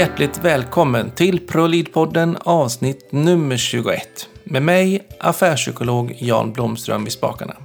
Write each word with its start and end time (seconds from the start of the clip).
hjärtligt 0.00 0.44
välkommen 0.44 1.10
till 1.10 1.40
ProLead-podden 1.46 2.36
avsnitt 2.40 3.12
nummer 3.12 3.56
21 3.56 4.28
med 4.44 4.62
mig, 4.62 5.08
affärspsykolog 5.18 6.16
Jan 6.18 6.52
Blomström 6.52 7.04
vid 7.04 7.12
spakarna. 7.12 7.56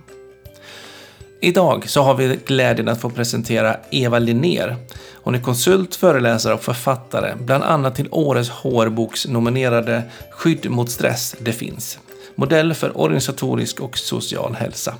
Idag 1.42 1.90
så 1.90 2.02
har 2.02 2.16
vi 2.16 2.40
glädjen 2.46 2.88
att 2.88 3.02
få 3.02 3.10
presentera 3.10 3.78
Eva 3.92 4.20
Linnér. 4.20 4.76
Hon 5.14 5.36
är 5.36 5.42
konsult, 5.42 5.96
föreläsare 5.96 6.54
och 6.54 6.64
författare, 6.64 7.34
bland 7.40 7.64
annat 7.64 7.96
till 7.96 8.08
årets 8.12 8.50
HR-boks 8.50 9.28
nominerade 9.28 10.04
Skydd 10.32 10.70
mot 10.70 10.92
stress, 10.92 11.36
det 11.40 11.54
finns. 11.54 12.00
Modell 12.36 12.74
för 12.74 13.02
organisatorisk 13.02 13.80
och 13.80 13.98
social 13.98 14.56
hälsa. 14.56 14.96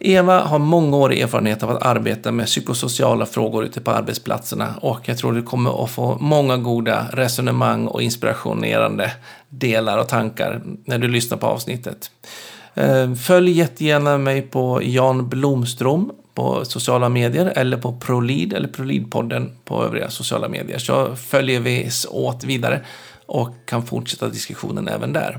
Eva 0.00 0.40
har 0.40 0.58
mångårig 0.58 1.20
erfarenhet 1.20 1.62
av 1.62 1.70
att 1.70 1.82
arbeta 1.82 2.32
med 2.32 2.46
psykosociala 2.46 3.26
frågor 3.26 3.64
ute 3.64 3.80
på 3.80 3.90
arbetsplatserna 3.90 4.74
och 4.80 5.00
jag 5.08 5.18
tror 5.18 5.32
du 5.32 5.42
kommer 5.42 5.84
att 5.84 5.90
få 5.90 6.18
många 6.20 6.56
goda 6.56 7.06
resonemang 7.12 7.86
och 7.86 8.02
inspirationerande 8.02 9.12
delar 9.48 9.98
och 9.98 10.08
tankar 10.08 10.62
när 10.84 10.98
du 10.98 11.08
lyssnar 11.08 11.38
på 11.38 11.46
avsnittet. 11.46 12.10
Eh, 12.74 13.14
följ 13.14 13.50
jättegärna 13.50 14.18
mig 14.18 14.42
på 14.42 14.80
Jan 14.82 15.28
Blomström 15.28 16.12
på 16.34 16.64
sociala 16.64 17.08
medier 17.08 17.52
eller 17.56 17.76
på 17.76 17.92
ProLead 17.92 18.52
eller 18.52 18.68
ProLead-podden 18.68 19.50
på 19.64 19.84
övriga 19.84 20.10
sociala 20.10 20.48
medier 20.48 20.78
så 20.78 21.16
följer 21.16 21.60
vi 21.60 21.90
åt 22.10 22.44
vidare 22.44 22.80
och 23.26 23.54
kan 23.66 23.86
fortsätta 23.86 24.28
diskussionen 24.28 24.88
även 24.88 25.12
där. 25.12 25.38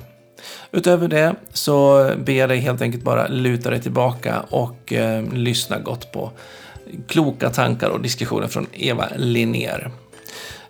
Utöver 0.72 1.08
det 1.08 1.36
så 1.54 2.10
ber 2.18 2.34
jag 2.34 2.50
dig 2.50 2.58
helt 2.58 2.82
enkelt 2.82 3.04
bara 3.04 3.28
luta 3.28 3.70
dig 3.70 3.82
tillbaka 3.82 4.40
och 4.50 4.94
eh, 4.94 5.24
lyssna 5.34 5.80
gott 5.80 6.12
på 6.12 6.32
kloka 7.08 7.50
tankar 7.50 7.90
och 7.90 8.02
diskussioner 8.02 8.48
från 8.48 8.68
Eva 8.74 9.06
Linnér. 9.16 9.92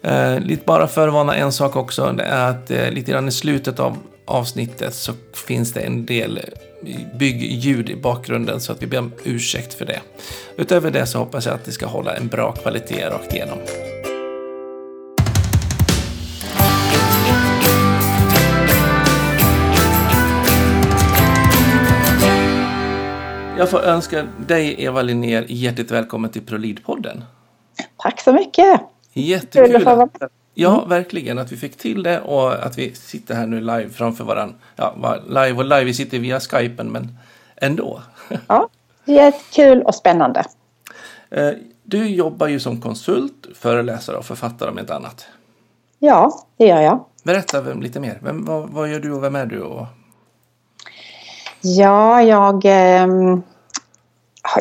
Eh, 0.01 0.39
lite 0.39 0.65
bara 0.65 0.87
förvarna 0.87 1.35
en 1.35 1.51
sak 1.51 1.75
också, 1.75 2.11
det 2.11 2.23
är 2.23 2.49
att 2.49 2.71
eh, 2.71 2.91
lite 2.91 3.11
grann 3.11 3.27
i 3.27 3.31
slutet 3.31 3.79
av 3.79 3.97
avsnittet 4.25 4.93
så 4.93 5.13
finns 5.47 5.73
det 5.73 5.81
en 5.81 6.05
del 6.05 6.39
byggljud 7.19 7.89
i 7.89 7.95
bakgrunden 7.95 8.61
så 8.61 8.71
att 8.71 8.81
vi 8.81 8.87
ber 8.87 8.99
om 8.99 9.11
ursäkt 9.23 9.73
för 9.73 9.85
det. 9.85 9.99
Utöver 10.57 10.91
det 10.91 11.05
så 11.05 11.17
hoppas 11.17 11.45
jag 11.45 11.55
att 11.55 11.65
det 11.65 11.71
ska 11.71 11.85
hålla 11.85 12.15
en 12.15 12.27
bra 12.27 12.51
kvalitet 12.51 13.09
rakt 13.09 13.33
igenom. 13.33 13.57
Jag 23.57 23.69
får 23.69 23.81
önska 23.81 24.27
dig, 24.47 24.75
Eva 24.83 25.01
Linnér, 25.01 25.45
hjärtligt 25.49 25.91
välkommen 25.91 26.29
till 26.29 26.41
ProLead-podden. 26.41 27.21
Tack 27.97 28.21
så 28.21 28.33
mycket! 28.33 28.81
Jättekul! 29.13 29.87
Att, 29.87 30.17
ja, 30.53 30.85
verkligen. 30.85 31.39
Att 31.39 31.51
vi 31.51 31.57
fick 31.57 31.77
till 31.77 32.03
det 32.03 32.21
och 32.21 32.65
att 32.65 32.77
vi 32.77 32.95
sitter 32.95 33.35
här 33.35 33.47
nu 33.47 33.59
live 33.59 33.89
framför 33.89 34.23
varandra. 34.23 34.55
Ja, 34.75 35.17
live 35.27 35.53
och 35.53 35.63
live, 35.63 35.83
vi 35.83 35.93
sitter 35.93 36.19
via 36.19 36.39
Skypen, 36.39 36.91
men 36.91 37.17
ändå. 37.55 38.01
Ja, 38.47 38.69
jättekul 39.05 39.81
och 39.81 39.95
spännande. 39.95 40.43
Eh, 41.29 41.49
du 41.83 42.07
jobbar 42.07 42.47
ju 42.47 42.59
som 42.59 42.81
konsult, 42.81 43.47
föreläsare 43.55 44.17
och 44.17 44.25
författare 44.25 44.69
om 44.69 44.77
ett 44.77 44.91
annat. 44.91 45.27
Ja, 45.99 46.45
det 46.57 46.65
gör 46.65 46.81
jag. 46.81 47.05
Berätta 47.23 47.61
lite 47.61 47.99
mer. 47.99 48.19
Vem, 48.21 48.45
vad, 48.45 48.69
vad 48.69 48.89
gör 48.91 48.99
du 48.99 49.11
och 49.11 49.23
vem 49.23 49.35
är 49.35 49.45
du? 49.45 49.61
Och 49.61 49.87
Ja, 51.65 52.21
jag, 52.21 52.65
eh, 52.65 53.07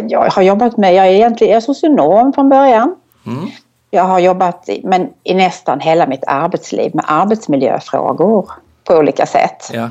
jag 0.03 0.31
har 0.31 0.43
jobbat 0.43 0.77
med, 0.77 0.95
jag 0.95 1.07
är 1.07 1.11
egentligen 1.11 1.51
jag 1.51 1.57
är 1.57 1.61
socionom 1.61 2.33
från 2.33 2.49
början. 2.49 2.97
Mm. 3.27 3.47
Jag 3.91 4.05
har 4.05 4.19
jobbat 4.19 4.69
i, 4.69 4.81
men 4.85 5.09
i 5.23 5.35
nästan 5.35 5.81
hela 5.81 6.07
mitt 6.07 6.25
arbetsliv 6.27 6.95
med 6.95 7.05
arbetsmiljöfrågor 7.09 8.51
på 8.85 8.95
olika 8.95 9.27
sätt. 9.27 9.71
Ja. 9.73 9.91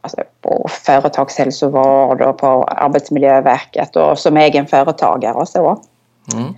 Alltså 0.00 0.22
på 0.40 0.66
företagshälsovård 0.68 2.20
och 2.20 2.38
på 2.38 2.64
Arbetsmiljöverket 2.64 3.96
och 3.96 4.18
som 4.18 4.36
egen 4.36 4.66
företagare 4.66 5.34
och 5.34 5.48
så. 5.48 5.80
Mm. 6.34 6.54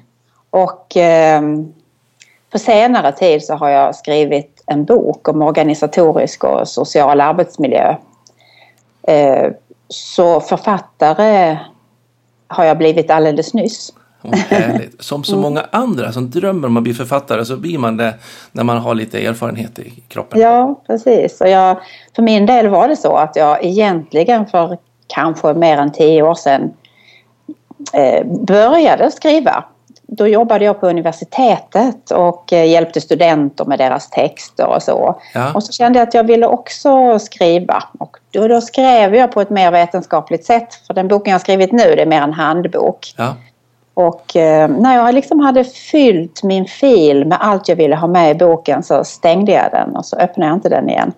Och 0.50 0.96
eh, 0.96 1.42
på 2.50 2.58
senare 2.58 3.12
tid 3.12 3.44
så 3.44 3.54
har 3.54 3.69
jag 3.69 3.94
skrivit 3.94 4.62
en 4.66 4.84
bok 4.84 5.28
om 5.28 5.42
organisatorisk 5.42 6.44
och 6.44 6.69
social 6.69 7.20
arbetsmiljö. 7.20 7.96
Eh, 9.02 9.52
så 9.88 10.41
författare 10.41 11.59
har 12.48 12.65
jag 12.65 12.78
blivit 12.78 13.10
alldeles 13.10 13.54
nyss. 13.54 13.93
Härligt. 14.48 15.03
Som 15.03 15.25
så 15.25 15.37
många 15.37 15.66
andra 15.72 16.12
som 16.12 16.31
drömmer 16.31 16.69
om 16.69 16.76
att 16.76 16.82
bli 16.82 16.94
författare 16.94 17.44
så 17.44 17.56
blir 17.56 17.78
man 17.78 17.97
det 17.97 18.15
när 18.53 18.65
man 18.65 18.78
har 18.78 18.94
lite 18.94 19.26
erfarenhet 19.26 19.78
i 19.78 20.03
kroppen. 20.09 20.41
Ja, 20.41 20.82
precis. 20.87 21.41
Och 21.41 21.48
jag, 21.48 21.81
för 22.16 22.22
min 22.22 22.47
del 22.47 22.69
var 22.69 22.88
det 22.88 22.97
så 22.97 23.16
att 23.16 23.37
jag 23.37 23.65
egentligen 23.65 24.47
för 24.47 24.78
kanske 25.06 25.54
mer 25.54 25.78
än 25.78 25.93
tio 25.93 26.22
år 26.22 26.34
sedan 26.34 26.72
eh, 27.93 28.26
började 28.26 29.10
skriva 29.10 29.64
då 30.16 30.28
jobbade 30.28 30.64
jag 30.64 30.80
på 30.80 30.88
universitetet 30.88 32.10
och 32.10 32.52
eh, 32.52 32.70
hjälpte 32.70 33.00
studenter 33.00 33.64
med 33.64 33.78
deras 33.78 34.10
texter 34.10 34.66
och 34.66 34.82
så. 34.82 35.20
Ja. 35.34 35.52
Och 35.54 35.62
så 35.62 35.72
kände 35.72 35.98
jag 35.98 36.08
att 36.08 36.14
jag 36.14 36.24
ville 36.24 36.46
också 36.46 37.18
skriva. 37.18 37.84
Och 37.98 38.16
då, 38.30 38.48
då, 38.48 38.60
skrev 38.60 39.14
jag 39.14 39.32
på 39.32 39.40
ett 39.40 39.50
mer 39.50 39.70
vetenskapligt 39.70 40.44
sätt. 40.44 40.74
För 40.86 40.94
den 40.94 41.08
boken 41.08 41.32
jag 41.32 41.40
skrivit 41.40 41.72
nu 41.72 41.94
det 41.96 42.02
är 42.02 42.06
mer 42.06 42.22
en 42.22 42.32
handbok. 42.32 43.14
Ja. 43.16 43.34
Och 43.94 44.36
eh, 44.36 44.68
när 44.68 44.96
jag 44.96 45.14
liksom 45.14 45.40
hade 45.40 45.64
fyllt 45.64 46.42
min 46.42 46.64
fil 46.64 47.24
med 47.24 47.38
allt 47.40 47.68
jag 47.68 47.76
ville 47.76 47.96
ha 47.96 48.08
med 48.08 48.30
i 48.30 48.34
boken 48.34 48.82
så 48.82 49.04
stängde 49.04 49.52
jag 49.52 49.70
den 49.70 49.96
och 49.96 50.06
så 50.06 50.16
öppnade 50.16 50.50
jag 50.50 50.56
inte 50.56 50.68
den 50.68 50.88
igen. 50.88 51.12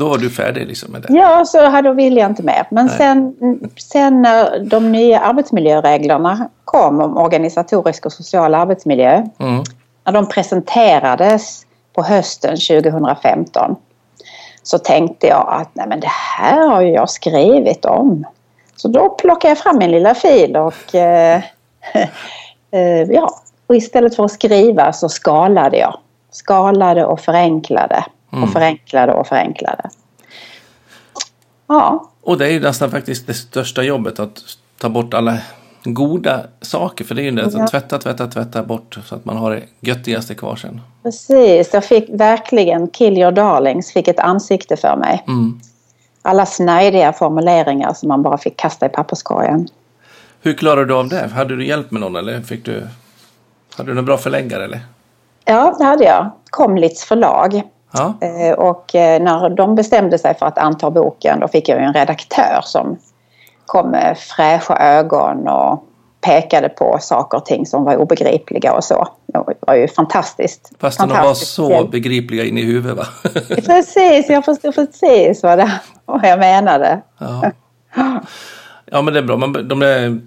Då 0.00 0.08
var 0.08 0.18
du 0.18 0.30
färdig 0.30 0.66
liksom 0.66 0.92
med 0.92 1.02
det? 1.02 1.14
Ja, 1.14 1.44
så 1.44 1.68
hade, 1.68 1.92
ville 1.92 2.20
jag 2.20 2.30
inte 2.30 2.42
mer. 2.42 2.66
Men 2.70 2.88
sen, 2.88 3.34
sen 3.76 4.22
när 4.22 4.64
de 4.64 4.92
nya 4.92 5.20
arbetsmiljöreglerna 5.20 6.48
kom 6.64 7.00
om 7.00 7.16
organisatorisk 7.16 8.06
och 8.06 8.12
social 8.12 8.54
arbetsmiljö. 8.54 9.26
Mm. 9.38 9.64
När 10.04 10.12
de 10.12 10.28
presenterades 10.28 11.66
på 11.92 12.02
hösten 12.02 12.56
2015 12.56 13.76
så 14.62 14.78
tänkte 14.78 15.26
jag 15.26 15.46
att 15.48 15.68
nej 15.72 15.86
men 15.88 16.00
det 16.00 16.10
här 16.38 16.68
har 16.68 16.80
ju 16.80 16.90
jag 16.90 17.10
skrivit 17.10 17.84
om. 17.84 18.26
Så 18.76 18.88
då 18.88 19.08
plockade 19.08 19.50
jag 19.50 19.58
fram 19.58 19.78
min 19.78 19.90
lilla 19.90 20.14
fil 20.14 20.56
och 20.56 20.94
eh, 20.94 21.42
eh, 22.70 23.02
ja, 23.10 23.30
och 23.66 23.76
istället 23.76 24.16
för 24.16 24.24
att 24.24 24.32
skriva 24.32 24.92
så 24.92 25.08
skalade 25.08 25.76
jag. 25.76 25.98
Skalade 26.30 27.04
och 27.04 27.20
förenklade 27.20 28.04
mm. 28.32 28.44
och 28.44 28.52
förenklade 28.52 29.12
och 29.12 29.26
förenklade. 29.26 29.90
Ja. 31.66 32.10
Och 32.22 32.38
det 32.38 32.46
är 32.46 32.50
ju 32.50 32.60
nästan 32.60 32.90
faktiskt 32.90 33.26
det 33.26 33.34
största 33.34 33.82
jobbet 33.82 34.20
att 34.20 34.42
ta 34.78 34.88
bort 34.88 35.14
alla 35.14 35.38
goda 35.84 36.40
saker. 36.60 37.04
För 37.04 37.14
det 37.14 37.22
är 37.22 37.24
ju 37.24 37.30
det 37.30 37.46
att 37.46 37.52
ja. 37.52 37.66
tvätta, 37.68 37.98
tvätta, 37.98 38.26
tvätta 38.26 38.62
bort 38.62 38.98
så 39.04 39.14
att 39.14 39.24
man 39.24 39.36
har 39.36 39.50
det 39.50 39.62
göttigaste 39.80 40.34
kvar 40.34 40.56
sen. 40.56 40.80
Precis, 41.02 41.70
jag 41.72 41.84
fick 41.84 42.10
verkligen 42.10 42.88
Kill 42.88 43.18
your 43.18 43.32
darlings, 43.32 43.92
fick 43.92 44.08
ett 44.08 44.18
ansikte 44.18 44.76
för 44.76 44.96
mig. 44.96 45.24
Mm. 45.26 45.60
Alla 46.22 46.46
snajdiga 46.46 47.12
formuleringar 47.12 47.94
som 47.94 48.08
man 48.08 48.22
bara 48.22 48.38
fick 48.38 48.56
kasta 48.56 48.86
i 48.86 48.88
papperskorgen. 48.88 49.68
Hur 50.42 50.54
klarade 50.54 50.86
du 50.86 50.94
av 50.94 51.08
det? 51.08 51.28
Hade 51.28 51.56
du 51.56 51.66
hjälp 51.66 51.90
med 51.90 52.00
någon 52.00 52.16
eller 52.16 52.40
fick 52.40 52.64
du, 52.64 52.86
hade 53.76 53.90
du 53.90 53.94
någon 53.94 54.04
bra 54.04 54.16
förläggare 54.16 54.64
eller? 54.64 54.80
Ja, 55.44 55.74
det 55.78 55.84
hade 55.84 56.04
jag. 56.04 56.30
Komlitz 56.50 57.04
förlag. 57.04 57.62
Ja. 57.92 58.14
Eh, 58.20 58.52
och 58.52 58.94
eh, 58.94 59.22
när 59.22 59.50
de 59.50 59.74
bestämde 59.74 60.18
sig 60.18 60.34
för 60.34 60.46
att 60.46 60.58
anta 60.58 60.90
boken 60.90 61.40
då 61.40 61.48
fick 61.48 61.68
jag 61.68 61.82
en 61.82 61.94
redaktör 61.94 62.60
som 62.62 62.98
kom 63.66 63.90
med 63.90 64.18
fräscha 64.18 64.76
ögon 64.76 65.48
och 65.48 65.84
pekade 66.20 66.68
på 66.68 66.98
saker 67.00 67.38
och 67.38 67.46
ting 67.46 67.66
som 67.66 67.84
var 67.84 67.96
obegripliga 67.96 68.72
och 68.72 68.84
så. 68.84 69.08
Det 69.26 69.44
var 69.60 69.74
ju 69.74 69.88
fantastiskt. 69.88 70.72
Fast 70.78 70.98
de 70.98 71.08
var 71.08 71.34
så 71.34 71.84
begripliga 71.84 72.44
in 72.44 72.58
i 72.58 72.62
huvudet 72.62 72.96
va? 72.96 73.06
precis, 73.48 74.28
jag 74.28 74.44
förstod 74.44 74.74
precis 74.74 75.42
vad, 75.42 75.58
det, 75.58 75.72
vad 76.04 76.24
jag 76.24 76.38
menade. 76.38 77.00
Ja. 77.18 77.50
ja 78.84 79.02
men 79.02 79.14
det 79.14 79.20
är 79.20 79.24
bra, 79.24 79.36
man, 79.36 79.68
de 79.68 79.80
där 79.80 80.20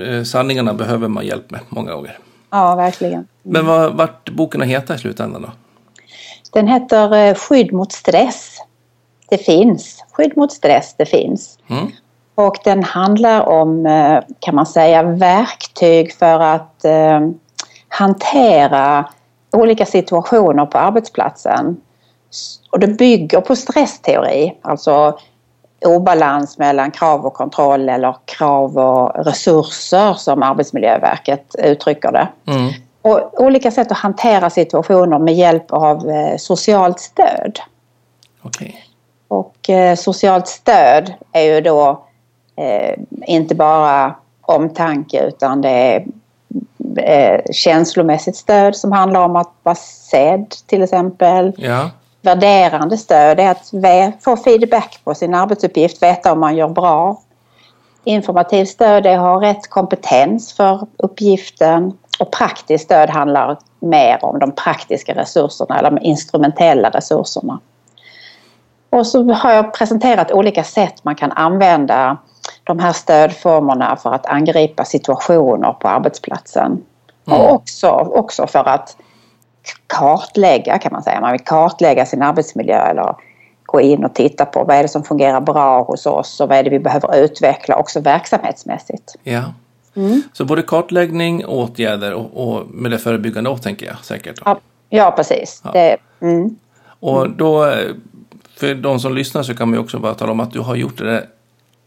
eh, 0.00 0.22
sanningarna 0.22 0.74
behöver 0.74 1.08
man 1.08 1.26
hjälp 1.26 1.50
med 1.50 1.60
många 1.68 1.92
gånger. 1.94 2.18
Ja, 2.50 2.74
verkligen. 2.74 3.26
Men 3.42 3.66
vad 3.66 3.92
vart 3.92 4.30
boken 4.30 4.62
att 4.62 4.68
heta 4.68 4.94
i 4.94 4.98
slutändan 4.98 5.42
då? 5.42 5.48
Den 6.52 6.68
heter 6.68 7.14
eh, 7.14 7.34
Skydd 7.34 7.72
mot 7.72 7.92
stress. 7.92 8.58
Det 9.28 9.38
finns. 9.38 10.04
Skydd 10.12 10.36
mot 10.36 10.52
stress, 10.52 10.94
det 10.98 11.06
finns. 11.06 11.58
Mm. 11.70 11.90
Och 12.34 12.56
den 12.64 12.82
handlar 12.82 13.48
om, 13.48 13.86
eh, 13.86 14.20
kan 14.38 14.54
man 14.54 14.66
säga, 14.66 15.02
verktyg 15.02 16.14
för 16.14 16.40
att 16.40 16.84
eh, 16.84 17.20
hantera 17.88 19.08
olika 19.52 19.86
situationer 19.86 20.66
på 20.66 20.78
arbetsplatsen. 20.78 21.76
Och 22.70 22.78
det 22.78 22.86
bygger 22.86 23.40
på 23.40 23.56
stressteori, 23.56 24.58
alltså 24.62 25.18
obalans 25.84 26.58
mellan 26.58 26.90
krav 26.90 27.26
och 27.26 27.34
kontroll 27.34 27.88
eller 27.88 28.16
krav 28.24 28.78
och 28.78 29.26
resurser 29.26 30.14
som 30.14 30.42
Arbetsmiljöverket 30.42 31.54
uttrycker 31.58 32.12
det. 32.12 32.28
Mm. 32.46 32.72
Och 33.02 33.40
olika 33.40 33.70
sätt 33.70 33.92
att 33.92 33.98
hantera 33.98 34.50
situationer 34.50 35.18
med 35.18 35.34
hjälp 35.34 35.72
av 35.72 36.10
eh, 36.10 36.36
socialt 36.36 37.00
stöd. 37.00 37.60
Okay. 38.42 38.72
Och 39.28 39.70
eh, 39.70 39.96
socialt 39.96 40.48
stöd 40.48 41.12
är 41.32 41.42
ju 41.42 41.60
då 41.60 42.04
eh, 42.56 42.98
inte 43.26 43.54
bara 43.54 44.14
omtanke 44.40 45.24
utan 45.24 45.60
det 45.60 46.04
är 46.96 47.52
känslomässigt 47.52 48.36
stöd 48.36 48.76
som 48.76 48.92
handlar 48.92 49.20
om 49.20 49.36
att 49.36 49.52
vara 49.62 49.74
sedd 49.74 50.54
till 50.66 50.82
exempel. 50.82 51.52
Ja. 51.56 51.90
Värderande 52.20 52.98
stöd 52.98 53.40
är 53.40 53.50
att 53.50 53.72
få 54.24 54.36
feedback 54.36 55.00
på 55.04 55.14
sin 55.14 55.34
arbetsuppgift, 55.34 56.02
veta 56.02 56.32
om 56.32 56.40
man 56.40 56.56
gör 56.56 56.68
bra. 56.68 57.20
Informativt 58.04 58.68
stöd 58.68 59.06
är 59.06 59.14
att 59.14 59.20
ha 59.20 59.42
rätt 59.42 59.70
kompetens 59.70 60.52
för 60.52 60.86
uppgiften 60.96 61.92
och 62.22 62.30
praktiskt 62.30 62.84
stöd 62.84 63.10
handlar 63.10 63.58
mer 63.80 64.24
om 64.24 64.38
de 64.38 64.52
praktiska 64.52 65.14
resurserna 65.14 65.78
eller 65.78 65.90
de 65.90 65.98
instrumentella 66.02 66.90
resurserna. 66.90 67.60
Och 68.90 69.06
så 69.06 69.32
har 69.32 69.52
jag 69.52 69.74
presenterat 69.74 70.32
olika 70.32 70.64
sätt 70.64 71.04
man 71.04 71.14
kan 71.14 71.32
använda 71.32 72.16
de 72.64 72.78
här 72.78 72.92
stödformerna 72.92 73.96
för 73.96 74.12
att 74.12 74.26
angripa 74.26 74.84
situationer 74.84 75.72
på 75.72 75.88
arbetsplatsen. 75.88 76.84
Mm. 77.26 77.40
Och 77.40 77.52
också, 77.52 77.88
också 77.90 78.46
för 78.46 78.68
att 78.68 78.96
kartlägga 79.86 80.78
kan 80.78 80.92
man 80.92 81.02
säga. 81.02 81.20
Man 81.20 81.32
vill 81.32 81.44
kartlägga 81.44 82.06
sin 82.06 82.22
arbetsmiljö 82.22 82.78
eller 82.78 83.14
gå 83.64 83.80
in 83.80 84.04
och 84.04 84.14
titta 84.14 84.44
på 84.44 84.64
vad 84.64 84.76
är 84.76 84.82
det 84.82 84.88
som 84.88 85.04
fungerar 85.04 85.40
bra 85.40 85.82
hos 85.82 86.06
oss 86.06 86.40
och 86.40 86.48
vad 86.48 86.58
är 86.58 86.62
det 86.62 86.70
vi 86.70 86.78
behöver 86.78 87.16
utveckla 87.16 87.76
också 87.76 88.00
verksamhetsmässigt. 88.00 89.14
Ja. 89.22 89.42
Mm. 89.94 90.22
Så 90.32 90.44
både 90.44 90.62
kartläggning, 90.62 91.46
åtgärder 91.46 92.12
och, 92.12 92.30
och 92.48 92.66
med 92.70 92.90
det 92.90 92.98
förebyggande 92.98 93.50
också 93.50 93.62
tänker 93.62 93.86
jag 93.86 94.04
säkert. 94.04 94.40
Ja, 94.44 94.60
ja, 94.88 95.10
precis. 95.16 95.62
Ja. 95.64 95.72
Det, 95.72 95.96
mm. 96.20 96.56
Och 96.84 97.30
då, 97.30 97.74
för 98.56 98.74
de 98.74 99.00
som 99.00 99.14
lyssnar 99.14 99.42
så 99.42 99.54
kan 99.54 99.68
man 99.68 99.78
ju 99.78 99.84
också 99.84 99.98
bara 99.98 100.14
tala 100.14 100.32
om 100.32 100.40
att 100.40 100.52
du 100.52 100.60
har 100.60 100.76
gjort 100.76 100.98
det 100.98 101.26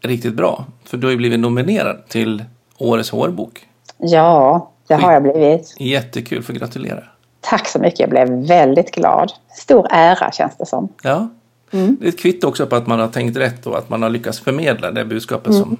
riktigt 0.00 0.34
bra. 0.34 0.64
För 0.84 0.96
du 0.96 1.06
har 1.06 1.10
ju 1.10 1.16
blivit 1.16 1.40
nominerad 1.40 2.08
till 2.08 2.44
Årets 2.78 3.10
hårbok. 3.10 3.66
Ja, 3.98 4.70
det 4.88 4.94
har 4.94 5.12
jag 5.12 5.22
blivit. 5.22 5.74
Jättekul, 5.78 6.42
för 6.42 6.52
gratulera. 6.52 7.02
Tack 7.40 7.68
så 7.68 7.78
mycket, 7.78 8.00
jag 8.00 8.10
blev 8.10 8.28
väldigt 8.28 8.90
glad. 8.90 9.32
Stor 9.56 9.86
ära 9.90 10.32
känns 10.32 10.56
det 10.56 10.66
som. 10.66 10.88
Ja. 11.02 11.28
Mm. 11.70 11.96
Det 12.00 12.06
är 12.06 12.08
ett 12.08 12.18
kvitto 12.18 12.48
också 12.48 12.66
på 12.66 12.76
att 12.76 12.86
man 12.86 13.00
har 13.00 13.08
tänkt 13.08 13.36
rätt 13.36 13.66
och 13.66 13.78
att 13.78 13.88
man 13.88 14.02
har 14.02 14.10
lyckats 14.10 14.40
förmedla 14.40 14.90
det 14.90 15.04
budskapet 15.04 15.46
mm. 15.46 15.62
som 15.62 15.76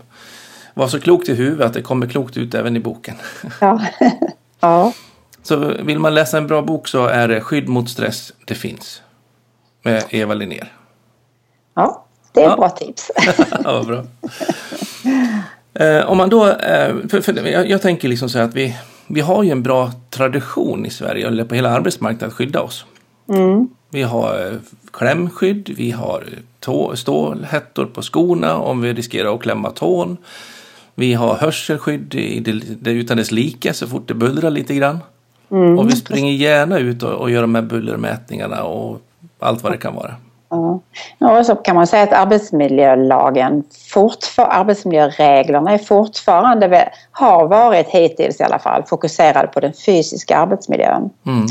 var 0.77 0.89
så 0.89 1.01
klokt 1.01 1.29
i 1.29 1.35
huvudet 1.35 1.67
att 1.67 1.75
det 1.75 1.83
kommer 1.83 2.07
klokt 2.07 2.37
ut 2.37 2.55
även 2.55 2.77
i 2.77 2.81
boken. 2.81 3.15
Ja. 3.61 3.81
ja. 4.61 4.93
Så 5.43 5.57
vill 5.83 5.99
man 5.99 6.15
läsa 6.15 6.39
en 6.39 6.47
bra 6.47 6.63
bok 6.63 6.89
så 6.89 7.07
är 7.07 7.29
det 7.29 7.41
Skydd 7.41 7.69
mot 7.69 7.91
stress 7.91 8.33
det 8.45 8.55
finns. 8.55 9.03
Med 9.83 10.05
Eva 10.11 10.35
Linnér. 10.35 10.73
Ja, 11.75 12.05
det 12.33 12.41
är 12.41 12.49
ja. 12.49 12.57
bra 12.57 12.69
tips. 12.69 13.11
ja, 13.65 13.85
bra. 13.87 14.05
Eh, 15.75 16.11
om 16.11 16.19
man 16.19 16.31
då, 16.31 16.47
eh, 16.47 16.95
för, 17.09 17.21
för 17.21 17.47
jag, 17.47 17.71
jag, 17.71 17.83
tänker 17.83 18.09
liksom 18.09 18.29
så 18.29 18.39
här 18.39 18.45
att 18.45 18.55
vi, 18.55 18.77
vi 19.07 19.21
har 19.21 19.43
ju 19.43 19.51
en 19.51 19.63
bra 19.63 19.93
tradition 20.11 20.87
i 20.87 20.91
Sverige, 20.91 21.27
eller 21.27 21.45
på 21.45 21.55
hela 21.55 21.71
arbetsmarknaden, 21.71 22.29
att 22.29 22.35
skydda 22.35 22.61
oss. 22.61 22.85
Mm. 23.29 23.69
Vi 23.91 24.03
har 24.03 24.47
eh, 24.47 24.59
klämskydd, 24.93 25.75
vi 25.77 25.91
har 25.91 26.25
tå, 26.61 26.97
stålhättor 26.97 27.87
på 27.87 28.03
skorna 28.03 28.57
om 28.57 28.81
vi 28.81 28.93
riskerar 28.93 29.35
att 29.35 29.43
klämma 29.43 29.71
tån. 29.71 30.17
Vi 30.99 31.15
har 31.15 31.35
hörselskydd 31.35 32.15
i 32.15 32.41
det, 32.41 32.53
det 32.81 32.91
utan 32.91 33.17
dess 33.17 33.31
like 33.31 33.73
så 33.73 33.87
fort 33.87 34.09
det 34.09 34.15
bullrar 34.15 34.51
lite 34.51 34.75
grann. 34.75 34.99
Mm. 35.51 35.79
Och 35.79 35.89
vi 35.89 35.97
springer 35.97 36.33
gärna 36.33 36.79
ut 36.79 37.03
och, 37.03 37.13
och 37.13 37.31
gör 37.31 37.41
de 37.41 37.55
här 37.55 37.63
bullermätningarna 37.63 38.65
och 38.65 39.01
allt 39.39 39.63
vad 39.63 39.73
det 39.73 39.79
kan 39.79 39.95
vara. 39.95 40.15
Ja. 40.49 40.81
Och 41.39 41.47
så 41.47 41.55
kan 41.55 41.77
man 41.77 41.87
säga 41.87 42.03
att 42.03 42.13
arbetsmiljölagen, 42.13 43.65
fortfar, 43.93 44.49
arbetsmiljöreglerna 44.51 45.71
är 45.71 45.79
fortfarande, 45.79 46.89
har 47.11 47.49
varit 47.49 47.89
hittills 47.89 48.41
i 48.41 48.43
alla 48.43 48.59
fall, 48.59 48.83
fokuserade 48.87 49.49
på 49.49 49.61
den 49.61 49.73
fysiska 49.73 50.37
arbetsmiljön. 50.37 51.11
Mm. 51.27 51.47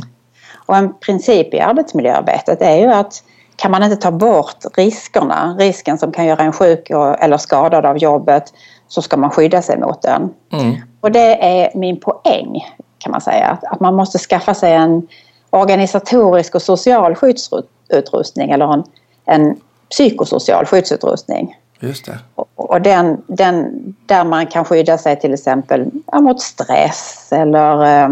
Och 0.66 0.76
en 0.76 0.94
princip 0.94 1.54
i 1.54 1.60
arbetsmiljöarbetet 1.60 2.62
är 2.62 2.78
ju 2.78 2.88
att 2.88 3.24
kan 3.56 3.72
man 3.72 3.84
inte 3.84 3.96
ta 3.96 4.12
bort 4.12 4.58
riskerna, 4.78 5.56
risken 5.60 5.98
som 5.98 6.12
kan 6.12 6.26
göra 6.26 6.44
en 6.44 6.54
sjuk 6.54 6.90
eller 7.20 7.38
skadad 7.38 7.86
av 7.86 7.98
jobbet, 7.98 8.54
så 8.88 9.02
ska 9.02 9.18
man 9.18 9.30
skydda 9.30 9.62
sig 9.62 9.80
mot 9.80 10.02
den. 10.02 10.30
Mm. 10.54 10.76
Och 11.02 11.12
det 11.12 11.44
är 11.44 11.78
min 11.78 12.00
poäng 12.00 12.66
kan 12.98 13.12
man 13.12 13.22
säga. 13.22 13.58
Att 13.62 13.80
man 13.80 13.96
måste 13.96 14.18
skaffa 14.18 14.54
sig 14.54 14.74
en 14.74 15.08
organisatorisk 15.50 16.56
och 16.56 16.62
social 16.62 17.16
skyddsutrustning 17.16 18.52
eller 18.52 18.74
en, 18.74 18.84
en 19.26 19.56
psykosocial 19.90 20.66
skyddsutrustning. 20.66 21.58
Just 21.80 22.06
det. 22.06 22.20
Och, 22.36 22.48
och 22.56 22.82
den, 22.82 23.22
den, 23.28 23.72
där 24.06 24.24
man 24.24 24.48
kan 24.48 24.66
skydda 24.66 24.98
sig 24.98 25.20
till 25.20 25.34
exempel 25.34 25.92
ja, 26.12 26.20
mot 26.20 26.42
stress 26.42 27.28
eller 27.32 27.86
eh, 27.86 28.10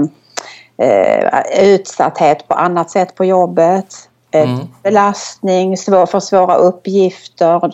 eh 0.78 1.64
utsatthet 1.64 2.48
på 2.48 2.54
annat 2.54 2.90
sätt 2.92 3.16
på 3.16 3.26
jobbet. 3.26 4.10
Mm. 4.32 4.60
Belastning, 4.84 5.78
svår, 5.78 6.06
för 6.06 6.20
svåra 6.20 6.56
uppgifter. 6.56 7.74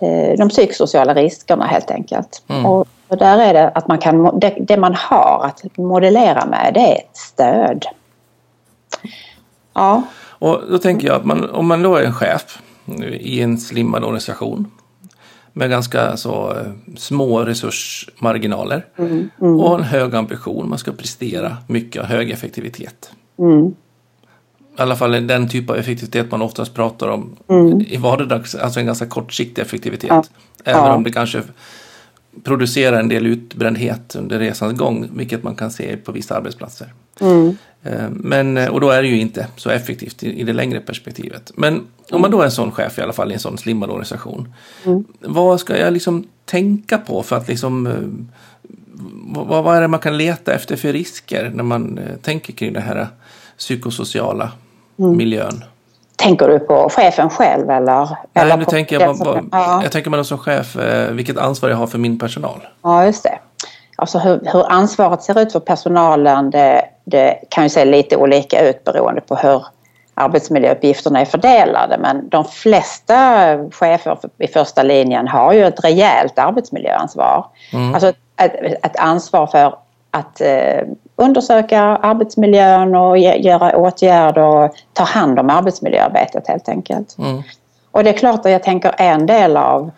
Eh, 0.00 0.36
de 0.38 0.48
psykosociala 0.48 1.14
riskerna 1.14 1.66
helt 1.66 1.90
enkelt. 1.90 2.42
Mm. 2.48 2.66
Och, 2.66 2.88
där 3.08 3.38
är 3.38 3.54
det 3.54 3.68
att 3.68 3.88
man 3.88 3.98
kan, 3.98 4.40
det, 4.40 4.56
det, 4.60 4.76
man 4.76 4.94
har 4.94 5.44
att 5.44 5.76
modellera 5.76 6.46
med 6.46 6.74
det 6.74 6.80
är 6.80 6.96
ett 6.96 7.16
stöd. 7.16 7.84
Ja. 9.74 10.02
Och 10.38 10.62
då 10.70 10.78
tänker 10.78 11.06
jag 11.06 11.16
att 11.16 11.24
man, 11.24 11.50
om 11.50 11.66
man 11.66 11.82
då 11.82 11.96
är 11.96 12.04
en 12.04 12.14
chef 12.14 12.62
i 13.12 13.42
en 13.42 13.58
slimmad 13.58 14.04
organisation 14.04 14.70
med 15.52 15.70
ganska 15.70 16.16
så 16.16 16.50
eh, 16.50 16.96
små 16.96 17.40
resursmarginaler 17.40 18.86
mm, 18.98 19.30
mm. 19.40 19.60
och 19.60 19.78
en 19.78 19.84
hög 19.84 20.14
ambition. 20.14 20.68
Man 20.68 20.78
ska 20.78 20.92
prestera 20.92 21.56
mycket 21.66 22.02
och 22.02 22.08
hög 22.08 22.30
effektivitet. 22.30 23.10
I 24.78 24.82
alla 24.82 24.96
fall 24.96 25.26
den 25.26 25.48
typ 25.48 25.70
av 25.70 25.76
effektivitet 25.76 26.30
man 26.30 26.42
oftast 26.42 26.74
pratar 26.74 27.08
om 27.08 27.36
mm. 27.48 27.80
i 27.80 27.96
vardags, 27.96 28.54
alltså 28.54 28.80
en 28.80 28.86
ganska 28.86 29.06
kortsiktig 29.06 29.62
effektivitet. 29.62 30.10
Ja. 30.10 30.24
Även 30.64 30.84
ja. 30.84 30.94
om 30.94 31.04
det 31.04 31.10
kanske 31.10 31.42
producerar 32.44 33.00
en 33.00 33.08
del 33.08 33.26
utbrändhet 33.26 34.16
under 34.18 34.38
resans 34.38 34.78
gång, 34.78 35.08
vilket 35.14 35.42
man 35.42 35.54
kan 35.54 35.70
se 35.70 35.96
på 35.96 36.12
vissa 36.12 36.36
arbetsplatser. 36.36 36.92
Mm. 37.20 37.56
Eh, 37.82 38.10
men, 38.10 38.56
eh, 38.56 38.68
och 38.68 38.80
då 38.80 38.90
är 38.90 39.02
det 39.02 39.08
ju 39.08 39.20
inte 39.20 39.46
så 39.56 39.70
effektivt 39.70 40.22
i, 40.22 40.44
det 40.44 40.52
längre 40.52 40.80
perspektivet. 40.80 41.52
Men 41.54 41.86
om 42.10 42.20
man 42.20 42.30
då 42.30 42.40
är 42.40 42.44
en 42.44 42.50
sån 42.50 42.72
chef 42.72 42.98
i 42.98 43.02
alla 43.02 43.12
fall 43.12 43.30
i 43.30 43.34
en 43.34 43.40
sån 43.40 43.58
slimmad 43.58 43.90
organisation. 43.90 44.54
Mm. 44.84 45.04
Vad 45.20 45.60
ska 45.60 45.78
jag 45.78 45.92
liksom 45.92 46.26
tänka 46.44 46.98
på 46.98 47.22
för 47.22 47.36
att 47.36 47.48
liksom 47.48 47.86
eh, 47.86 47.92
vad, 49.34 49.64
vad 49.64 49.76
är 49.76 49.80
det 49.80 49.88
man 49.88 50.00
kan 50.00 50.16
leta 50.16 50.52
efter 50.52 50.76
för 50.76 50.92
risker 50.92 51.50
när 51.54 51.64
man 51.64 52.00
tänker 52.22 52.52
kring 52.52 52.72
det 52.72 52.80
här 52.80 53.08
psykosociala 53.58 54.52
mm. 54.98 55.16
miljön. 55.16 55.64
Tänker 56.16 56.48
du 56.48 56.58
på 56.58 56.88
chefen 56.90 57.30
själv 57.30 57.70
eller? 57.70 58.08
Nej, 58.08 58.18
eller 58.34 58.56
nu 58.56 58.64
tänker 58.64 59.00
jag, 59.00 59.18
bara, 59.18 59.42
ja. 59.52 59.82
jag 59.82 59.92
tänker 59.92 60.10
mig 60.10 60.24
som 60.24 60.38
chef, 60.38 60.76
eh, 60.76 61.10
vilket 61.10 61.38
ansvar 61.38 61.68
jag 61.68 61.76
har 61.76 61.86
för 61.86 61.98
min 61.98 62.18
personal. 62.18 62.66
Ja, 62.82 63.04
just 63.04 63.22
det. 63.22 63.38
Alltså 63.96 64.18
hur, 64.18 64.40
hur 64.52 64.72
ansvaret 64.72 65.22
ser 65.22 65.40
ut 65.40 65.52
för 65.52 65.60
personalen 65.60 66.50
det, 66.50 66.84
det, 67.04 67.38
kan 67.48 67.64
ju 67.64 67.70
se 67.70 67.84
lite 67.84 68.16
olika 68.16 68.68
ut 68.68 68.84
beroende 68.84 69.20
på 69.20 69.36
hur 69.36 69.64
arbetsmiljöuppgifterna 70.14 71.20
är 71.20 71.24
fördelade 71.24 71.98
men 71.98 72.28
de 72.28 72.44
flesta 72.44 73.48
chefer 73.72 74.18
i 74.38 74.46
första 74.46 74.82
linjen 74.82 75.28
har 75.28 75.52
ju 75.52 75.64
ett 75.64 75.84
rejält 75.84 76.38
arbetsmiljöansvar. 76.38 77.46
Mm. 77.72 77.94
Alltså 77.94 78.12
ett, 78.36 78.84
ett 78.84 78.96
ansvar 78.96 79.46
för 79.46 79.74
att 80.10 80.40
eh, 80.40 80.80
undersöka 81.16 81.82
arbetsmiljön 81.82 82.94
och 82.94 83.18
göra 83.18 83.76
åtgärder 83.76 84.42
och 84.42 84.74
ta 84.92 85.04
hand 85.04 85.38
om 85.38 85.50
arbetsmiljöarbetet 85.50 86.48
helt 86.48 86.68
enkelt. 86.68 87.18
Mm. 87.18 87.42
Och 87.90 88.04
det 88.04 88.10
är 88.10 88.14
klart 88.14 88.46
att 88.46 88.52
jag 88.52 88.62
tänker 88.62 88.94
en 88.98 89.26
del 89.26 89.56
av 89.56 89.90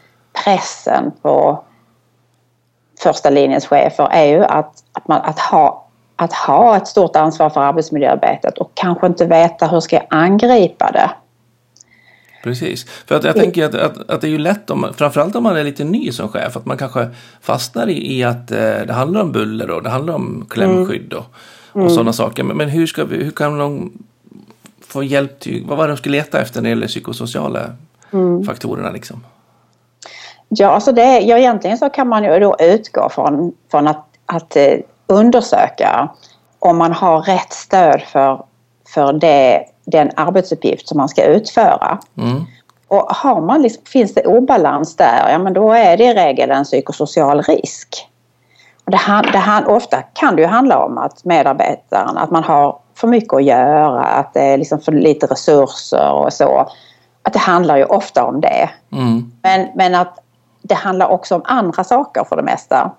pressen 0.44 1.12
på 1.22 1.64
första 3.00 3.30
linjens 3.30 3.66
chefer 3.66 4.08
är 4.10 4.24
ju 4.24 4.44
att, 4.44 4.72
att, 4.92 5.08
man, 5.08 5.20
att, 5.20 5.38
ha, 5.38 5.86
att 6.16 6.32
ha 6.32 6.76
ett 6.76 6.86
stort 6.86 7.16
ansvar 7.16 7.50
för 7.50 7.60
arbetsmiljöarbetet 7.60 8.58
och 8.58 8.70
kanske 8.74 9.06
inte 9.06 9.24
veta 9.24 9.66
hur 9.66 9.80
ska 9.80 9.96
jag 9.96 10.06
angripa 10.10 10.90
det. 10.90 11.10
Precis. 12.42 12.84
För 12.84 13.14
att 13.14 13.24
jag 13.24 13.36
tänker 13.36 13.64
att, 13.64 13.74
att, 13.74 14.10
att, 14.10 14.20
det 14.20 14.26
är 14.26 14.30
ju 14.30 14.38
lätt, 14.38 14.70
om, 14.70 14.86
framförallt 14.96 15.36
om 15.36 15.42
man 15.42 15.56
är 15.56 15.64
lite 15.64 15.84
ny 15.84 16.12
som 16.12 16.28
chef, 16.28 16.56
att 16.56 16.66
man 16.66 16.76
kanske 16.76 17.08
fastnar 17.40 17.88
i, 17.88 18.18
i 18.18 18.24
att 18.24 18.50
eh, 18.50 18.58
det 18.86 18.92
handlar 18.92 19.20
om 19.20 19.32
buller 19.32 19.70
och 19.70 19.82
det 19.82 19.90
handlar 19.90 20.14
om 20.14 20.46
klämskydd 20.50 21.12
och, 21.12 21.24
och 21.72 21.80
mm. 21.80 21.90
sådana 21.90 22.12
saker. 22.12 22.42
Men, 22.42 22.56
men, 22.56 22.68
hur, 22.68 22.86
ska 22.86 23.04
vi, 23.04 23.24
hur 23.24 23.30
kan 23.30 23.58
de 23.58 23.92
få 24.80 25.02
hjälp 25.02 25.40
till, 25.40 25.64
vad 25.68 25.78
var 25.78 25.88
det 25.88 25.92
de 25.92 25.96
skulle 25.96 26.18
leta 26.18 26.40
efter 26.40 26.60
när 26.60 26.62
det 26.62 26.68
gäller 26.68 26.86
psykosociala 26.86 27.60
mm. 28.12 28.44
faktorerna 28.44 28.90
liksom? 28.90 29.24
Ja, 30.48 30.68
alltså 30.70 30.92
det, 30.92 31.20
ja, 31.20 31.38
egentligen 31.38 31.78
så 31.78 31.88
kan 31.88 32.08
man 32.08 32.24
ju 32.24 32.38
då 32.38 32.56
utgå 32.60 33.08
från, 33.08 33.52
från 33.70 33.88
att, 33.88 34.06
att 34.26 34.56
eh, 34.56 34.78
undersöka 35.06 36.08
om 36.58 36.76
man 36.76 36.92
har 36.92 37.22
rätt 37.22 37.52
stöd 37.52 38.02
för, 38.02 38.44
för 38.94 39.12
det, 39.12 39.64
den 39.90 40.10
arbetsuppgift 40.16 40.88
som 40.88 40.98
man 40.98 41.08
ska 41.08 41.24
utföra. 41.24 41.98
Mm. 42.16 42.44
Och 42.88 43.06
har 43.08 43.40
man 43.40 43.62
liksom, 43.62 43.82
finns 43.86 44.14
det 44.14 44.26
obalans 44.26 44.96
där, 44.96 45.30
ja 45.30 45.38
men 45.38 45.52
då 45.52 45.72
är 45.72 45.96
det 45.96 46.04
i 46.04 46.14
regel 46.14 46.50
en 46.50 46.64
psykosocial 46.64 47.42
risk. 47.42 48.06
Och 48.84 48.90
det, 48.90 49.32
det, 49.32 49.64
ofta 49.66 50.02
kan 50.02 50.36
det 50.36 50.42
ju 50.42 50.48
handla 50.48 50.84
om 50.84 50.98
att 50.98 51.24
medarbetaren, 51.24 52.16
att 52.16 52.30
man 52.30 52.44
har 52.44 52.78
för 52.94 53.08
mycket 53.08 53.32
att 53.32 53.44
göra, 53.44 54.04
att 54.04 54.34
det 54.34 54.40
är 54.40 54.58
liksom 54.58 54.80
för 54.80 54.92
lite 54.92 55.26
resurser 55.26 56.12
och 56.12 56.32
så. 56.32 56.68
Att 57.22 57.32
det 57.32 57.38
handlar 57.38 57.76
ju 57.76 57.84
ofta 57.84 58.24
om 58.24 58.40
det. 58.40 58.70
Mm. 58.92 59.32
Men, 59.42 59.68
men 59.74 59.94
att 59.94 60.18
det 60.62 60.74
handlar 60.74 61.08
också 61.08 61.34
om 61.34 61.42
andra 61.44 61.84
saker 61.84 62.24
för 62.24 62.36
det 62.36 62.42
mesta. 62.42 62.90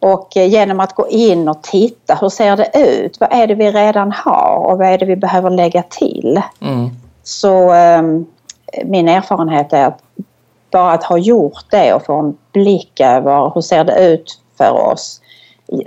Och 0.00 0.36
eh, 0.36 0.46
genom 0.46 0.80
att 0.80 0.94
gå 0.94 1.08
in 1.08 1.48
och 1.48 1.62
titta, 1.62 2.14
hur 2.14 2.28
ser 2.28 2.56
det 2.56 2.70
ut? 2.78 3.20
Vad 3.20 3.32
är 3.32 3.46
det 3.46 3.54
vi 3.54 3.70
redan 3.70 4.12
har 4.12 4.56
och 4.56 4.78
vad 4.78 4.86
är 4.86 4.98
det 4.98 5.06
vi 5.06 5.16
behöver 5.16 5.50
lägga 5.50 5.82
till? 5.82 6.42
Mm. 6.60 6.90
Så 7.22 7.74
um, 7.74 8.26
min 8.84 9.08
erfarenhet 9.08 9.72
är 9.72 9.86
att 9.86 10.00
bara 10.70 10.92
att 10.92 11.04
ha 11.04 11.18
gjort 11.18 11.64
det 11.70 11.94
och 11.94 12.04
få 12.04 12.14
en 12.14 12.36
blick 12.52 13.00
över 13.00 13.52
hur 13.54 13.60
ser 13.60 13.84
det 13.84 14.12
ut 14.12 14.40
för 14.58 14.72
oss 14.72 15.20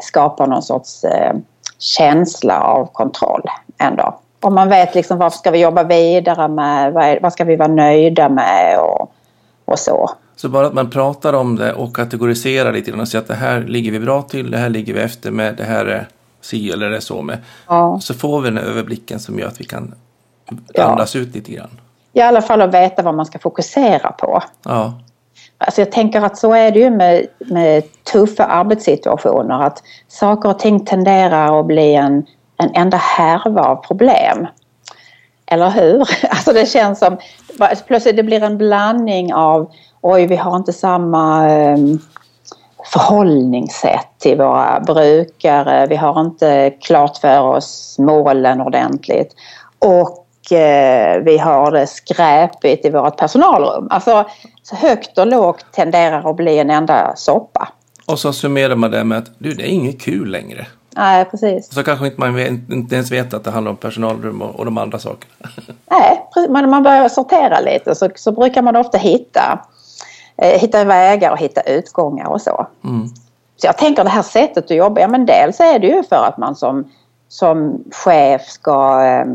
skapar 0.02 0.48
någon 0.48 0.62
sorts 0.62 1.04
eh, 1.04 1.34
känsla 1.80 2.62
av 2.62 2.86
kontroll 2.86 3.44
ändå. 3.78 4.20
Och 4.42 4.52
man 4.52 4.70
vet 4.70 4.96
liksom 4.96 5.18
vad 5.18 5.34
ska 5.34 5.52
vi 5.52 5.60
jobba 5.60 5.84
vidare 5.84 6.48
med, 6.48 6.94
vad, 6.94 7.04
är, 7.04 7.20
vad 7.20 7.34
ska 7.34 7.44
vi 7.44 7.56
vara 7.56 7.68
nöjda 7.68 8.30
med 8.30 8.80
och, 8.80 9.12
och 9.66 9.80
så. 9.80 10.12
Så 10.36 10.50
bara 10.50 10.68
att 10.68 10.74
man 10.74 10.90
pratar 10.90 11.34
om 11.34 11.56
det 11.56 11.74
och 11.74 11.96
kategoriserar 11.96 12.74
lite 12.74 12.92
grann 12.92 13.00
och 13.00 13.08
säger 13.08 13.22
att 13.22 13.28
det 13.28 13.36
här 13.36 13.62
ligger 13.62 13.92
vi 13.92 14.00
bra 14.00 14.22
till, 14.22 14.52
det 14.52 14.58
här 14.58 14.70
ligger 14.70 14.94
vi 14.94 15.00
efter 15.00 15.32
med, 15.32 15.56
det 15.56 15.64
här 15.64 15.86
är 15.86 16.08
si 16.42 16.72
eller 16.72 16.90
det 16.90 16.96
är 16.96 17.00
så 17.00 17.22
med. 17.22 17.38
Ja. 17.68 18.00
Så 18.02 18.14
får 18.14 18.42
vi 18.42 18.50
den 18.50 18.58
överblicken 18.58 19.20
som 19.20 19.40
gör 19.40 19.48
att 19.48 19.62
vi 19.62 19.66
kan 19.66 19.94
andas 20.80 21.16
ja. 21.16 21.22
ut 21.22 21.36
lite 21.36 21.52
grann. 21.52 21.80
I 22.14 22.22
alla 22.22 22.42
fall 22.42 22.62
att 22.62 22.74
veta 22.74 23.02
vad 23.02 23.16
man 23.16 23.26
ska 23.26 23.40
fokusera 23.40 24.12
på. 24.12 24.44
Ja. 24.64 24.94
Alltså 25.58 25.82
jag 25.82 25.92
tänker 25.92 26.22
att 26.22 26.38
så 26.38 26.54
är 26.54 26.72
det 26.72 26.80
ju 26.80 26.90
med, 26.90 27.28
med 27.40 27.84
tuffa 28.04 28.46
arbetssituationer 28.46 29.64
att 29.64 29.84
saker 30.08 30.50
och 30.50 30.60
ting 30.60 30.86
tenderar 30.86 31.60
att 31.60 31.66
bli 31.66 31.96
en, 31.96 32.26
en 32.58 32.72
enda 32.74 32.98
härva 32.98 33.62
av 33.62 33.76
problem. 33.76 34.48
Eller 35.46 35.70
hur? 35.70 36.10
Alltså 36.30 36.54
det 36.54 36.66
känns 36.66 37.00
som 37.00 37.18
plötsligt 37.88 38.16
det 38.16 38.24
blir 38.24 38.44
en 38.44 38.58
blandning 38.58 39.34
av 39.34 39.72
oj 40.02 40.28
vi 40.28 40.36
har 40.36 40.56
inte 40.56 40.74
samma 40.74 41.50
um, 41.74 42.00
förhållningssätt 42.94 44.08
till 44.18 44.38
våra 44.38 44.80
brukare. 44.80 45.88
Vi 45.88 45.96
har 45.96 46.22
inte 46.22 46.74
klart 46.82 47.18
för 47.18 47.42
oss 47.42 47.96
målen 48.00 48.62
ordentligt. 48.62 49.36
Och 49.80 50.22
Eh, 50.52 51.22
vi 51.24 51.38
har 51.38 51.72
det 51.72 51.88
skräpigt 51.88 52.86
i 52.86 52.90
vårt 52.90 53.18
personalrum. 53.18 53.88
Alltså 53.90 54.26
så 54.64 54.76
högt 54.76 55.18
och 55.18 55.28
lågt 55.28 55.66
tenderar 55.72 56.30
att 56.30 56.36
bli 56.36 56.60
en 56.60 56.70
enda 56.70 57.16
soppa. 57.16 57.70
Och 58.06 58.20
så 58.20 58.34
summerar 58.34 58.76
man 58.76 58.92
det 58.92 59.04
med 59.04 59.18
att 59.18 59.32
du, 59.38 59.54
det 59.54 59.64
är 59.64 59.68
inget 59.68 60.02
kul 60.02 60.32
längre. 60.32 60.68
Nej, 60.96 61.26
precis. 61.26 61.74
Så 61.74 61.84
kanske 61.84 62.06
inte 62.06 62.20
man 62.20 62.40
inte 62.72 62.96
ens 62.96 63.12
vet 63.12 63.34
att 63.34 63.44
det 63.44 63.52
handlar 63.52 63.72
om 63.72 63.78
personalrum 63.78 64.42
och, 64.42 64.56
och 64.56 64.66
de 64.66 64.78
andra 64.78 65.00
sakerna. 65.00 65.34
Nej, 65.92 66.26
men 66.50 66.70
man 66.70 66.84
börjar 66.84 67.10
sortera 67.10 67.60
lite 67.60 67.96
så, 67.96 68.10
så 68.16 68.32
brukar 68.32 68.62
man 68.62 68.76
ofta 68.76 68.98
hitta, 68.98 69.60
hitta 70.38 70.84
vägar 70.84 71.32
och 71.32 71.38
hitta 71.38 71.62
utgångar 71.62 72.26
och 72.26 72.42
så. 72.42 72.68
Mm. 72.84 73.08
Så 73.58 73.68
jag 73.68 73.78
tänker 73.78 74.04
det 74.04 74.10
här 74.10 74.22
sättet 74.22 74.66
att 74.66 74.78
jobba, 74.78 75.02
ja 75.02 75.08
men 75.08 75.26
dels 75.26 75.60
är 75.60 75.80
det 75.80 75.88
ju 75.88 76.04
för 76.04 76.26
att 76.26 76.38
man 76.38 76.56
som, 76.56 76.92
som 77.28 77.84
chef 77.92 78.42
ska 78.42 79.04
eh, 79.04 79.26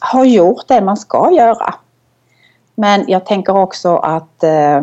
har 0.00 0.24
gjort 0.24 0.68
det 0.68 0.80
man 0.80 0.96
ska 0.96 1.30
göra. 1.30 1.74
Men 2.74 3.04
jag 3.08 3.26
tänker 3.26 3.56
också 3.56 3.96
att 3.96 4.42
eh, 4.42 4.80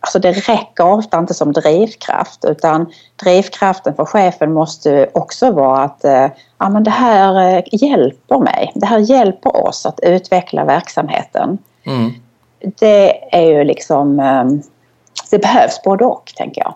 alltså 0.00 0.18
det 0.18 0.32
räcker 0.32 0.86
ofta 0.86 1.18
inte 1.18 1.34
som 1.34 1.52
drivkraft 1.52 2.44
utan 2.44 2.92
drivkraften 3.24 3.94
för 3.94 4.04
chefen 4.04 4.52
måste 4.52 5.10
också 5.14 5.50
vara 5.50 5.82
att 5.82 6.04
eh, 6.04 6.26
ja, 6.58 6.68
men 6.68 6.84
det 6.84 6.90
här 6.90 7.56
eh, 7.56 7.62
hjälper 7.72 8.38
mig. 8.38 8.72
Det 8.74 8.86
här 8.86 8.98
hjälper 8.98 9.66
oss 9.66 9.86
att 9.86 10.00
utveckla 10.02 10.64
verksamheten. 10.64 11.58
Mm. 11.86 12.10
Det 12.78 13.34
är 13.36 13.42
ju 13.42 13.64
liksom 13.64 14.20
det 15.30 15.38
behövs 15.38 15.82
både 15.82 16.04
och 16.04 16.32
tänker 16.36 16.62
jag. 16.62 16.74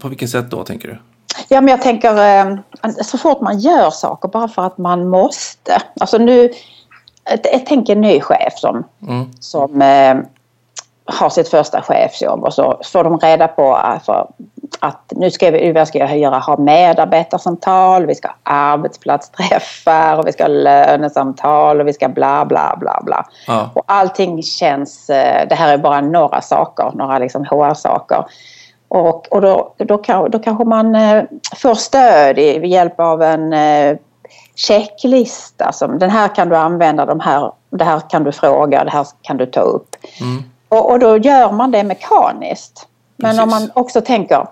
På 0.00 0.08
vilket 0.08 0.30
sätt 0.30 0.50
då 0.50 0.64
tänker 0.64 0.88
du? 0.88 0.98
Ja, 1.48 1.60
men 1.60 1.68
jag 1.68 1.82
tänker 1.82 2.16
eh, 2.16 2.56
så 3.02 3.18
fort 3.18 3.40
man 3.40 3.58
gör 3.58 3.90
saker 3.90 4.28
bara 4.28 4.48
för 4.48 4.66
att 4.66 4.78
man 4.78 5.08
måste. 5.08 5.82
Alltså 6.00 6.18
nu, 6.18 6.52
jag 7.52 7.66
tänker 7.66 7.92
en 7.92 8.00
ny 8.00 8.20
chef 8.20 8.52
som, 8.56 8.84
mm. 9.02 9.32
som 9.40 9.82
eh, 9.82 10.16
har 11.04 11.30
sitt 11.30 11.48
första 11.48 11.82
chefsjobb 11.82 12.44
och 12.44 12.54
så 12.54 12.80
får 12.84 13.04
de 13.04 13.18
reda 13.18 13.48
på 13.48 13.76
alltså, 13.76 14.32
att 14.80 15.12
nu 15.16 15.30
ska 15.30 15.50
vi, 15.50 15.72
vad 15.72 15.88
ska 15.88 15.98
jag 15.98 16.18
göra, 16.18 16.38
ha 16.38 16.56
medarbetarsamtal, 16.56 18.06
vi 18.06 18.14
ska 18.14 18.28
ha 18.28 18.34
arbetsplatsträffar 18.44 20.18
och 20.18 20.26
vi 20.26 20.32
ska 20.32 20.44
ha 20.44 20.48
lönesamtal 20.48 21.80
och 21.80 21.88
vi 21.88 21.92
ska 21.92 22.08
bla 22.08 22.44
bla 22.44 22.76
bla 22.80 23.02
bla. 23.04 23.26
Ja. 23.46 23.70
Och 23.74 23.84
allting 23.86 24.42
känns, 24.42 25.10
eh, 25.10 25.48
det 25.48 25.54
här 25.54 25.72
är 25.72 25.78
bara 25.78 26.00
några 26.00 26.40
saker, 26.40 26.90
några 26.94 27.18
liksom 27.18 27.44
HR-saker. 27.44 28.24
Och, 28.88 29.32
och 29.32 29.40
då, 29.40 29.74
då, 29.78 29.98
kan, 29.98 30.30
då 30.30 30.38
kanske 30.38 30.64
man 30.64 30.94
eh, 30.94 31.24
får 31.56 31.74
stöd 31.74 32.38
i, 32.38 32.60
med 32.60 32.70
hjälp 32.70 33.00
av 33.00 33.22
en 33.22 33.52
eh, 33.52 33.96
checklista. 34.54 35.72
Som, 35.72 35.98
den 35.98 36.10
här 36.10 36.34
kan 36.34 36.48
du 36.48 36.56
använda, 36.56 37.06
de 37.06 37.20
här, 37.20 37.52
det 37.70 37.84
här 37.84 38.00
kan 38.10 38.24
du 38.24 38.32
fråga, 38.32 38.84
det 38.84 38.90
här 38.90 39.06
kan 39.22 39.36
du 39.36 39.46
ta 39.46 39.60
upp. 39.60 39.96
Mm. 40.20 40.42
Och, 40.68 40.90
och, 40.90 40.98
då 40.98 41.16
gör 41.16 41.52
man 41.52 41.70
det 41.70 41.84
mekaniskt. 41.84 42.88
Men 43.16 43.30
Precis. 43.30 43.42
om 43.42 43.50
man 43.50 43.70
också 43.74 44.00
tänker, 44.00 44.46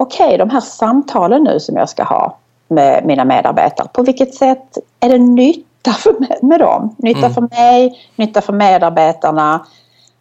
okej 0.00 0.26
okay, 0.26 0.36
de 0.38 0.50
här 0.50 0.60
samtalen 0.60 1.44
nu 1.44 1.60
som 1.60 1.76
jag 1.76 1.88
ska 1.88 2.02
ha 2.02 2.38
med 2.68 3.04
mina 3.06 3.24
medarbetare, 3.24 3.88
på 3.92 4.02
vilket 4.02 4.34
sätt 4.34 4.78
är 5.00 5.08
det 5.08 5.18
nytta 5.18 5.92
för, 5.92 6.44
med 6.46 6.60
dem? 6.60 6.96
Nytta 6.98 7.18
mm. 7.18 7.34
för 7.34 7.40
mig, 7.40 8.08
nytta 8.16 8.40
för 8.40 8.52
medarbetarna. 8.52 9.66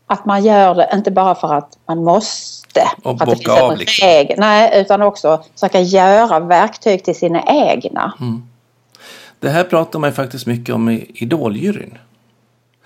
Att 0.08 0.26
man 0.26 0.44
gör 0.44 0.76
det 0.76 0.90
inte 0.94 1.12
bara 1.12 1.36
för 1.36 1.54
att 1.54 1.78
man 1.86 2.04
måste. 2.04 2.82
Och 3.04 3.18
bocka 3.18 3.64
av 3.64 3.78
liksom. 3.78 4.08
Egen, 4.08 4.40
nej, 4.40 4.82
utan 4.82 5.02
också 5.02 5.44
försöka 5.54 5.80
göra 5.80 6.40
verktyg 6.40 7.04
till 7.04 7.16
sina 7.16 7.44
egna. 7.44 8.14
Mm. 8.20 8.44
Det 9.40 9.50
här 9.50 9.64
pratar 9.64 10.00
man 10.00 10.14
faktiskt 10.14 10.46
mycket 10.46 10.76
om 10.76 10.90
i 10.90 11.12
Idoljuryn. 11.14 11.98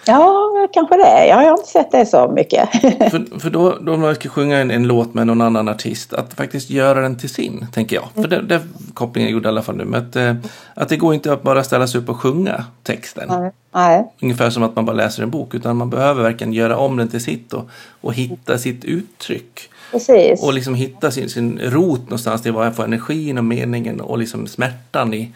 Ja, 0.06 0.68
kanske 0.74 0.98
det. 0.98 1.28
Jag 1.28 1.36
har 1.36 1.52
inte 1.52 1.70
sett 1.70 1.92
det 1.92 2.06
så 2.06 2.28
mycket. 2.28 2.70
för, 3.12 3.40
för 3.40 3.50
då, 3.50 3.78
då 3.82 3.98
man 3.98 4.16
ska 4.16 4.30
sjunga 4.30 4.58
en, 4.58 4.72
en, 4.72 4.88
låt 4.88 5.14
med 5.14 5.28
någon 5.28 5.42
annan 5.42 5.70
artist, 5.70 6.14
att 6.14 6.34
faktiskt 6.34 6.70
göra 6.70 7.02
den 7.02 7.18
till 7.18 7.30
sin, 7.30 7.68
tänker 7.74 7.96
jag. 7.96 8.10
För 8.16 8.28
det, 8.28 8.42
det 8.42 8.62
kopplingen 8.94 9.30
jag 9.30 9.34
gjorde 9.34 9.48
i 9.48 9.50
alla 9.50 9.62
fall 9.62 9.76
nu. 9.76 9.86
Men 9.86 10.08
att, 10.08 10.16
eh, 10.16 10.36
att 10.74 10.90
det 10.90 10.98
går 10.98 11.14
inte 11.14 11.34
att 11.34 11.44
bara 11.44 11.64
ställa 11.64 11.88
sig 11.88 12.02
upp 12.02 12.10
och 12.10 12.20
sjunga 12.20 12.66
texten. 12.84 13.28
Nej. 13.30 13.52
Nej. 13.74 14.12
Ungefär 14.22 14.50
som 14.50 14.64
att 14.64 14.76
man 14.76 14.86
bara 14.86 14.96
läser 14.96 15.24
en 15.24 15.30
bok. 15.30 15.54
Utan 15.54 15.78
man 15.78 15.90
behöver 15.90 16.24
verkligen 16.24 16.54
göra 16.54 16.78
om 16.78 16.98
den 16.98 17.08
till 17.08 17.24
sitt 17.24 17.54
och, 17.54 17.70
och 18.02 18.14
hitta 18.14 18.58
sitt 18.58 18.86
uttryck. 18.86 19.70
Precis. 19.92 20.44
Och 20.44 20.54
liksom 20.54 20.76
hitta 20.76 21.12
sin, 21.12 21.30
sin 21.30 21.60
rot 21.60 22.02
någonstans 22.02 22.42
till 22.42 22.52
vad 22.52 22.66
jag 22.66 22.76
får 22.76 22.84
energin 22.84 23.38
och 23.38 23.44
meningen 23.44 24.02
och 24.02 24.18
liksom 24.18 24.48
smärtan 24.48 25.14
i, 25.14 25.18
i 25.18 25.32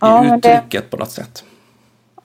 ja, 0.00 0.36
uttrycket 0.36 0.70
det... 0.70 0.90
på 0.90 0.96
något 0.96 1.10
sätt. 1.10 1.44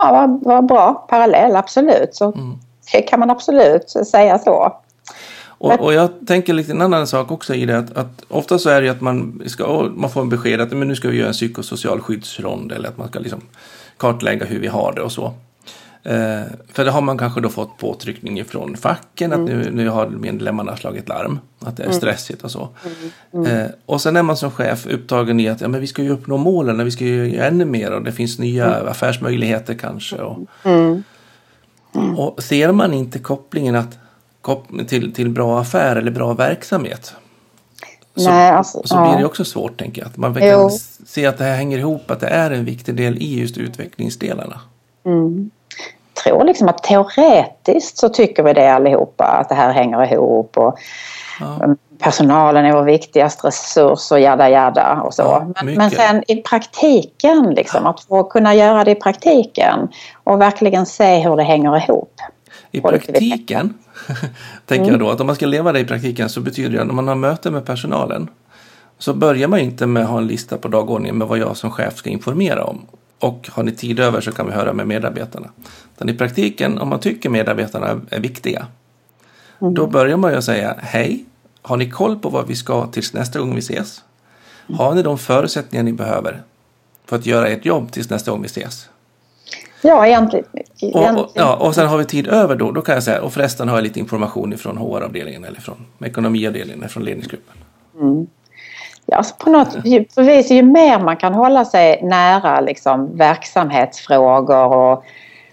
Ja, 0.03 0.11
vad, 0.11 0.43
vad 0.43 0.65
bra 0.65 1.05
parallell, 1.09 1.55
absolut. 1.55 2.15
Så 2.15 2.31
mm. 2.31 2.53
det 2.91 3.01
kan 3.01 3.19
man 3.19 3.29
absolut 3.29 3.89
säga 3.89 4.39
så. 4.39 4.73
Och, 5.45 5.79
och, 5.79 5.93
jag 5.93 6.09
tänker 6.27 6.53
lite 6.53 6.71
en 6.71 6.81
annan 6.81 7.07
sak 7.07 7.31
också 7.31 7.53
i 7.53 7.65
det 7.65 7.77
att, 7.77 7.97
att 7.97 8.25
ofta 8.27 8.59
så 8.59 8.69
är 8.69 8.81
det 8.81 8.89
att 8.89 9.01
man, 9.01 9.41
ska, 9.45 9.91
man 9.95 10.09
får 10.09 10.21
en 10.21 10.29
besked 10.29 10.61
att 10.61 10.71
men 10.71 10.87
nu 10.87 10.95
ska 10.95 11.07
vi 11.09 11.17
göra 11.17 11.27
en 11.27 11.33
psykosocial 11.33 12.01
skyddsrond 12.01 12.71
eller 12.71 12.89
att 12.89 12.97
man 12.97 13.07
ska 13.07 13.19
liksom 13.19 13.41
kartlägga 13.97 14.45
hur 14.45 14.59
vi 14.59 14.67
har 14.67 14.93
det 14.93 15.01
och 15.01 15.11
så. 15.11 15.33
Eh, 16.03 16.41
för 16.73 16.85
det 16.85 16.91
har 16.91 17.01
man 17.01 17.17
kanske 17.17 17.41
då 17.41 17.49
fått 17.49 17.77
påtryckning 17.77 18.45
från 18.45 18.77
facken 18.77 19.33
mm. 19.33 19.43
att 19.43 19.49
nu, 19.51 19.71
nu 19.71 19.89
har 19.89 20.07
medlemmarna 20.07 20.77
slagit 20.77 21.09
larm. 21.09 21.39
Att 21.59 21.77
det 21.77 21.83
är 21.83 21.91
stressigt 21.91 22.43
och 22.43 22.51
så. 22.51 22.69
Mm. 23.33 23.71
och 23.85 24.01
sen 24.01 24.15
är 24.15 24.23
man 24.23 24.37
som 24.37 24.51
chef 24.51 24.85
upptagen 24.87 25.39
i 25.39 25.49
att 25.49 25.61
ja, 25.61 25.67
men 25.67 25.81
vi 25.81 25.87
ska 25.87 26.03
ju 26.03 26.09
uppnå 26.09 26.37
målen, 26.37 26.85
vi 26.85 26.91
ska 26.91 27.05
ju 27.05 27.35
göra 27.35 27.47
ännu 27.47 27.65
mer 27.65 27.91
och 27.91 28.03
det 28.03 28.11
finns 28.11 28.39
nya 28.39 28.75
affärsmöjligheter 28.75 29.73
kanske. 29.73 30.15
Och, 30.15 30.39
och 32.17 32.43
ser 32.43 32.71
man 32.71 32.93
inte 32.93 33.19
kopplingen 33.19 33.75
att, 33.75 33.97
till, 34.87 35.13
till 35.13 35.29
bra 35.29 35.59
affär 35.59 35.95
eller 35.95 36.11
bra 36.11 36.33
verksamhet 36.33 37.15
så, 38.15 38.29
Nej, 38.29 38.51
alltså, 38.51 38.81
så 38.85 39.01
blir 39.01 39.17
det 39.17 39.25
också 39.25 39.45
svårt 39.45 39.79
tänker 39.79 40.01
jag. 40.01 40.09
Att 40.09 40.17
man 40.17 40.33
kan 40.33 40.47
jo. 40.49 40.69
se 41.05 41.25
att 41.25 41.37
det 41.37 41.43
här 41.43 41.55
hänger 41.55 41.77
ihop, 41.77 42.11
att 42.11 42.19
det 42.19 42.27
är 42.27 42.51
en 42.51 42.65
viktig 42.65 42.95
del 42.95 43.17
i 43.17 43.39
just 43.39 43.57
utvecklingsdelarna. 43.57 44.59
Mm. 45.05 45.51
Tror 46.13 46.43
liksom 46.43 46.69
att 46.69 46.83
teoretiskt 46.83 47.97
så 47.97 48.09
tycker 48.09 48.43
vi 48.43 48.53
det 48.53 48.73
allihopa 48.73 49.25
att 49.25 49.49
det 49.49 49.55
här 49.55 49.73
hänger 49.73 50.13
ihop 50.13 50.57
och 50.57 50.79
ja. 51.39 51.75
personalen 51.99 52.65
är 52.65 52.73
vår 52.73 52.83
viktigaste 52.83 53.47
resurs 53.47 54.11
och 54.11 54.19
jada 54.19 54.49
jada 54.49 55.01
och 55.01 55.13
så. 55.13 55.21
Ja, 55.21 55.63
men, 55.63 55.75
men, 55.75 55.91
sen 55.91 56.23
i 56.27 56.35
praktiken 56.35 57.53
liksom 57.55 57.85
att 57.85 58.03
få 58.03 58.23
kunna 58.23 58.55
göra 58.55 58.83
det 58.83 58.91
i 58.91 58.95
praktiken 58.95 59.87
och 60.23 60.41
verkligen 60.41 60.85
se 60.85 61.19
hur 61.19 61.35
det 61.35 61.43
hänger 61.43 61.77
ihop. 61.77 62.13
I 62.71 62.81
praktiken 62.81 63.73
tänker 64.65 64.83
mm. 64.83 64.91
jag 64.91 64.99
då 64.99 65.09
att 65.09 65.21
om 65.21 65.27
man 65.27 65.35
ska 65.35 65.45
leva 65.45 65.71
det 65.71 65.79
i 65.79 65.85
praktiken 65.85 66.29
så 66.29 66.41
betyder 66.41 66.69
det 66.69 66.81
att 66.81 66.87
när 66.87 66.93
man 66.93 67.07
har 67.07 67.15
möte 67.15 67.51
med 67.51 67.65
personalen 67.65 68.29
så 68.97 69.13
börjar 69.13 69.47
man 69.47 69.59
inte 69.59 69.85
med 69.85 70.03
att 70.03 70.09
ha 70.09 70.17
en 70.17 70.27
lista 70.27 70.57
på 70.57 70.67
dagordningen 70.67 71.17
med 71.17 71.27
vad 71.27 71.37
jag 71.37 71.57
som 71.57 71.71
chef 71.71 71.95
ska 71.95 72.09
informera 72.09 72.63
om. 72.63 72.85
Och 73.19 73.49
har 73.51 73.63
ni 73.63 73.71
tid 73.71 73.99
över 73.99 74.21
så 74.21 74.31
kan 74.31 74.47
vi 74.47 74.53
höra 74.53 74.73
med 74.73 74.87
medarbetarna. 74.87 75.49
Utan 75.95 76.09
i 76.09 76.13
praktiken, 76.13 76.77
om 76.77 76.89
man 76.89 76.99
tycker 76.99 77.29
medarbetarna 77.29 78.01
är 78.09 78.19
viktiga, 78.19 78.67
mm. 79.61 79.73
då 79.73 79.87
börjar 79.87 80.17
man 80.17 80.33
ju 80.33 80.41
säga 80.41 80.75
hej, 80.79 81.25
har 81.61 81.77
ni 81.77 81.89
koll 81.89 82.19
på 82.19 82.29
vad 82.29 82.47
vi 82.47 82.55
ska 82.55 82.87
tills 82.87 83.13
nästa 83.13 83.39
gång 83.39 83.55
vi 83.55 83.59
ses? 83.59 84.03
Har 84.77 84.95
ni 84.95 85.03
de 85.03 85.17
förutsättningar 85.17 85.83
ni 85.83 85.93
behöver 85.93 86.41
för 87.05 87.15
att 87.15 87.25
göra 87.25 87.47
ert 87.47 87.65
jobb 87.65 87.91
tills 87.91 88.09
nästa 88.09 88.31
gång 88.31 88.41
vi 88.41 88.45
ses? 88.45 88.89
Ja, 89.81 90.07
egentligen. 90.07 90.45
Och, 90.93 91.19
och, 91.19 91.31
ja, 91.35 91.55
och 91.55 91.75
sen 91.75 91.87
har 91.87 91.97
vi 91.97 92.05
tid 92.05 92.27
över 92.27 92.55
då, 92.55 92.71
då 92.71 92.81
kan 92.81 92.95
jag 92.95 93.03
säga, 93.03 93.21
och 93.21 93.33
förresten 93.33 93.69
har 93.69 93.77
jag 93.77 93.83
lite 93.83 93.99
information 93.99 94.57
från 94.57 94.77
HR-avdelningen 94.77 95.43
eller 95.43 95.61
från 95.61 95.85
ekonomiavdelningen 96.03 96.79
eller 96.79 96.89
från 96.89 97.03
ledningsgruppen. 97.03 97.55
Mm. 98.01 98.27
Ja, 99.05 99.17
alltså 99.17 99.35
på 99.35 99.49
något 99.49 99.75
vis, 100.17 100.51
ju 100.51 100.61
mer 100.61 100.99
man 100.99 101.17
kan 101.17 101.33
hålla 101.33 101.65
sig 101.65 101.99
nära 102.03 102.59
liksom, 102.59 103.17
verksamhetsfrågor 103.17 104.73
och, 104.73 105.03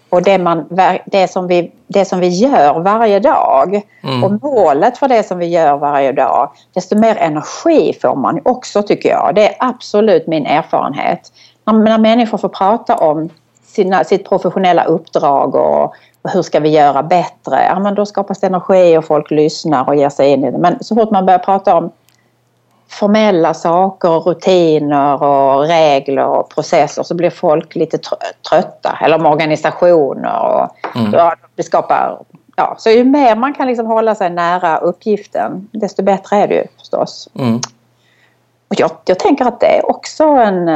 och 0.09 0.23
det, 0.23 0.38
man, 0.38 0.66
det, 1.07 1.30
som 1.30 1.47
vi, 1.47 1.73
det 1.87 2.04
som 2.04 2.21
vi 2.21 2.28
gör 2.28 2.80
varje 2.80 3.19
dag 3.19 3.83
mm. 4.02 4.25
och 4.25 4.42
målet 4.42 4.99
för 4.99 5.09
det 5.09 5.23
som 5.23 5.38
vi 5.38 5.47
gör 5.47 5.76
varje 5.76 6.12
dag, 6.12 6.50
desto 6.75 6.99
mer 6.99 7.16
energi 7.16 7.99
får 8.02 8.16
man 8.16 8.40
också 8.45 8.83
tycker 8.83 9.09
jag. 9.09 9.35
Det 9.35 9.49
är 9.49 9.54
absolut 9.59 10.26
min 10.26 10.47
erfarenhet. 10.47 11.33
När, 11.64 11.73
när 11.73 11.99
människor 11.99 12.38
får 12.38 12.49
prata 12.49 12.97
om 12.97 13.28
sina, 13.66 14.04
sitt 14.04 14.28
professionella 14.28 14.85
uppdrag 14.85 15.54
och, 15.54 15.85
och 16.23 16.30
hur 16.30 16.42
ska 16.42 16.61
vi 16.61 16.69
göra 16.69 17.02
bättre? 17.02 17.64
Ja, 17.69 17.78
men 17.78 17.95
då 17.95 18.07
skapas 18.07 18.40
det 18.40 18.47
energi 18.47 18.99
och 18.99 19.04
folk 19.04 19.30
lyssnar 19.30 19.88
och 19.88 19.97
ger 19.97 20.09
sig 20.09 20.30
in 20.30 20.45
i 20.45 20.50
det. 20.50 20.59
Men 20.59 20.85
så 20.85 20.95
fort 20.95 21.11
man 21.11 21.26
börjar 21.26 21.38
prata 21.38 21.76
om 21.76 21.90
formella 22.90 23.54
saker, 23.54 24.09
rutiner 24.09 25.23
och 25.23 25.61
regler 25.61 26.26
och 26.26 26.49
processer 26.49 27.02
så 27.02 27.14
blir 27.14 27.30
folk 27.30 27.75
lite 27.75 27.99
trötta. 28.49 28.99
Eller 29.00 29.16
om 29.16 29.26
organisationer. 29.26 30.40
Och, 30.40 30.97
mm. 30.97 31.12
ja, 31.12 31.35
det 31.54 31.62
skapar, 31.62 32.18
ja, 32.56 32.75
så 32.78 32.90
ju 32.90 33.04
mer 33.04 33.37
man 33.37 33.54
kan 33.54 33.66
liksom 33.66 33.87
hålla 33.87 34.14
sig 34.14 34.30
nära 34.30 34.78
uppgiften 34.78 35.68
desto 35.73 36.02
bättre 36.02 36.37
är 36.37 36.49
det 36.49 36.54
ju 36.54 36.64
förstås. 36.78 37.28
Mm. 37.35 37.56
Och 38.68 38.80
jag, 38.80 38.90
jag 39.04 39.18
tänker 39.18 39.44
att 39.44 39.61
det 39.61 39.78
är 39.78 39.90
också 39.90 40.25
en, 40.25 40.68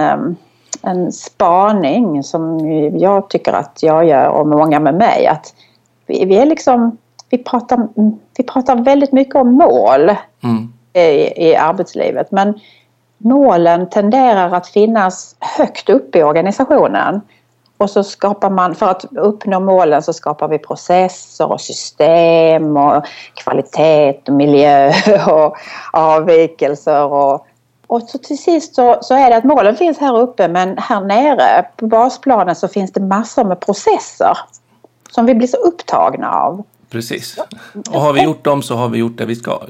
en 0.83 1.13
spaning 1.13 2.23
som 2.23 2.71
jag 2.99 3.31
tycker 3.31 3.53
att 3.53 3.79
jag 3.83 4.05
gör 4.05 4.29
och 4.29 4.47
många 4.47 4.81
med 4.81 4.95
mig. 4.95 5.27
Att 5.27 5.55
vi, 6.07 6.25
vi 6.25 6.37
är 6.37 6.47
liksom, 6.47 6.99
vi 7.29 7.39
pratar, 7.39 7.89
vi 8.37 8.45
pratar 8.45 8.77
väldigt 8.77 9.13
mycket 9.13 9.35
om 9.35 9.53
mål. 9.53 10.11
Mm 10.43 10.74
i, 10.95 11.49
i 11.49 11.57
arbetslivet. 11.57 12.31
Men 12.31 12.61
målen 13.19 13.91
tenderar 13.91 14.55
att 14.55 14.67
finnas 14.67 15.37
högt 15.41 15.91
upp 15.91 16.17
i 16.17 16.23
organisationen. 16.23 17.21
Och 17.77 17.91
så 17.91 18.05
skapar 18.05 18.51
man, 18.51 18.75
för 18.75 18.87
att 18.87 19.05
uppnå 19.17 19.61
målen 19.61 20.03
så 20.03 20.13
skapar 20.13 20.49
vi 20.49 20.59
processer 20.59 21.53
och 21.53 21.61
system 21.61 22.77
och 22.77 23.05
kvalitet 23.35 24.21
och 24.29 24.35
miljö 24.35 24.93
och 25.27 25.57
avvikelser 25.93 27.05
och 27.05 27.47
och 27.87 28.03
så 28.03 28.19
till 28.19 28.39
sist 28.39 28.75
så, 28.75 28.99
så, 29.01 29.15
är 29.15 29.31
det 29.31 29.37
att 29.37 29.45
målen 29.45 29.77
finns 29.77 29.99
här 29.99 30.19
uppe 30.19 30.49
men 30.49 30.79
här 30.79 31.01
nere 31.01 31.67
på 31.77 31.87
basplanen 31.87 32.57
så 32.57 32.69
finns 32.69 32.93
det 32.93 33.01
massor 33.01 33.45
med 33.45 33.61
processer 33.61 34.39
som 35.11 35.27
vi 35.27 35.35
blir 35.35 35.49
så 35.49 35.57
upptagna 35.57 36.33
av. 36.33 36.63
Precis. 36.91 37.39
Och 37.91 38.01
har 38.01 38.13
vi 38.13 38.23
gjort 38.23 38.45
dem 38.45 38.63
så 38.63 38.75
har 38.75 38.89
vi 38.89 38.99
gjort 38.99 39.19
det 39.19 39.25
vi 39.25 39.37
ska. 39.37 39.61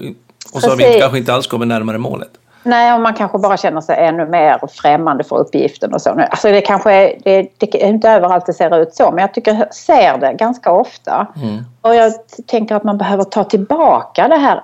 Och 0.52 0.60
så 0.60 0.70
har 0.70 0.76
vi 0.76 1.00
kanske 1.00 1.18
inte 1.18 1.34
alls 1.34 1.46
kommit 1.46 1.68
närmare 1.68 1.98
målet. 1.98 2.30
Nej, 2.66 2.94
och 2.94 3.00
man 3.00 3.14
kanske 3.14 3.38
bara 3.38 3.56
känner 3.56 3.80
sig 3.80 4.04
ännu 4.04 4.26
mer 4.26 4.60
främmande 4.68 5.24
för 5.24 5.36
uppgiften 5.36 5.94
och 5.94 6.02
så. 6.02 6.10
Alltså 6.10 6.48
det 6.48 6.60
kanske 6.60 6.92
är, 6.92 7.18
det, 7.24 7.48
det 7.58 7.84
är 7.84 7.88
inte 7.88 8.10
överallt 8.10 8.46
det 8.46 8.54
ser 8.54 8.78
ut 8.78 8.94
så, 8.94 9.10
men 9.10 9.18
jag 9.18 9.34
tycker 9.34 9.54
jag 9.54 9.74
ser 9.74 10.18
det 10.18 10.32
ganska 10.32 10.72
ofta. 10.72 11.26
Mm. 11.36 11.64
Och 11.80 11.94
jag 11.94 12.12
tänker 12.46 12.74
att 12.74 12.84
man 12.84 12.98
behöver 12.98 13.24
ta 13.24 13.44
tillbaka 13.44 14.28
det 14.28 14.36
här 14.36 14.62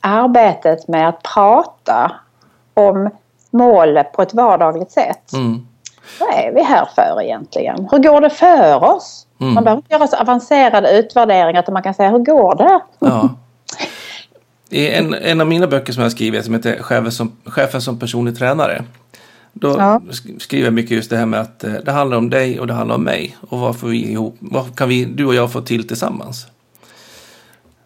arbetet 0.00 0.88
med 0.88 1.08
att 1.08 1.22
prata 1.22 2.12
om 2.74 3.10
målet 3.50 4.12
på 4.12 4.22
ett 4.22 4.34
vardagligt 4.34 4.90
sätt. 4.90 5.32
Mm. 5.32 5.66
Vad 6.20 6.28
är 6.28 6.52
vi 6.52 6.62
här 6.62 6.88
för 6.94 7.22
egentligen? 7.22 7.88
Hur 7.90 7.98
går 7.98 8.20
det 8.20 8.30
för 8.30 8.84
oss? 8.84 9.26
Mm. 9.40 9.54
Man 9.54 9.64
behöver 9.64 9.82
inte 9.82 9.94
göra 9.94 10.06
så 10.06 10.16
avancerade 10.16 10.98
utvärderingar 10.98 11.62
utan 11.62 11.72
man 11.72 11.82
kan 11.82 11.94
säga 11.94 12.10
hur 12.10 12.18
går 12.18 12.54
det? 12.54 12.80
Ja. 12.98 13.28
I 14.70 14.88
en, 14.88 15.14
en 15.14 15.40
av 15.40 15.46
mina 15.46 15.66
böcker 15.66 15.92
som 15.92 16.02
jag 16.02 16.12
skrivit 16.12 16.44
som 16.44 16.54
heter 16.54 16.82
Chefen 16.82 17.12
som, 17.12 17.32
Chefen 17.44 17.80
som 17.80 17.98
personlig 17.98 18.38
tränare. 18.38 18.84
Då 19.52 19.68
ja. 19.78 20.00
skriver 20.38 20.64
jag 20.64 20.74
mycket 20.74 20.90
just 20.90 21.10
det 21.10 21.16
här 21.16 21.26
med 21.26 21.40
att 21.40 21.64
eh, 21.64 21.72
det 21.84 21.92
handlar 21.92 22.16
om 22.16 22.30
dig 22.30 22.60
och 22.60 22.66
det 22.66 22.74
handlar 22.74 22.94
om 22.94 23.04
mig. 23.04 23.36
Och 23.40 23.58
vad, 23.58 23.76
får 23.76 23.88
vi 23.88 24.10
ihop, 24.10 24.36
vad 24.38 24.76
kan 24.76 24.88
vi, 24.88 25.04
du 25.04 25.26
och 25.26 25.34
jag 25.34 25.52
få 25.52 25.60
till 25.60 25.88
tillsammans? 25.88 26.46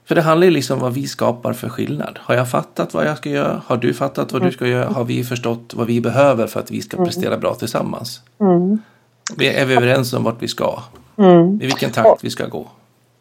För 0.05 0.14
det 0.14 0.23
handlar 0.23 0.45
ju 0.45 0.51
liksom 0.51 0.77
om 0.77 0.83
vad 0.83 0.95
vi 0.95 1.07
skapar 1.07 1.53
för 1.53 1.69
skillnad. 1.69 2.19
Har 2.23 2.35
jag 2.35 2.51
fattat 2.51 2.95
vad 2.95 3.07
jag 3.07 3.16
ska 3.16 3.31
göra? 3.31 3.62
Har 3.66 3.77
du 3.77 3.95
fattat 3.95 4.33
vad 4.33 4.43
du 4.43 4.53
ska 4.53 4.66
göra? 4.66 4.88
Har 4.88 5.05
vi 5.05 5.25
förstått 5.25 5.75
vad 5.75 5.87
vi 5.87 6.01
behöver 6.01 6.47
för 6.47 6.61
att 6.61 6.71
vi 6.71 6.83
ska 6.83 6.97
mm. 6.97 7.07
prestera 7.07 7.38
bra 7.38 7.55
tillsammans? 7.55 8.21
Mm. 8.40 8.79
Är 9.38 9.66
vi 9.66 9.75
överens 9.75 10.12
om 10.12 10.25
vart 10.25 10.43
vi 10.43 10.49
ska? 10.49 10.83
Mm. 11.16 11.55
I 11.55 11.64
vilken 11.64 11.90
takt 11.90 12.25
vi 12.25 12.31
ska 12.31 12.47
gå? 12.47 12.66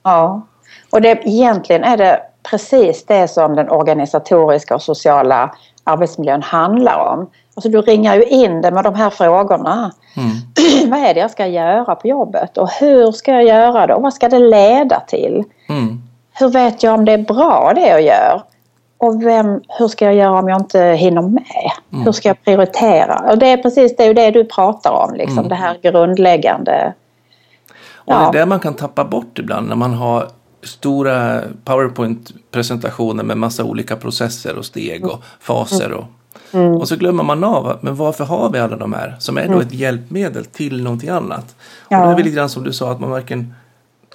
Ja, 0.03 0.47
och 0.89 1.01
det, 1.01 1.21
egentligen 1.25 1.83
är 1.83 1.97
det 1.97 2.21
precis 2.43 3.05
det 3.05 3.27
som 3.27 3.55
den 3.55 3.69
organisatoriska 3.69 4.75
och 4.75 4.81
sociala 4.81 5.55
arbetsmiljön 5.83 6.41
handlar 6.41 6.97
om. 7.13 7.29
Alltså 7.55 7.69
du 7.69 7.81
ringar 7.81 8.15
ju 8.15 8.23
in 8.23 8.61
det 8.61 8.71
med 8.71 8.83
de 8.83 8.95
här 8.95 9.09
frågorna. 9.09 9.91
Mm. 10.17 10.89
vad 10.91 10.99
är 10.99 11.13
det 11.13 11.19
jag 11.19 11.31
ska 11.31 11.47
göra 11.47 11.95
på 11.95 12.07
jobbet 12.07 12.57
och 12.57 12.69
hur 12.69 13.11
ska 13.11 13.31
jag 13.31 13.43
göra 13.43 13.87
det 13.87 13.93
och 13.93 14.01
vad 14.01 14.13
ska 14.13 14.29
det 14.29 14.39
leda 14.39 14.99
till? 14.99 15.43
Mm. 15.69 16.01
Hur 16.39 16.49
vet 16.49 16.83
jag 16.83 16.93
om 16.93 17.05
det 17.05 17.11
är 17.11 17.23
bra 17.23 17.71
det 17.75 17.87
jag 17.87 18.01
gör? 18.01 18.41
Och 18.97 19.25
vem, 19.25 19.61
hur 19.67 19.87
ska 19.87 20.05
jag 20.05 20.15
göra 20.15 20.39
om 20.39 20.49
jag 20.49 20.61
inte 20.61 20.79
hinner 20.79 21.21
med? 21.21 21.71
Mm. 21.93 22.05
Hur 22.05 22.11
ska 22.11 22.29
jag 22.29 22.43
prioritera? 22.43 23.31
Och 23.31 23.37
det 23.37 23.47
är 23.47 23.57
precis 23.57 23.95
det, 23.97 24.13
det 24.13 24.31
du 24.31 24.45
pratar 24.45 24.91
om, 24.91 25.13
liksom, 25.13 25.37
mm. 25.37 25.49
det 25.49 25.55
här 25.55 25.77
grundläggande. 25.81 26.93
Och 27.95 28.13
det 28.13 28.13
är 28.13 28.31
det 28.31 28.45
man 28.45 28.59
kan 28.59 28.73
tappa 28.73 29.05
bort 29.05 29.39
ibland 29.39 29.69
när 29.69 29.75
man 29.75 29.93
har 29.93 30.27
stora 30.63 31.41
PowerPoint-presentationer 31.65 33.23
med 33.23 33.37
massa 33.37 33.63
olika 33.63 33.95
processer 33.95 34.57
och 34.57 34.65
steg 34.65 35.05
och 35.07 35.23
faser. 35.39 35.91
Och, 35.91 36.05
mm. 36.51 36.71
och 36.71 36.87
så 36.87 36.95
glömmer 36.95 37.23
man 37.23 37.43
av, 37.43 37.79
men 37.81 37.95
varför 37.95 38.23
har 38.23 38.49
vi 38.49 38.59
alla 38.59 38.75
de 38.75 38.93
här 38.93 39.15
som 39.19 39.37
är 39.37 39.47
då 39.47 39.53
mm. 39.53 39.67
ett 39.67 39.73
hjälpmedel 39.73 40.45
till 40.45 40.83
någonting 40.83 41.09
annat? 41.09 41.55
Ja. 41.89 41.99
Och 41.99 42.05
det 42.05 42.11
är 42.11 42.15
väl 42.15 42.25
lite 42.25 42.35
grann 42.35 42.49
som 42.49 42.63
du 42.63 42.73
sa, 42.73 42.91
att 42.91 42.99
man 42.99 43.11
verkligen 43.11 43.53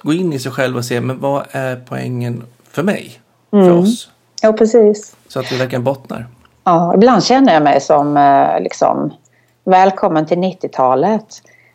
går 0.01 0.13
in 0.13 0.33
i 0.33 0.39
sig 0.39 0.51
själv 0.51 0.77
och 0.77 0.85
ser, 0.85 1.01
men 1.01 1.19
vad 1.19 1.43
är 1.51 1.75
poängen 1.75 2.43
för 2.71 2.83
mig? 2.83 3.19
Mm. 3.53 3.65
För 3.65 3.77
oss? 3.77 4.09
Ja, 4.41 4.53
precis. 4.53 5.15
Så 5.27 5.39
att 5.39 5.51
vi 5.51 5.57
verkligen 5.57 5.83
bottnar. 5.83 6.27
Ja, 6.63 6.93
ibland 6.95 7.23
känner 7.23 7.53
jag 7.53 7.63
mig 7.63 7.81
som 7.81 8.17
eh, 8.17 8.59
liksom, 8.59 9.13
välkommen 9.63 10.25
till 10.25 10.37
90-talet. 10.37 11.25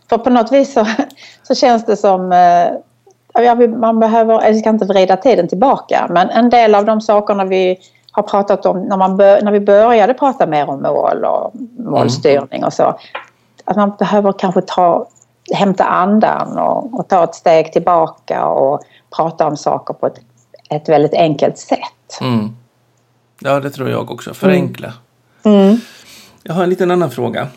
För 0.09 0.19
på 0.19 0.31
något 0.31 0.53
vis 0.53 0.73
så, 0.73 0.87
så 1.43 1.55
känns 1.55 1.87
det 1.87 1.97
som 1.97 2.33
eh, 2.33 2.67
man 3.81 4.01
behöver, 4.01 4.43
jag 4.43 4.57
ska 4.57 4.71
inte 4.71 4.85
vrida 4.85 5.16
tiden 5.16 5.49
tillbaka, 5.49 6.07
men 6.11 6.31
en 6.31 6.51
del 6.51 6.75
av 6.75 6.85
de 6.85 7.01
sakerna 7.01 7.45
vi 7.45 7.79
har 8.12 8.23
pratat 8.23 8.66
om 8.66 8.83
när, 8.83 8.97
man 8.97 9.16
bör, 9.16 9.43
när 9.43 9.53
vi 9.53 9.61
började 9.61 10.14
prata 10.14 10.47
mer 10.47 10.71
om 10.71 10.83
mål 10.83 11.25
och 11.25 11.53
målstyrning 11.79 12.64
och 12.64 12.73
så. 12.73 12.99
Att 13.64 13.77
man 13.77 13.93
behöver 13.99 14.33
kanske 14.33 14.62
ta, 14.62 15.09
hämta 15.55 15.85
andan 15.85 16.59
och, 16.59 17.01
och 17.01 17.09
ta 17.09 17.25
ett 17.25 17.35
steg 17.35 17.73
tillbaka 17.73 18.47
och 18.47 18.81
prata 19.16 19.47
om 19.47 19.57
saker 19.57 19.95
på 19.95 20.07
ett, 20.07 20.21
ett 20.71 20.88
väldigt 20.88 21.14
enkelt 21.14 21.59
sätt. 21.59 22.21
Mm. 22.21 22.49
Ja, 23.40 23.61
det 23.61 23.71
tror 23.71 23.90
jag 23.90 24.11
också. 24.11 24.35
Förenkla. 24.35 24.93
Mm. 25.43 25.61
Mm. 25.61 25.77
Jag 26.43 26.55
har 26.55 26.62
en 26.62 26.71
liten 26.71 26.90
annan 26.90 27.11
fråga. 27.11 27.49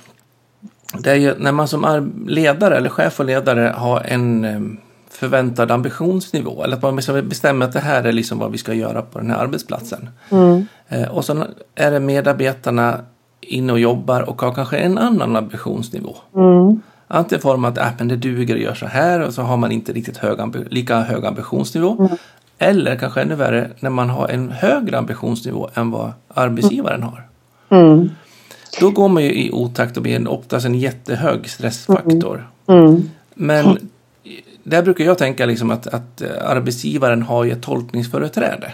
Det 0.98 1.12
är 1.12 1.16
ju 1.16 1.36
när 1.38 1.52
man 1.52 1.68
som 1.68 2.12
ledare 2.28 2.78
eller 2.78 2.90
chef 2.90 3.20
och 3.20 3.26
ledare 3.26 3.74
har 3.78 4.02
en 4.02 4.78
förväntad 5.14 5.72
ambitionsnivå. 5.72 6.64
Eller 6.64 6.76
att 6.76 6.82
man 6.82 6.96
bestämmer 7.30 7.66
att 7.66 7.74
det 7.74 7.80
här 7.80 8.04
är 8.04 8.12
liksom 8.12 8.40
vad 8.40 8.52
vi 8.52 8.58
ska 8.58 8.74
göra 8.74 9.02
på 9.02 9.20
den 9.20 9.32
här 9.32 9.38
arbetsplatsen. 9.38 10.10
Mm. 10.30 10.68
Eh, 10.88 11.08
och 11.08 11.26
så 11.26 11.46
är 11.76 11.92
det 11.92 12.00
medarbetarna 12.00 13.00
inne 13.42 13.74
och 13.74 13.80
jobbar 13.80 14.22
och 14.30 14.42
har 14.42 14.54
kanske 14.54 14.78
en 14.78 14.98
annan 14.98 15.36
ambitionsnivå. 15.36 16.16
Mm. 16.36 16.82
Antingen 17.08 17.42
får 17.42 17.58
man 17.58 17.72
att 17.72 17.78
äh, 17.78 17.88
men 17.98 18.08
det 18.08 18.16
duger 18.16 18.56
att 18.56 18.62
göra 18.62 18.76
så 18.76 18.86
här 18.86 19.22
och 19.22 19.34
så 19.34 19.42
har 19.42 19.58
man 19.58 19.72
inte 19.72 19.94
riktigt 19.94 20.18
hög 20.18 20.40
lika 20.70 21.02
hög 21.02 21.26
ambitionsnivå. 21.26 21.98
Mm. 22.00 22.18
Eller 22.58 22.96
kanske 22.96 23.22
ännu 23.22 23.36
värre 23.36 23.70
när 23.80 23.90
man 23.90 24.10
har 24.10 24.28
en 24.28 24.52
högre 24.52 24.98
ambitionsnivå 24.98 25.70
än 25.74 25.92
vad 25.92 26.12
arbetsgivaren 26.28 27.04
har. 27.04 27.24
Mm. 27.70 28.10
Då 28.80 28.90
går 28.90 29.10
man 29.10 29.24
ju 29.24 29.34
i 29.34 29.52
otakt 29.52 29.98
och 29.98 30.04
blir 30.04 30.28
oftast 30.28 30.66
en 30.66 30.76
jättehög 30.76 31.50
stressfaktor. 31.50 32.48
Mm. 32.68 32.86
mm. 32.86 33.10
Men 33.36 33.90
där 34.64 34.82
brukar 34.82 35.04
jag 35.04 35.18
tänka 35.18 35.46
liksom 35.46 35.72
att, 35.72 35.88
att 35.88 36.22
arbetsgivaren 36.42 37.22
har 37.22 37.44
ju 37.44 37.52
ett 37.52 37.62
tolkningsföreträde. 37.62 38.72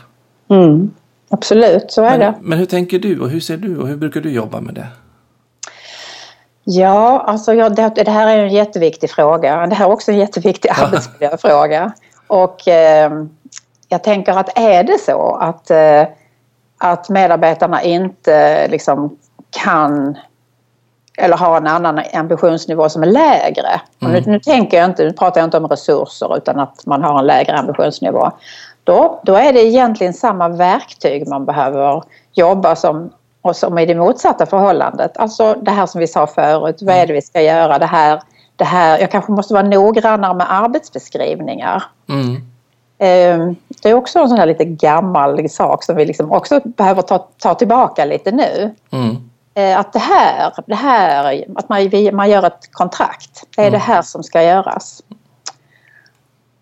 Mm. 0.49 0.91
Absolut, 1.29 1.91
så 1.91 2.03
är 2.03 2.09
men, 2.09 2.19
det. 2.19 2.33
Men 2.41 2.59
hur 2.59 2.65
tänker 2.65 2.99
du 2.99 3.19
och 3.19 3.29
hur 3.29 3.39
ser 3.39 3.57
du 3.57 3.77
och 3.77 3.87
hur 3.87 3.97
brukar 3.97 4.21
du 4.21 4.31
jobba 4.31 4.61
med 4.61 4.75
det? 4.75 4.87
Ja, 6.63 7.23
alltså 7.27 7.53
ja, 7.53 7.69
det, 7.69 7.91
det, 7.95 8.11
här 8.11 8.27
är 8.27 8.43
en 8.43 8.53
jätteviktig 8.53 9.09
fråga. 9.09 9.67
Det 9.67 9.75
här 9.75 9.85
är 9.85 9.91
också 9.91 10.11
en 10.11 10.17
jätteviktig 10.17 10.69
arbetsmiljöfråga. 10.81 11.93
Och 12.27 12.67
eh, 12.67 13.11
jag 13.87 14.03
tänker 14.03 14.31
att 14.31 14.57
är 14.57 14.83
det 14.83 14.97
så 14.99 15.35
att, 15.35 15.71
eh, 15.71 16.03
att 16.77 17.09
medarbetarna 17.09 17.83
inte 17.83 18.67
liksom 18.67 19.17
kan 19.63 20.17
eller 21.19 21.37
har 21.37 21.57
en 21.57 21.67
annan 21.67 22.01
ambitionsnivå 22.13 22.89
som 22.89 23.03
är 23.03 23.07
lägre. 23.07 23.81
Mm. 24.01 24.13
Nu, 24.13 24.23
nu, 24.31 24.39
tänker 24.39 24.77
jag 24.77 24.85
inte, 24.85 25.03
nu 25.03 25.11
pratar 25.11 25.41
jag 25.41 25.47
inte 25.47 25.57
om 25.57 25.67
resurser 25.67 26.37
utan 26.37 26.59
att 26.59 26.85
man 26.85 27.03
har 27.03 27.19
en 27.19 27.27
lägre 27.27 27.57
ambitionsnivå. 27.57 28.31
Då, 28.83 29.19
då 29.23 29.35
är 29.35 29.53
det 29.53 29.61
egentligen 29.61 30.13
samma 30.13 30.49
verktyg 30.49 31.27
man 31.27 31.45
behöver 31.45 32.03
jobba 32.33 32.75
som 32.75 33.09
och 33.41 33.55
som 33.55 33.77
i 33.77 33.85
det 33.85 33.95
motsatta 33.95 34.45
förhållandet. 34.45 35.17
Alltså 35.17 35.53
det 35.53 35.71
här 35.71 35.85
som 35.85 35.99
vi 35.99 36.07
sa 36.07 36.27
förut, 36.27 36.81
vad 36.81 36.95
är 36.95 37.07
det 37.07 37.13
vi 37.13 37.21
ska 37.21 37.41
göra? 37.41 37.79
Det 37.79 37.85
här, 37.85 38.21
det 38.55 38.63
här, 38.63 38.99
jag 38.99 39.11
kanske 39.11 39.31
måste 39.31 39.53
vara 39.53 39.63
noggrannare 39.63 40.33
med 40.33 40.53
arbetsbeskrivningar. 40.53 41.83
Mm. 42.09 42.41
Ehm, 42.97 43.55
det 43.81 43.89
är 43.89 43.93
också 43.93 44.19
en 44.19 44.29
sån 44.29 44.37
här 44.37 44.45
lite 44.45 44.65
gammal 44.65 45.49
sak 45.49 45.83
som 45.83 45.95
vi 45.95 46.05
liksom 46.05 46.31
också 46.31 46.59
behöver 46.63 47.01
ta, 47.01 47.17
ta 47.37 47.53
tillbaka 47.53 48.05
lite 48.05 48.31
nu. 48.31 48.75
Mm. 48.91 49.28
Eh, 49.53 49.79
att 49.79 49.93
det 49.93 49.99
här, 49.99 50.53
det 50.65 50.75
här 50.75 51.45
att 51.55 51.69
man, 51.69 51.89
man 52.13 52.29
gör 52.29 52.47
ett 52.47 52.71
kontrakt, 52.71 53.43
det 53.55 53.61
är 53.61 53.67
mm. 53.67 53.79
det 53.79 53.85
här 53.85 54.01
som 54.01 54.23
ska 54.23 54.43
göras. 54.43 55.03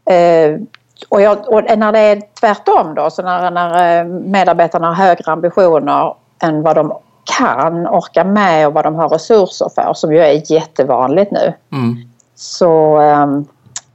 Ehm, 0.06 0.68
och, 1.10 1.22
jag, 1.22 1.54
och, 1.54 1.78
när 1.78 1.92
det 1.92 2.00
är 2.00 2.22
tvärtom 2.40 2.96
då, 2.96 3.10
så 3.10 3.22
när, 3.22 3.52
när 3.52 4.00
eh, 4.00 4.06
medarbetarna 4.06 4.88
har 4.88 4.94
högre 4.94 5.32
ambitioner 5.32 6.16
än 6.42 6.62
vad 6.62 6.76
de 6.76 6.94
kan 7.38 7.88
orka 7.88 8.24
med 8.24 8.68
och 8.68 8.74
vad 8.74 8.84
de 8.84 8.96
har 8.96 9.10
resurser 9.10 9.70
för, 9.76 9.94
som 9.94 10.14
ju 10.14 10.20
är 10.20 10.52
jättevanligt 10.52 11.32
nu. 11.32 11.54
Mm. 11.72 11.96
Så 12.36 13.02
um, 13.02 13.46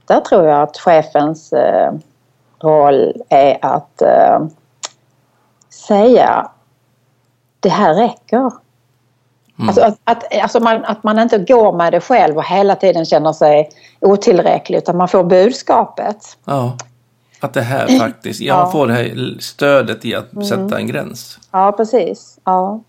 där 0.05 0.19
tror 0.19 0.45
jag 0.47 0.61
att 0.61 0.77
chefens 0.77 1.53
roll 2.63 3.13
är 3.29 3.57
att 3.61 4.01
uh, 4.01 4.47
säga 5.69 6.49
det 7.59 7.69
här 7.69 7.93
räcker. 7.93 8.51
Mm. 9.59 9.69
Alltså, 9.69 9.83
att, 9.83 9.99
att, 10.03 10.41
alltså 10.41 10.59
man, 10.59 10.85
att 10.85 11.03
man 11.03 11.19
inte 11.19 11.37
går 11.37 11.73
med 11.73 11.93
det 11.93 11.99
själv 11.99 12.37
och 12.37 12.45
hela 12.45 12.75
tiden 12.75 13.05
känner 13.05 13.33
sig 13.33 13.69
otillräcklig 13.99 14.77
utan 14.77 14.97
man 14.97 15.07
får 15.07 15.23
budskapet. 15.23 16.37
Ja. 16.45 16.77
Att 17.39 17.53
det 17.53 17.61
här 17.61 17.87
faktiskt, 17.99 18.41
jag 18.41 18.59
ja. 18.59 18.71
får 18.71 18.87
det 18.87 18.93
här 18.93 19.37
stödet 19.39 20.05
i 20.05 20.15
att 20.15 20.33
mm. 20.33 20.45
sätta 20.45 20.77
en 20.77 20.87
gräns. 20.87 21.39
Ja, 21.51 21.71
precis. 21.71 22.39
Ja. 22.43 22.81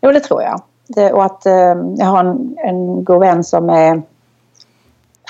Jo, 0.00 0.12
det 0.12 0.20
tror 0.20 0.42
jag. 0.42 0.62
Det, 0.86 1.12
och 1.12 1.24
att 1.24 1.46
eh, 1.46 1.76
jag 1.96 2.06
har 2.06 2.24
en, 2.24 2.56
en 2.64 3.04
god 3.04 3.20
vän 3.20 3.44
som 3.44 3.70
är 3.70 4.02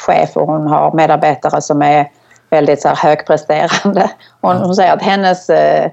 chef 0.07 0.37
och 0.37 0.47
hon 0.47 0.67
har 0.67 0.93
medarbetare 0.93 1.61
som 1.61 1.83
är 1.83 2.11
väldigt 2.51 2.83
så 2.83 2.89
här, 2.89 2.97
högpresterande. 2.97 4.11
Hon, 4.41 4.57
hon 4.57 4.75
säger 4.75 4.93
att 4.93 5.03
hennes, 5.03 5.51
eh, 5.51 5.91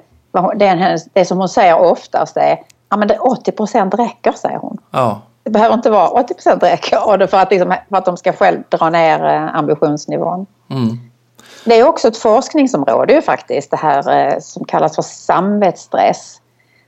det, 0.55 0.65
hennes, 0.65 1.05
det 1.13 1.25
som 1.25 1.37
hon 1.37 1.49
säger 1.49 1.79
oftast 1.79 2.37
är 2.37 2.59
ja, 2.89 2.97
men 2.97 3.07
det 3.07 3.19
80 3.19 3.51
procent 3.51 3.93
räcker, 3.93 4.31
säger 4.31 4.57
hon. 4.57 4.77
Ja. 4.91 5.21
Det 5.43 5.51
behöver 5.51 5.75
inte 5.75 5.89
vara 5.89 6.07
80 6.07 6.33
procent 6.33 6.63
räcker 6.63 7.07
och 7.07 7.19
det 7.19 7.27
för, 7.27 7.37
att 7.37 7.51
liksom, 7.51 7.75
för 7.89 7.97
att 7.97 8.05
de 8.05 8.17
ska 8.17 8.33
själv 8.33 8.63
dra 8.69 8.89
ner 8.89 9.25
eh, 9.25 9.55
ambitionsnivån. 9.55 10.45
Mm. 10.69 10.97
Det 11.65 11.79
är 11.79 11.87
också 11.87 12.07
ett 12.07 12.17
forskningsområde 12.17 13.13
ju 13.13 13.21
faktiskt 13.21 13.71
det 13.71 13.77
här 13.77 14.17
eh, 14.17 14.39
som 14.39 14.65
kallas 14.65 14.95
för 14.95 15.01
samvetsstress. 15.01 16.41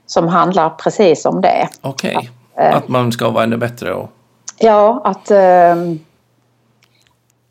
Som 0.06 0.28
handlar 0.28 0.70
precis 0.70 1.26
om 1.26 1.40
det. 1.40 1.68
Okej, 1.80 2.16
okay. 2.16 2.28
att, 2.54 2.72
äh, 2.72 2.76
att, 2.76 2.88
man 2.88 3.12
ska 3.12 3.30
vara 3.30 3.44
ännu 3.44 3.56
bättre? 3.56 3.94
Och... 3.94 4.08
Ja, 4.58 5.00
att, 5.04 5.30
äh, 5.30 5.76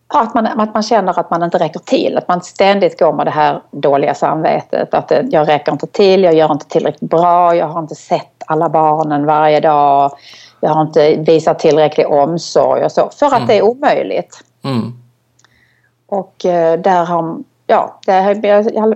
att, 0.07 0.33
man, 0.33 0.45
att 0.45 0.73
man 0.73 0.83
känner 0.83 1.19
att 1.19 1.29
man 1.29 1.43
inte 1.43 1.57
räcker 1.57 1.79
till. 1.79 2.17
Att 2.17 2.27
man 2.27 2.41
ständigt 2.41 2.99
går 2.99 3.13
med 3.13 3.27
det 3.27 3.31
här 3.31 3.61
dåliga 3.71 4.13
samvetet. 4.13 4.93
Att 4.93 5.11
jag 5.29 5.47
räcker 5.47 5.71
inte 5.71 5.87
till, 5.87 6.23
jag 6.23 6.33
gör 6.33 6.51
inte 6.51 6.65
tillräckligt 6.65 7.09
bra, 7.09 7.55
jag 7.55 7.67
har 7.67 7.79
inte 7.79 7.95
sett 7.95 8.38
alla 8.49 8.69
barnen 8.69 9.25
varje 9.25 9.59
dag. 9.59 10.11
Jag 10.59 10.69
har 10.69 10.81
inte 10.81 11.15
visat 11.15 11.59
tillräcklig 11.59 12.07
omsorg 12.07 12.83
och 12.83 12.91
så. 12.91 13.09
För 13.09 13.25
att 13.25 13.33
mm. 13.33 13.47
det 13.47 13.57
är 13.57 13.61
omöjligt. 13.61 14.43
Mm. 14.63 14.93
Och 16.07 16.45
eh, 16.45 16.79
där 16.79 17.05
har, 17.05 17.37
ja, 17.67 17.99
där, 18.05 18.95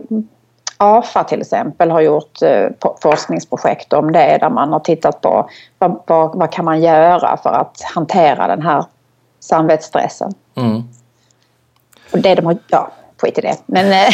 AFA 0.78 1.24
till 1.24 1.42
exempel 1.42 1.92
har 1.92 2.02
gjort 2.02 2.42
eh, 2.42 2.68
forskningsprojekt 3.02 3.94
om 3.94 4.12
det 4.12 4.38
där 4.42 4.50
man 4.50 4.74
har 4.74 4.80
tittat 4.80 5.22
på 5.22 5.50
vad, 5.80 6.02
vad, 6.06 6.36
vad 6.36 6.52
kan 6.52 6.66
man 6.66 6.82
göra 6.82 7.38
för 7.38 7.50
att 7.50 7.82
hantera 7.96 8.48
den 8.48 8.62
här 8.62 8.86
samvetsstressen. 9.40 10.34
Mm. 10.56 10.84
Och 12.12 12.20
det 12.20 12.36
de 12.36 12.46
har, 12.46 12.58
ja, 12.68 12.92
skit 13.24 13.38
i 13.38 13.42
det. 13.42 13.58
Men 13.66 13.86
eh, 13.86 14.14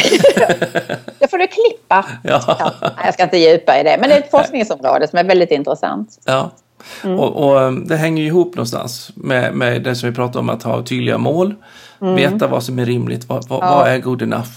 det 1.18 1.30
får 1.30 1.38
du 1.38 1.46
klippa. 1.46 2.06
Ja. 2.22 2.42
Ja, 2.80 2.90
jag 3.04 3.14
ska 3.14 3.22
inte 3.22 3.38
djupa 3.38 3.80
i 3.80 3.82
det. 3.82 3.96
Men 4.00 4.08
det 4.08 4.14
är 4.14 4.18
ett 4.18 4.30
forskningsområde 4.30 5.08
som 5.08 5.18
är 5.18 5.24
väldigt 5.24 5.50
intressant. 5.50 6.18
Ja. 6.24 6.50
Mm. 7.04 7.20
Och, 7.20 7.48
och, 7.48 7.72
det 7.72 7.96
hänger 7.96 8.22
ju 8.22 8.28
ihop 8.28 8.54
någonstans 8.54 9.10
med, 9.14 9.54
med 9.54 9.82
det 9.82 9.94
som 9.94 10.08
vi 10.08 10.14
pratade 10.14 10.38
om 10.38 10.50
att 10.50 10.62
ha 10.62 10.82
tydliga 10.82 11.18
mål. 11.18 11.54
Mm. 12.00 12.14
Veta 12.14 12.46
vad 12.46 12.62
som 12.62 12.78
är 12.78 12.84
rimligt, 12.84 13.28
vad, 13.28 13.48
vad, 13.48 13.62
ja. 13.62 13.76
vad 13.76 13.88
är 13.88 13.98
good 13.98 14.22
enough? 14.22 14.50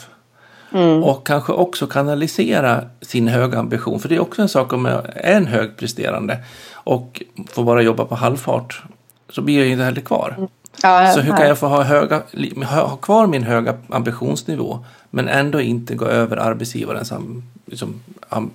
Mm. 0.73 1.03
Och 1.03 1.27
kanske 1.27 1.53
också 1.53 1.87
kanalisera 1.87 2.81
sin 3.01 3.27
höga 3.27 3.59
ambition. 3.59 3.99
För 3.99 4.09
det 4.09 4.15
är 4.15 4.21
också 4.21 4.41
en 4.41 4.49
sak 4.49 4.73
om 4.73 4.85
jag 4.85 5.01
är 5.15 5.35
en 5.35 5.47
högpresterande 5.47 6.37
och 6.73 7.23
får 7.47 7.63
bara 7.63 7.81
jobba 7.81 8.05
på 8.05 8.15
halvfart. 8.15 8.83
Så 9.29 9.41
blir 9.41 9.57
jag 9.57 9.65
ju 9.65 9.71
inte 9.71 9.83
heller 9.83 10.01
kvar. 10.01 10.47
Ja, 10.81 11.11
så 11.11 11.19
hur 11.19 11.37
kan 11.37 11.47
jag 11.47 11.59
få 11.59 11.67
ha, 11.67 11.83
höga, 11.83 12.23
ha 12.65 12.95
kvar 12.95 13.27
min 13.27 13.43
höga 13.43 13.75
ambitionsnivå 13.89 14.85
men 15.09 15.27
ändå 15.27 15.61
inte 15.61 15.95
gå 15.95 16.05
över 16.05 16.37
arbetsgivarens 16.37 17.13
liksom, 17.65 18.03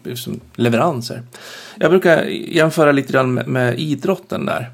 liksom, 0.04 0.40
leveranser? 0.54 1.22
Jag 1.76 1.90
brukar 1.90 2.22
jämföra 2.48 2.92
lite 2.92 3.12
grann 3.12 3.34
med, 3.34 3.48
med 3.48 3.78
idrotten 3.78 4.46
där. 4.46 4.70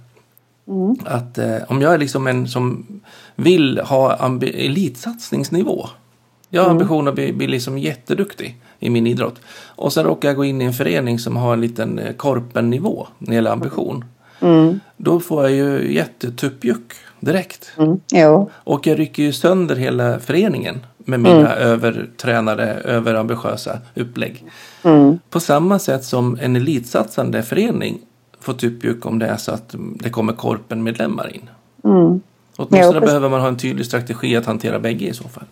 Mm. 0.69 0.97
Att 1.05 1.39
eh, 1.39 1.57
om 1.69 1.83
jag 1.83 1.95
är 1.95 1.99
liksom 1.99 2.27
en 2.27 2.49
som 2.49 2.87
vill 3.37 3.79
ha 3.79 4.31
elitsatsningsnivå. 4.43 5.89
Jag 6.49 6.63
har 6.63 6.71
mm. 6.71 6.77
ambition 6.77 7.09
att 7.09 7.15
bli, 7.15 7.33
bli 7.33 7.47
liksom 7.47 7.79
jätteduktig 7.79 8.57
i 8.79 8.91
min 8.91 9.07
idrott. 9.07 9.41
Och 9.67 9.93
sen 9.93 10.05
råkar 10.05 10.29
jag 10.29 10.37
gå 10.37 10.45
in 10.45 10.63
i 10.63 10.65
en 10.65 10.73
förening 10.73 11.19
som 11.19 11.37
har 11.37 11.53
en 11.53 11.61
liten 11.61 11.99
eh, 11.99 12.13
korpennivå 12.13 13.07
när 13.19 13.29
det 13.29 13.35
gäller 13.35 13.51
ambition. 13.51 14.05
Mm. 14.41 14.81
Då 14.97 15.21
får 15.21 15.43
jag 15.43 15.53
ju 15.53 15.95
jättetuppjuck 15.95 16.93
direkt. 17.25 17.71
Mm. 17.79 18.47
Och 18.51 18.87
jag 18.87 18.99
rycker 18.99 19.23
ju 19.23 19.33
sönder 19.33 19.77
hela 19.77 20.19
föreningen 20.19 20.87
med 20.99 21.21
mina 21.21 21.57
mm. 21.57 21.69
övertränade, 21.69 22.65
överambitiösa 22.65 23.79
upplägg. 23.95 24.45
Mm. 24.83 25.19
På 25.31 25.41
samma 25.41 25.79
sätt 25.79 26.05
som 26.05 26.39
en 26.43 26.57
elitsatsande 26.57 27.43
förening 27.43 27.99
får 28.41 28.53
tuppjuck 28.53 29.07
om 29.07 29.19
det 29.19 29.27
är 29.27 29.37
så 29.37 29.53
att 29.53 29.75
det 29.79 30.11
kommer 30.11 30.33
korpenmedlemmar 30.33 31.35
in. 31.35 31.51
Mm. 31.85 32.21
Åtminstone 32.57 32.97
ja, 32.97 33.01
behöver 33.01 33.29
man 33.29 33.41
ha 33.41 33.49
en 33.49 33.57
tydlig 33.57 33.87
strategi 33.87 34.37
att 34.37 34.47
hantera 34.47 34.79
bägge 34.79 35.07
i 35.07 35.15
så 35.15 35.25
fall. 35.29 35.45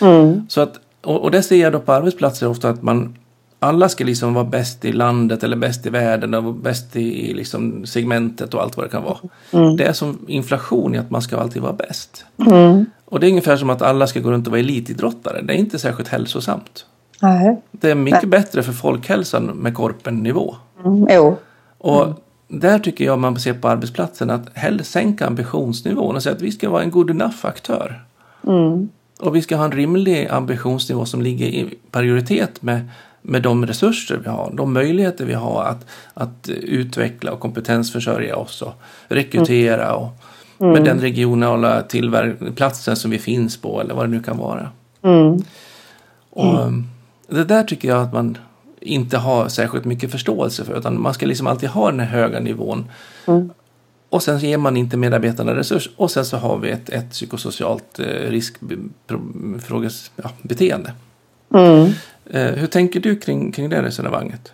Mm. 0.00 0.46
Så 0.48 0.60
att, 0.60 0.74
och, 1.02 1.22
och 1.22 1.30
det 1.30 1.42
ser 1.42 1.56
jag 1.56 1.72
då 1.72 1.80
på 1.80 1.92
arbetsplatser 1.92 2.48
ofta 2.48 2.68
att 2.68 2.82
man 2.82 3.16
alla 3.60 3.88
ska 3.88 4.04
liksom 4.04 4.34
vara 4.34 4.44
bäst 4.44 4.84
i 4.84 4.92
landet 4.92 5.42
eller 5.42 5.56
bäst 5.56 5.86
i 5.86 5.90
världen 5.90 6.34
och 6.34 6.54
bäst 6.54 6.96
i 6.96 7.34
liksom 7.34 7.86
segmentet 7.86 8.54
och 8.54 8.62
allt 8.62 8.76
vad 8.76 8.86
det 8.86 8.90
kan 8.90 9.02
vara. 9.02 9.18
Mm. 9.52 9.76
Det 9.76 9.84
är 9.84 9.92
som 9.92 10.18
inflation 10.28 10.94
i 10.94 10.98
att 10.98 11.10
man 11.10 11.22
ska 11.22 11.40
alltid 11.40 11.62
vara 11.62 11.72
bäst. 11.72 12.24
Mm. 12.46 12.86
Och 13.04 13.20
det 13.20 13.26
är 13.26 13.30
ungefär 13.30 13.56
som 13.56 13.70
att 13.70 13.82
alla 13.82 14.06
ska 14.06 14.20
gå 14.20 14.30
runt 14.30 14.46
och 14.46 14.50
vara 14.50 14.60
elitidrottare. 14.60 15.42
Det 15.42 15.52
är 15.52 15.58
inte 15.58 15.78
särskilt 15.78 16.08
hälsosamt. 16.08 16.86
Nej. 17.22 17.62
Det 17.70 17.90
är 17.90 17.94
mycket 17.94 18.22
Nej. 18.22 18.30
bättre 18.30 18.62
för 18.62 18.72
folkhälsan 18.72 19.44
med 19.44 19.74
korpennivå. 19.74 20.56
Mm. 20.84 21.06
Jo. 21.10 21.36
Och 21.78 22.02
mm 22.02 22.14
där 22.50 22.78
tycker 22.78 23.04
jag 23.04 23.18
man 23.18 23.40
ser 23.40 23.54
på 23.54 23.68
arbetsplatsen 23.68 24.30
att 24.30 24.48
hellre 24.54 24.84
sänka 24.84 25.26
ambitionsnivån 25.26 26.16
och 26.16 26.22
säga 26.22 26.34
att 26.34 26.42
vi 26.42 26.52
ska 26.52 26.70
vara 26.70 26.82
en 26.82 26.90
good 26.90 27.10
enough-aktör. 27.10 28.04
Mm. 28.46 28.88
Och 29.20 29.36
vi 29.36 29.42
ska 29.42 29.56
ha 29.56 29.64
en 29.64 29.72
rimlig 29.72 30.28
ambitionsnivå 30.28 31.04
som 31.04 31.22
ligger 31.22 31.46
i 31.46 31.74
prioritet 31.90 32.62
med, 32.62 32.88
med 33.22 33.42
de 33.42 33.66
resurser 33.66 34.20
vi 34.24 34.28
har, 34.28 34.52
de 34.54 34.72
möjligheter 34.72 35.24
vi 35.24 35.34
har 35.34 35.64
att, 35.64 35.86
att 36.14 36.48
utveckla 36.48 37.32
och 37.32 37.40
kompetensförsörja 37.40 38.36
oss 38.36 38.62
och 38.62 38.74
rekrytera 39.08 39.94
och 39.94 40.08
mm. 40.58 40.72
med 40.72 40.84
den 40.84 41.00
regionala 41.00 41.84
platsen 42.56 42.96
som 42.96 43.10
vi 43.10 43.18
finns 43.18 43.56
på 43.56 43.80
eller 43.80 43.94
vad 43.94 44.04
det 44.04 44.10
nu 44.10 44.22
kan 44.22 44.38
vara. 44.38 44.70
Mm. 45.02 45.42
Och 46.30 46.62
mm. 46.62 46.86
Det 47.28 47.44
där 47.44 47.62
tycker 47.62 47.88
jag 47.88 48.02
att 48.02 48.12
man 48.12 48.38
inte 48.80 49.18
har 49.18 49.48
särskilt 49.48 49.84
mycket 49.84 50.10
förståelse 50.10 50.64
för 50.64 50.78
utan 50.78 51.02
man 51.02 51.14
ska 51.14 51.26
liksom 51.26 51.46
alltid 51.46 51.68
ha 51.68 51.90
den 51.90 52.00
här 52.00 52.06
höga 52.06 52.40
nivån. 52.40 52.90
Mm. 53.26 53.50
Och 54.08 54.22
sen 54.22 54.38
ger 54.38 54.58
man 54.58 54.76
inte 54.76 54.96
medarbetarna 54.96 55.54
resurs 55.54 55.90
och 55.96 56.10
sen 56.10 56.24
så 56.24 56.36
har 56.36 56.58
vi 56.58 56.70
ett, 56.70 56.90
ett 56.90 57.10
psykosocialt 57.10 57.98
eh, 57.98 58.04
riskbeteende. 58.04 60.92
Ja, 61.48 61.88
hur 62.38 62.66
tänker 62.66 63.00
du 63.00 63.16
kring, 63.16 63.52
kring 63.52 63.70
det 63.70 63.82
resonemanget? 63.82 64.52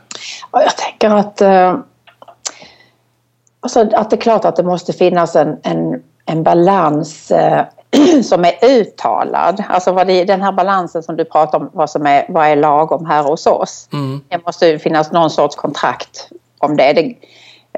Jag 0.53 0.77
tänker 0.77 1.11
att, 1.11 1.41
eh, 1.41 1.79
alltså 3.61 3.81
att 3.81 4.11
det 4.11 4.17
är 4.17 4.21
klart 4.21 4.45
att 4.45 4.57
det 4.57 4.63
måste 4.63 4.93
finnas 4.93 5.37
en, 5.37 5.57
en, 5.63 6.03
en 6.25 6.43
balans 6.43 7.31
eh, 7.31 7.65
som 8.25 8.45
är 8.45 8.65
uttalad. 8.65 9.65
Alltså 9.69 9.93
vad 9.93 10.07
det, 10.07 10.25
den 10.25 10.43
här 10.43 10.53
balansen 10.53 11.03
som 11.03 11.17
du 11.17 11.25
pratar 11.25 11.59
om, 11.59 11.71
vad 11.73 11.91
som 11.91 12.07
är, 12.07 12.27
vad 12.29 12.47
är 12.47 12.57
lagom 12.57 13.07
här 13.07 13.23
hos 13.23 13.47
oss. 13.47 13.89
Mm. 13.93 14.21
Det 14.29 14.47
måste 14.47 14.79
finnas 14.79 15.13
någon 15.13 15.31
sorts 15.31 15.57
kontrakt 15.57 16.29
om 16.59 16.77
det, 16.77 16.93
det 16.93 17.15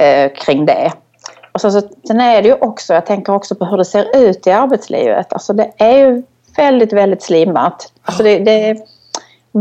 eh, 0.05 0.33
kring 0.33 0.67
det. 0.67 0.93
Och 1.53 1.61
så, 1.61 1.71
så, 1.71 1.83
sen 2.07 2.21
är 2.21 2.43
det 2.43 2.49
ju 2.49 2.55
också, 2.55 2.95
jag 2.95 3.07
tänker 3.07 3.33
också 3.33 3.55
på 3.55 3.65
hur 3.65 3.77
det 3.77 3.85
ser 3.85 4.17
ut 4.17 4.47
i 4.47 4.51
arbetslivet. 4.51 5.33
Alltså 5.33 5.53
det 5.53 5.73
är 5.77 5.99
ju 5.99 6.23
väldigt, 6.57 6.93
väldigt 6.93 7.23
slimmat. 7.23 7.93
Alltså 8.03 8.23
det, 8.23 8.39
det, 8.39 8.77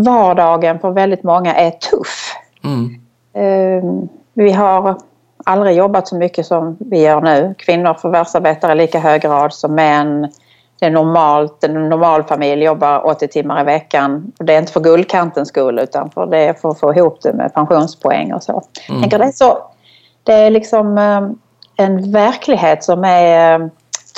vardagen 0.04 0.80
för 0.80 0.92
väldigt 0.92 1.24
många 1.24 1.56
är 1.56 1.72
tuff. 1.72 2.34
Mm. 2.64 3.02
Uh, 3.38 4.04
vi 4.34 4.52
har 4.52 4.98
aldrig 5.46 5.76
jobbat 5.78 6.08
så 6.08 6.16
mycket 6.16 6.46
som 6.46 6.78
vi 6.80 7.02
gör 7.02 7.22
nu. 7.22 7.56
Kvinnor 7.58 7.94
förvärvsarbetar 7.94 8.72
i 8.72 8.76
lika 8.76 9.00
hög 9.00 9.22
grad 9.22 9.54
som 9.54 9.76
män. 9.76 10.32
Det 10.80 10.86
är 10.86 10.92
normalt, 10.92 11.64
en 11.64 11.90
normal 11.90 12.24
familj 12.24 12.64
jobbar 12.64 13.08
80 13.08 13.28
timmar 13.28 13.62
i 13.62 13.64
veckan. 13.64 14.32
Och 14.40 14.46
det 14.46 14.54
är 14.54 14.60
inte 14.60 14.72
för 14.72 14.80
guldkantens 14.80 15.50
skull 15.50 15.80
utan 15.80 16.10
för 16.10 16.26
det 16.26 16.38
är 16.38 16.54
för 16.54 16.70
att 16.70 16.80
få 16.80 16.94
ihop 16.94 17.22
det 17.22 17.34
med 17.34 17.54
pensionspoäng 17.54 18.34
och 18.34 18.44
så. 18.44 18.64
Mm. 18.90 19.02
Tänker 19.02 19.20
det, 19.20 19.26
är 19.26 19.32
så 19.32 19.58
det 20.24 20.34
är 20.34 20.50
liksom 20.50 20.98
uh, 20.98 21.32
en 21.76 22.12
verklighet 22.12 22.84
som 22.84 23.04
är 23.04 23.60
uh, 23.60 23.68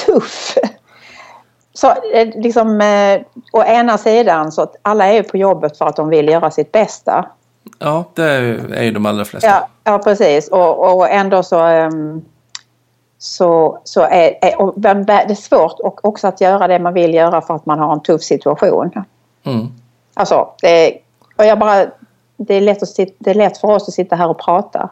tuff. 0.06 0.58
Så 1.74 1.94
liksom, 2.36 2.82
eh, 2.82 3.22
å 3.54 3.64
ena 3.64 3.98
sidan 3.98 4.52
så 4.52 4.62
att 4.62 4.76
alla 4.82 5.08
är 5.08 5.24
på 5.24 5.38
jobbet 5.38 5.78
för 5.78 5.86
att 5.86 5.96
de 5.96 6.10
vill 6.10 6.30
göra 6.30 6.52
sitt 6.52 6.72
bästa. 6.72 7.26
Ja, 7.80 8.04
det 8.14 8.24
är 8.24 8.84
ju 8.84 8.92
de 8.92 9.06
allra 9.06 9.26
flesta. 9.26 9.48
Ja, 9.48 9.68
ja 9.84 10.00
precis. 10.00 10.48
Och, 10.48 10.96
och 10.96 11.10
ändå 11.10 11.44
så, 11.44 11.68
um, 11.68 12.26
så, 13.18 13.80
så 13.84 14.02
är, 14.02 14.38
är 14.42 15.06
det 15.06 15.14
är 15.14 15.36
svårt 15.36 15.80
och 15.80 16.06
också 16.06 16.28
att 16.28 16.42
göra 16.42 16.68
det 16.68 16.80
man 16.80 16.94
vill 16.94 17.14
göra 17.14 17.42
för 17.42 17.56
att 17.56 17.66
man 17.66 17.80
har 17.80 17.94
en 17.94 18.02
tuff 18.02 18.22
situation. 18.22 18.92
Mm. 19.44 19.68
Alltså, 20.14 20.50
det, 20.62 20.98
och 21.36 21.46
jag 21.46 21.60
bara, 21.60 21.86
det, 22.38 22.54
är 22.54 22.62
lätt 22.62 22.84
att 22.84 22.96
det 23.20 23.30
är 23.30 23.36
lätt 23.36 23.58
för 23.58 23.68
oss 23.68 23.88
att 23.88 23.94
sitta 23.94 24.16
här 24.16 24.30
och 24.30 24.40
prata. 24.40 24.90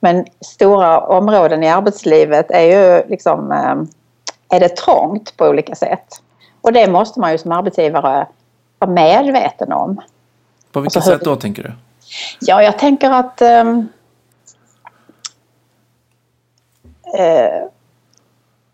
Men 0.00 0.24
stora 0.40 1.00
områden 1.00 1.62
i 1.62 1.68
arbetslivet 1.68 2.50
är 2.50 2.62
ju 2.62 3.08
liksom 3.08 3.50
um, 3.50 3.88
är 4.52 4.60
det 4.60 4.76
trångt 4.76 5.36
på 5.36 5.46
olika 5.46 5.74
sätt. 5.74 6.22
Och 6.60 6.72
det 6.72 6.90
måste 6.90 7.20
man 7.20 7.32
ju 7.32 7.38
som 7.38 7.52
arbetsgivare 7.52 8.26
vara 8.78 8.90
medveten 8.90 9.72
om. 9.72 10.00
På 10.72 10.80
vilket 10.80 10.96
alltså, 10.96 11.10
sätt 11.10 11.24
då 11.24 11.36
tänker 11.36 11.62
du? 11.62 11.72
Ja, 12.40 12.62
jag 12.62 12.78
tänker 12.78 13.10
att 13.10 13.42
um, 13.42 13.88
uh, 17.18 17.68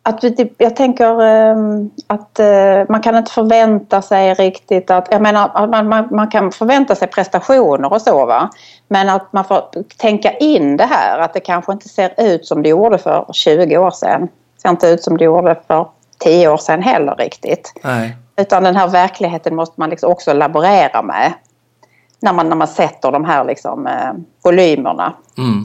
att 0.03 0.25
vi, 0.25 0.55
jag 0.59 0.77
tänker 0.77 1.23
um, 1.23 1.91
att 2.07 2.41
uh, 2.41 2.85
man 2.89 3.03
kan 3.03 3.17
inte 3.17 3.33
förvänta 3.33 4.03
sig 4.03 4.35
riktigt 4.35 4.91
att, 4.91 5.09
jag 5.11 5.23
menar 5.23 5.67
man, 5.67 5.89
man, 5.89 6.09
man, 6.11 6.29
kan 6.31 6.53
förvänta 6.53 6.95
sig 6.95 7.09
prestationer 7.09 7.93
och 7.93 8.03
så 8.03 8.27
va. 8.27 8.51
Men 8.89 9.09
att 9.09 9.33
man 9.33 9.45
får 9.45 9.63
tänka 9.97 10.33
in 10.33 10.77
det 10.77 10.85
här 10.85 11.19
att 11.19 11.35
det 11.35 11.41
kanske 11.41 11.73
inte 11.73 11.89
ser 11.89 12.13
ut 12.17 12.47
som 12.47 12.63
det 12.63 12.69
gjorde 12.69 12.99
för 12.99 13.27
20 13.33 13.79
år 13.79 13.91
sedan 13.91 14.29
ser 14.63 14.69
inte 14.69 14.87
ut 14.89 15.03
som 15.03 15.17
det 15.17 15.25
gjorde 15.25 15.61
för 15.67 15.89
tio 16.19 16.49
år 16.49 16.57
sedan 16.57 16.83
heller 16.83 17.15
riktigt. 17.15 17.73
Nej. 17.85 18.17
Utan 18.37 18.63
den 18.63 18.77
här 18.77 18.89
verkligheten 18.89 19.55
måste 19.57 19.81
man 19.81 19.91
liksom 19.91 20.13
också 20.13 20.33
laborera 20.33 21.03
med. 21.03 21.33
När 22.21 22.33
man, 22.33 22.49
när 22.49 22.57
man 22.57 22.69
sätter 22.69 23.13
de 23.13 23.25
här 23.25 23.45
liksom, 23.45 23.87
eh, 23.87 24.13
volymerna. 24.43 25.13
Mm. 25.39 25.65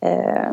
Eh, 0.00 0.52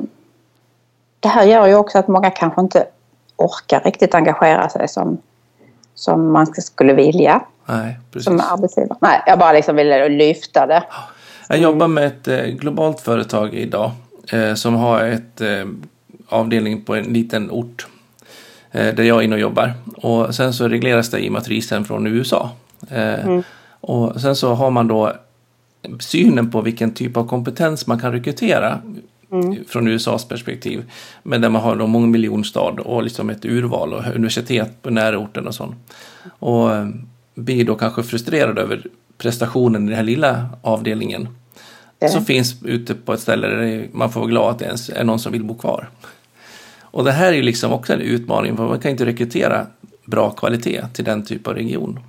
det 1.20 1.28
här 1.28 1.44
gör 1.44 1.68
ju 1.68 1.76
också 1.76 1.98
att 2.00 2.08
många 2.08 2.32
kanske 2.32 2.62
inte 2.62 2.88
orkar 3.36 3.80
riktigt 3.80 4.16
engagera 4.16 4.70
sig 4.70 4.88
som, 4.88 5.18
som 5.96 6.32
man 6.32 6.46
skulle 6.46 6.94
vilja. 6.94 7.42
Nej, 7.66 8.00
precis. 8.12 8.26
Som 8.26 8.42
arbetsgivare. 8.52 8.98
Nej, 9.02 9.22
jag 9.26 9.40
bara 9.40 9.52
liksom 9.52 9.76
ville 9.76 10.10
lyfta 10.10 10.66
det. 10.66 10.84
Jag 11.50 11.58
jobbar 11.58 11.88
med 11.88 12.08
ett 12.08 12.28
eh, 12.28 12.46
globalt 12.46 13.00
företag 13.00 13.54
idag 13.54 13.92
eh, 14.32 14.54
som 14.54 14.76
har 14.76 15.04
ett 15.04 15.42
eh, 15.42 15.66
avdelning 16.28 16.82
på 16.82 16.96
en 16.96 17.14
liten 17.14 17.52
ort 17.52 17.88
eh, 18.72 18.96
där 18.96 19.04
jag 19.04 19.18
är 19.18 19.22
inne 19.22 19.36
och 19.36 19.42
jobbar. 19.42 19.74
Och 19.96 20.36
sen 20.36 20.54
så 20.54 20.68
regleras 20.68 21.10
det 21.10 21.26
i 21.26 21.30
matrisen 21.30 21.86
från 21.86 22.08
USA. 22.08 22.52
Eh, 22.90 23.26
mm. 23.26 23.44
Och 23.82 24.22
sen 24.22 24.36
så 24.36 24.54
har 24.54 24.72
man 24.72 24.88
då 24.88 25.14
synen 26.00 26.52
på 26.52 26.62
vilken 26.62 26.94
typ 26.94 27.18
av 27.18 27.28
kompetens 27.28 27.88
man 27.88 28.00
kan 28.00 28.12
rekrytera 28.12 28.82
mm. 29.32 29.66
från 29.68 29.88
USAs 29.88 30.26
perspektiv. 30.26 30.92
Men 31.24 31.42
där 31.42 31.50
man 31.50 31.62
har 31.62 31.78
en 31.78 31.90
mångmiljonstad 31.90 32.80
och 32.80 33.04
liksom 33.04 33.30
ett 33.30 33.46
urval 33.46 33.94
och 33.94 34.16
universitet 34.16 34.82
på 34.82 34.90
närorten 34.90 35.48
och 35.48 35.56
sånt. 35.56 35.76
Och 36.40 36.76
eh, 36.76 36.88
blir 37.36 37.66
då 37.66 37.76
kanske 37.76 38.04
frustrerad 38.04 38.58
över 38.58 38.82
prestationen 39.18 39.84
i 39.84 39.86
den 39.86 39.96
här 39.96 40.04
lilla 40.04 40.50
avdelningen. 40.62 41.28
Mm. 42.00 42.14
Som 42.14 42.26
finns 42.26 42.64
ute 42.64 42.94
på 42.96 43.14
ett 43.14 43.20
ställe 43.20 43.48
där 43.48 43.88
man 43.92 44.12
får 44.12 44.20
vara 44.20 44.30
glad 44.30 44.52
att 44.52 44.60
det 44.60 44.66
ens 44.66 44.90
är 44.90 45.04
någon 45.04 45.20
som 45.20 45.32
vill 45.32 45.44
bo 45.44 45.56
kvar. 45.56 45.90
Och 46.92 47.04
det 47.04 47.12
här 47.12 47.28
är 47.28 47.34
ju 47.34 47.42
liksom 47.42 47.74
också 47.74 47.94
en 47.94 48.02
utmaning 48.02 48.58
för 48.58 48.68
man 48.68 48.80
kan 48.80 48.92
inte 48.92 49.06
rekrytera 49.06 49.68
bra 50.06 50.30
kvalitet 50.30 50.82
till 50.94 51.06
den 51.06 51.26
typen 51.26 51.52
av 51.52 51.58
region. 51.58 52.00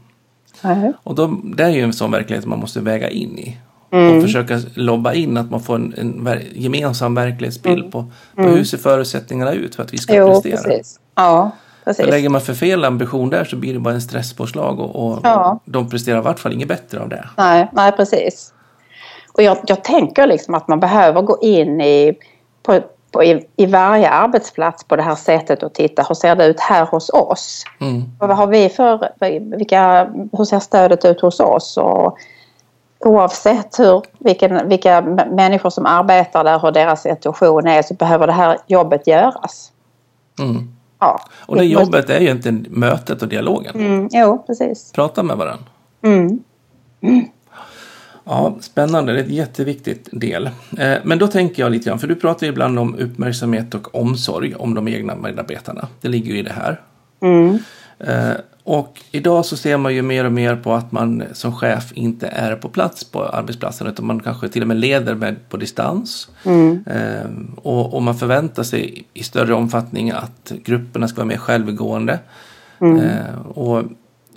Mm. 0.63 0.93
Och 1.03 1.15
då, 1.15 1.41
det 1.45 1.65
är 1.65 1.71
ju 1.71 1.83
en 1.83 1.93
sån 1.93 2.11
verklighet 2.11 2.47
man 2.47 2.59
måste 2.59 2.81
väga 2.81 3.11
in 3.11 3.39
i. 3.39 3.59
Mm. 3.91 4.17
Och 4.17 4.23
försöka 4.23 4.61
lobba 4.75 5.13
in 5.13 5.37
att 5.37 5.51
man 5.51 5.61
får 5.61 5.75
en, 5.75 5.95
en 5.97 6.41
gemensam 6.55 7.15
verklighetsbild 7.15 7.79
mm. 7.79 7.91
på, 7.91 8.05
på 8.35 8.43
mm. 8.43 8.55
hur 8.55 8.65
ser 8.65 8.79
förutsättningarna 8.79 9.53
ut 9.53 9.75
för 9.75 9.83
att 9.83 9.93
vi 9.93 9.99
ska 9.99 10.15
jo, 10.15 10.27
prestera. 10.27 10.57
Precis. 10.57 11.01
Ja, 11.15 11.51
precis. 11.85 12.05
För 12.05 12.11
lägger 12.11 12.29
man 12.29 12.41
för 12.41 12.55
fel 12.55 12.85
ambition 12.85 13.31
där 13.31 13.45
så 13.45 13.57
blir 13.57 13.75
det 13.75 13.81
bara 13.81 13.95
en 13.95 14.01
stresspåslag 14.01 14.81
och, 14.81 15.09
och 15.09 15.21
ja. 15.23 15.61
de 15.65 15.91
presterar 15.91 16.19
i 16.19 16.23
vart 16.23 16.39
fall 16.39 16.53
inget 16.53 16.69
bättre 16.69 17.01
av 17.01 17.09
det. 17.09 17.29
Nej, 17.37 17.69
nej 17.73 17.93
precis. 17.93 18.53
Och 19.33 19.43
jag, 19.43 19.59
jag 19.67 19.85
tänker 19.85 20.27
liksom 20.27 20.55
att 20.55 20.69
man 20.69 20.81
behöver 20.81 21.23
gå 21.23 21.39
in 21.43 21.81
i 21.81 22.19
på, 22.63 22.81
på, 23.13 23.25
i, 23.25 23.47
i 23.57 23.67
varje 23.67 24.11
arbetsplats 24.11 24.85
på 24.85 24.97
det 24.97 25.03
här 25.03 25.15
sättet 25.15 25.63
och 25.63 25.73
titta 25.73 26.03
hur 26.03 26.15
ser 26.15 26.37
det 26.37 26.47
ut 26.47 26.61
här 26.61 26.87
hos 26.87 27.11
oss? 27.11 27.65
Mm. 27.81 28.03
Vad 28.19 28.37
har 28.37 28.47
vi 28.47 28.69
för, 28.69 29.11
vilka, 29.57 30.05
hur 30.33 30.45
ser 30.45 30.59
stödet 30.59 31.05
ut 31.05 31.21
hos 31.21 31.41
oss? 31.41 31.77
Och 31.77 32.19
oavsett 32.99 33.79
hur, 33.79 34.03
vilken, 34.19 34.69
vilka 34.69 35.01
människor 35.31 35.71
som 35.71 35.87
arbetar 35.87 36.45
där, 36.45 36.59
hur 36.59 36.71
deras 36.71 37.03
situation 37.03 37.67
är 37.67 37.83
så 37.83 37.95
behöver 37.95 38.27
det 38.27 38.33
här 38.33 38.59
jobbet 38.67 39.07
göras. 39.07 39.73
Mm. 40.41 40.75
Ja. 40.99 41.21
Och 41.47 41.57
det 41.57 41.65
jobbet 41.65 42.11
är 42.11 42.21
ju 42.21 42.27
egentligen 42.27 42.67
mötet 42.71 43.23
och 43.23 43.29
dialogen. 43.29 43.75
Mm, 43.77 44.09
jo, 44.13 44.45
precis. 44.47 44.93
Prata 44.93 45.23
med 45.23 45.37
varandra. 45.37 45.65
Mm. 46.03 46.43
Mm. 47.01 47.29
Ja, 48.29 48.57
spännande. 48.61 49.13
Det 49.13 49.19
är 49.19 49.25
ett 49.25 49.31
jätteviktigt 49.31 50.09
del. 50.13 50.51
Eh, 50.79 50.97
men 51.05 51.19
då 51.19 51.27
tänker 51.27 51.63
jag 51.63 51.73
lite 51.73 51.89
grann, 51.89 51.99
för 51.99 52.09
du 52.09 52.15
pratar 52.15 52.47
ibland 52.47 52.79
om 52.79 52.95
uppmärksamhet 52.95 53.75
och 53.75 53.95
omsorg 53.95 54.55
om 54.55 54.75
de 54.75 54.89
egna 54.89 55.17
medarbetarna. 55.17 55.89
Det 56.01 56.09
ligger 56.09 56.33
ju 56.33 56.39
i 56.39 56.43
det 56.43 56.53
här. 56.53 56.81
Mm. 57.21 57.59
Eh, 57.99 58.37
och 58.65 59.01
idag 59.11 59.45
så 59.45 59.57
ser 59.57 59.77
man 59.77 59.95
ju 59.95 60.03
mer 60.03 60.25
och 60.25 60.33
mer 60.33 60.57
på 60.57 60.73
att 60.73 60.93
man 60.93 61.23
som 61.33 61.57
chef 61.57 61.93
inte 61.95 62.27
är 62.27 62.57
på 62.57 62.69
plats 62.69 63.05
på 63.05 63.25
arbetsplatsen 63.25 63.87
utan 63.87 64.07
man 64.07 64.21
kanske 64.21 64.49
till 64.49 64.63
och 64.63 64.69
med 64.69 64.77
leder 64.77 65.15
med 65.15 65.49
på 65.49 65.57
distans. 65.57 66.29
Mm. 66.45 66.85
Eh, 66.87 67.31
och, 67.57 67.95
och, 67.95 68.03
man 68.03 68.15
förväntar 68.15 68.63
sig 68.63 69.05
i 69.15 69.23
större 69.23 69.55
omfattning 69.55 70.11
att 70.11 70.53
grupperna 70.65 71.09
ska 71.09 71.17
vara 71.17 71.27
mer 71.27 71.37
självgående. 71.37 72.19
Mm. 72.81 73.09
och 73.55 73.83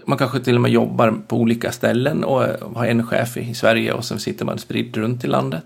man 0.05 0.17
kanske 0.17 0.39
till 0.39 0.55
och 0.55 0.61
med 0.61 0.71
jobbar 0.71 1.13
på 1.27 1.37
olika 1.37 1.71
ställen 1.71 2.23
och 2.23 2.43
har 2.75 2.85
en 2.85 3.07
chef 3.07 3.37
i 3.37 3.53
Sverige 3.53 3.93
och 3.93 4.05
sen 4.05 4.19
sitter 4.19 4.45
man 4.45 4.57
spridd 4.57 4.97
runt 4.97 5.23
i 5.23 5.27
landet. 5.27 5.63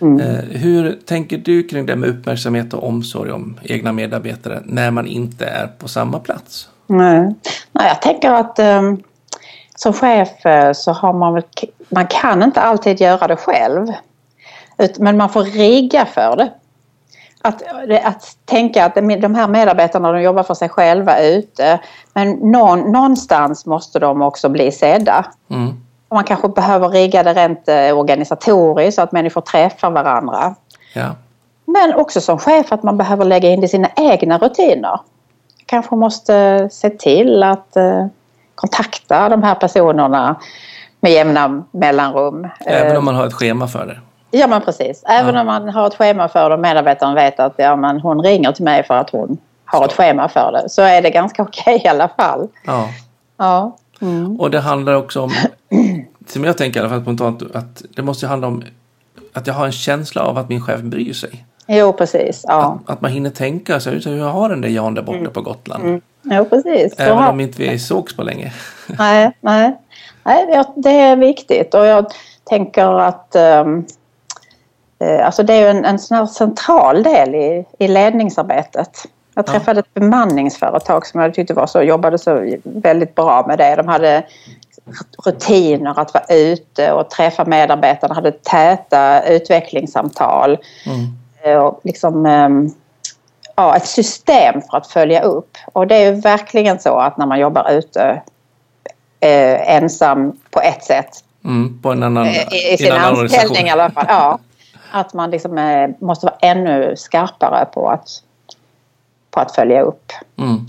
Mm. 0.00 0.20
Eh, 0.20 0.44
hur 0.50 0.98
tänker 1.04 1.38
du 1.38 1.62
kring 1.62 1.86
det 1.86 1.96
med 1.96 2.08
uppmärksamhet 2.08 2.74
och 2.74 2.88
omsorg 2.88 3.32
om 3.32 3.58
egna 3.62 3.92
medarbetare 3.92 4.62
när 4.64 4.90
man 4.90 5.06
inte 5.06 5.46
är 5.46 5.66
på 5.66 5.88
samma 5.88 6.18
plats? 6.18 6.68
Nej, 6.86 7.34
Nej 7.72 7.88
jag 7.88 8.02
tänker 8.02 8.30
att 8.30 8.58
um, 8.58 9.02
som 9.74 9.92
chef 9.92 10.46
eh, 10.46 10.72
så 10.72 10.92
har 10.92 11.12
man 11.12 11.42
man 11.88 12.06
kan 12.06 12.42
inte 12.42 12.60
alltid 12.60 13.00
göra 13.00 13.26
det 13.26 13.36
själv. 13.36 13.86
Men 14.98 15.16
man 15.16 15.30
får 15.30 15.42
rigga 15.42 16.06
för 16.06 16.36
det. 16.36 16.50
Att, 17.42 17.62
att 18.04 18.36
tänka 18.44 18.84
att 18.84 18.94
de 18.94 19.34
här 19.34 19.48
medarbetarna 19.48 20.12
de 20.12 20.22
jobbar 20.22 20.42
för 20.42 20.54
sig 20.54 20.68
själva 20.68 21.20
ute 21.20 21.80
men 22.14 22.30
någon, 22.30 22.92
någonstans 22.92 23.66
måste 23.66 23.98
de 23.98 24.22
också 24.22 24.48
bli 24.48 24.72
sedda. 24.72 25.24
Mm. 25.50 25.80
Man 26.10 26.24
kanske 26.24 26.48
behöver 26.48 26.88
rigga 26.88 27.22
det 27.22 27.34
rent 27.34 27.68
eh, 27.68 27.98
organisatoriskt 27.98 28.94
så 28.94 29.02
att 29.02 29.12
människor 29.12 29.40
träffar 29.40 29.90
varandra. 29.90 30.54
Ja. 30.94 31.14
Men 31.64 31.94
också 31.94 32.20
som 32.20 32.38
chef 32.38 32.72
att 32.72 32.82
man 32.82 32.96
behöver 32.96 33.24
lägga 33.24 33.48
in 33.48 33.60
det 33.60 33.64
i 33.64 33.68
sina 33.68 33.88
egna 33.96 34.38
rutiner. 34.38 35.00
Kanske 35.66 35.96
måste 35.96 36.68
se 36.72 36.90
till 36.90 37.42
att 37.42 37.76
eh, 37.76 38.06
kontakta 38.54 39.28
de 39.28 39.42
här 39.42 39.54
personerna 39.54 40.36
med 41.00 41.12
jämna 41.12 41.64
mellanrum. 41.70 42.48
Även 42.60 42.96
om 42.96 43.04
man 43.04 43.14
har 43.14 43.26
ett 43.26 43.32
schema 43.32 43.68
för 43.68 43.86
det? 43.86 43.98
Ja 44.30 44.46
men 44.46 44.62
precis. 44.62 45.04
Även 45.06 45.34
ja. 45.34 45.40
om 45.40 45.46
man 45.46 45.68
har 45.68 45.86
ett 45.86 45.94
schema 45.94 46.28
för 46.28 46.48
det 46.48 46.54
och 46.54 46.60
medarbetaren 46.60 47.14
vet 47.14 47.40
att 47.40 47.54
ja, 47.56 47.76
men 47.76 48.00
hon 48.00 48.22
ringer 48.22 48.52
till 48.52 48.64
mig 48.64 48.82
för 48.82 48.94
att 48.94 49.10
hon 49.10 49.38
har 49.64 49.84
ett 49.84 49.92
schema 49.92 50.28
för 50.28 50.52
det. 50.52 50.68
Så 50.68 50.82
är 50.82 51.02
det 51.02 51.10
ganska 51.10 51.42
okej 51.48 51.74
okay 51.76 51.86
i 51.86 51.88
alla 51.88 52.08
fall. 52.08 52.48
Ja. 52.66 52.88
ja. 53.36 53.76
Mm. 54.02 54.40
Och 54.40 54.50
det 54.50 54.60
handlar 54.60 54.94
också 54.94 55.22
om, 55.22 55.30
som 56.26 56.44
jag 56.44 56.58
tänker 56.58 56.80
i 56.80 56.82
alla 56.82 56.90
fall 56.90 57.02
spontant, 57.02 57.42
att 57.54 57.82
det 57.96 58.02
måste 58.02 58.26
handla 58.26 58.46
om 58.46 58.62
att 59.32 59.46
jag 59.46 59.54
har 59.54 59.66
en 59.66 59.72
känsla 59.72 60.22
av 60.22 60.38
att 60.38 60.48
min 60.48 60.60
chef 60.60 60.80
bryr 60.80 61.12
sig. 61.12 61.44
Jo, 61.66 61.92
precis. 61.92 62.44
Ja. 62.48 62.78
Att, 62.84 62.90
att 62.90 63.00
man 63.00 63.10
hinner 63.10 63.30
tänka 63.30 63.80
sig, 63.80 64.00
hur 64.04 64.22
har 64.22 64.48
den 64.48 64.60
där 64.60 64.68
Jan 64.68 64.94
där 64.94 65.02
borta 65.02 65.18
mm. 65.18 65.32
på 65.32 65.40
Gotland? 65.40 65.84
Mm. 65.84 66.00
Jo, 66.22 66.44
precis. 66.44 66.94
Även 66.98 67.18
har... 67.18 67.30
om 67.30 67.40
inte 67.40 67.62
vi 67.62 67.78
sågs 67.78 68.16
på 68.16 68.22
länge. 68.22 68.52
nej, 68.86 69.32
nej. 69.40 69.76
nej, 70.24 70.64
det 70.76 70.90
är 70.90 71.16
viktigt 71.16 71.74
och 71.74 71.86
jag 71.86 72.06
tänker 72.44 73.00
att 73.00 73.36
um, 73.64 73.86
alltså 75.24 75.42
det 75.42 75.54
är 75.54 75.70
en, 75.70 75.84
en 75.84 75.98
sån 75.98 76.28
central 76.28 77.02
del 77.02 77.34
i, 77.34 77.64
i 77.78 77.88
ledningsarbetet. 77.88 79.06
Jag 79.34 79.46
träffade 79.46 79.80
ett 79.80 79.94
bemanningsföretag 79.94 81.06
som 81.06 81.20
jag 81.20 81.34
tyckte 81.34 81.54
var 81.54 81.66
så, 81.66 81.82
jobbade 81.82 82.18
så 82.18 82.56
väldigt 82.62 83.14
bra 83.14 83.44
med 83.46 83.58
det. 83.58 83.76
De 83.76 83.88
hade 83.88 84.22
rutiner 85.24 86.00
att 86.00 86.14
vara 86.14 86.24
ute 86.28 86.92
och 86.92 87.10
träffa 87.10 87.44
medarbetarna, 87.44 88.14
hade 88.14 88.32
täta 88.32 89.22
utvecklingssamtal. 89.22 90.58
Mm. 90.86 91.62
Och 91.62 91.80
liksom, 91.84 92.26
ehm, 92.26 92.70
ja, 93.56 93.76
ett 93.76 93.86
system 93.86 94.62
för 94.70 94.76
att 94.76 94.86
följa 94.86 95.22
upp. 95.22 95.58
Och 95.72 95.86
det 95.86 95.96
är 95.96 96.12
verkligen 96.12 96.78
så 96.78 96.98
att 96.98 97.16
när 97.16 97.26
man 97.26 97.40
jobbar 97.40 97.70
ute 97.70 98.22
eh, 99.20 99.76
ensam 99.76 100.32
på 100.50 100.60
ett 100.60 100.84
sätt. 100.84 101.10
Mm, 101.44 101.82
på 101.82 101.90
en 101.90 102.02
annan, 102.02 102.26
I, 102.26 102.72
i 102.72 102.76
sin 102.76 102.92
anställning 102.92 103.66
i 103.66 103.70
alla 103.70 103.90
fall. 103.90 104.06
Ja, 104.08 104.38
att 104.90 105.14
man 105.14 105.30
liksom, 105.30 105.58
eh, 105.58 105.90
måste 105.98 106.26
vara 106.26 106.36
ännu 106.40 106.96
skarpare 106.96 107.64
på 107.64 107.88
att, 107.88 108.08
på 109.30 109.40
att 109.40 109.54
följa 109.54 109.82
upp. 109.82 110.12
Mm. 110.38 110.66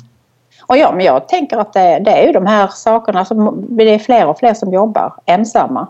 Och 0.62 0.78
ja, 0.78 0.92
men 0.92 1.06
jag 1.06 1.28
tänker 1.28 1.58
att 1.58 1.74
det, 1.74 2.00
det, 2.00 2.12
är 2.12 2.28
ju 2.28 2.32
de 2.32 2.46
här 2.46 2.68
sakerna 2.68 3.26
som 3.26 3.66
det 3.70 3.84
är 3.84 4.00
fler 4.00 4.28
och 4.28 4.40
fler 4.40 4.54
som 4.54 4.74
jobbar 4.74 5.14
ensamma. 5.26 5.88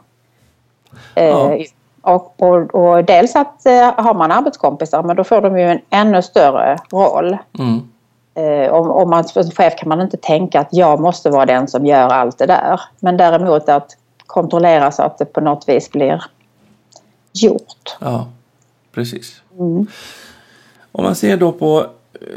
Ja. 1.16 1.22
Eh, 1.54 1.66
och, 2.02 2.42
och, 2.42 2.76
och, 2.76 3.04
dels 3.04 3.36
att 3.36 3.66
eh, 3.66 3.94
har 3.96 4.14
man 4.14 4.32
arbetskompisar 4.32 5.04
men 5.04 5.16
då 5.16 5.24
får 5.24 5.42
de 5.42 5.60
ju 5.60 5.70
en 5.70 5.82
ännu 5.90 6.22
större 6.22 6.78
roll. 6.92 7.38
Mm. 7.60 7.90
Eh, 8.36 8.74
om, 8.74 8.92
om 8.92 9.10
man 9.10 9.24
som 9.24 9.52
chef 9.52 9.76
kan 9.76 9.90
man 9.90 10.02
inte 10.02 10.18
tänka 10.18 10.60
att 10.60 10.68
jag 10.72 11.00
måste 11.00 11.30
vara 11.30 11.46
den 11.46 11.68
som 11.68 11.86
gör 11.86 12.08
allt 12.08 12.38
det 12.38 12.46
där. 12.46 12.82
Men 13.00 13.18
däremot 13.18 13.70
att 13.70 13.98
kontrollera 14.26 14.92
så 14.92 15.04
att 15.04 15.18
det 15.18 15.26
på 15.26 15.42
något 15.42 15.70
vis 15.70 15.92
blir 15.92 16.24
gjort. 17.34 17.98
Ja, 18.00 18.28
precis. 18.92 19.42
Mm. 19.60 19.88
Om 20.92 21.04
man 21.04 21.16
ser 21.16 21.38
då 21.38 21.52
på 21.52 21.88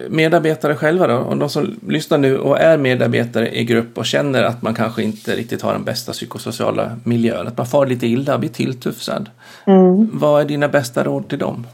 medarbetare 0.08 0.76
själva 0.76 1.06
då, 1.06 1.16
och 1.16 1.36
de 1.36 1.48
som 1.48 1.80
lyssnar 1.88 2.18
nu 2.18 2.38
och 2.38 2.60
är 2.60 2.78
medarbetare 2.78 3.56
i 3.56 3.64
grupp 3.64 3.98
och 3.98 4.06
känner 4.06 4.42
att 4.42 4.62
man 4.62 4.74
kanske 4.74 5.02
inte 5.02 5.36
riktigt 5.36 5.62
har 5.62 5.72
den 5.72 5.84
bästa 5.84 6.12
psykosociala 6.12 6.96
miljön, 7.04 7.48
att 7.48 7.56
man 7.56 7.66
far 7.66 7.86
lite 7.86 8.06
illa, 8.06 8.38
blir 8.38 8.50
tilltufsad. 8.50 9.30
Mm. 9.64 10.10
Vad 10.12 10.40
är 10.40 10.44
dina 10.44 10.68
bästa 10.68 11.04
råd 11.04 11.28
till 11.28 11.38
dem? 11.38 11.66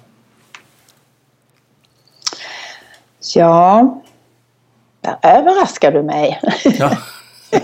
Ja, 3.35 4.03
där 5.01 5.17
överraskar 5.23 5.93
du 5.93 6.03
mig. 6.03 6.41
Ja. 6.79 6.91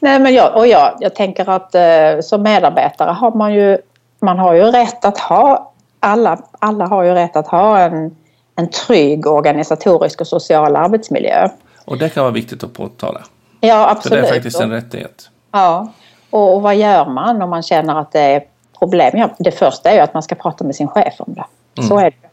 Nej, 0.00 0.20
men 0.20 0.34
jag, 0.34 0.56
och 0.56 0.66
jag, 0.66 0.96
jag 1.00 1.14
tänker 1.14 1.50
att 1.50 1.74
eh, 1.74 2.20
som 2.22 2.42
medarbetare 2.42 3.10
har 3.10 3.30
man 3.30 3.54
ju, 3.54 3.78
man 4.24 4.38
har 4.38 4.54
ju 4.54 4.62
rätt 4.62 5.04
att 5.04 5.18
ha, 5.18 5.72
alla, 6.00 6.38
alla 6.58 6.86
har 6.86 7.02
ju 7.02 7.14
rätt 7.14 7.36
att 7.36 7.48
ha 7.48 7.78
en 7.78 8.16
en 8.56 8.70
trygg 8.70 9.26
organisatorisk 9.26 10.20
och 10.20 10.26
social 10.26 10.76
arbetsmiljö. 10.76 11.48
Och 11.84 11.98
det 11.98 12.08
kan 12.08 12.22
vara 12.22 12.32
viktigt 12.32 12.64
att 12.64 12.72
påtala. 12.72 13.20
Ja, 13.60 13.90
absolut. 13.90 14.14
För 14.14 14.22
det 14.22 14.28
är 14.28 14.34
faktiskt 14.34 14.60
en 14.60 14.70
rättighet. 14.70 15.30
Ja, 15.52 15.92
och, 16.30 16.54
och 16.54 16.62
vad 16.62 16.76
gör 16.76 17.06
man 17.06 17.42
om 17.42 17.50
man 17.50 17.62
känner 17.62 18.00
att 18.00 18.12
det 18.12 18.20
är 18.20 18.44
problem? 18.78 19.18
Ja, 19.18 19.28
det 19.38 19.52
första 19.52 19.90
är 19.90 19.94
ju 19.94 20.00
att 20.00 20.14
man 20.14 20.22
ska 20.22 20.34
prata 20.34 20.64
med 20.64 20.74
sin 20.74 20.88
chef 20.88 21.14
om 21.18 21.34
det. 21.34 21.44
Mm. 21.78 21.88
Så 21.88 21.98
är 21.98 22.04
det. 22.04 22.28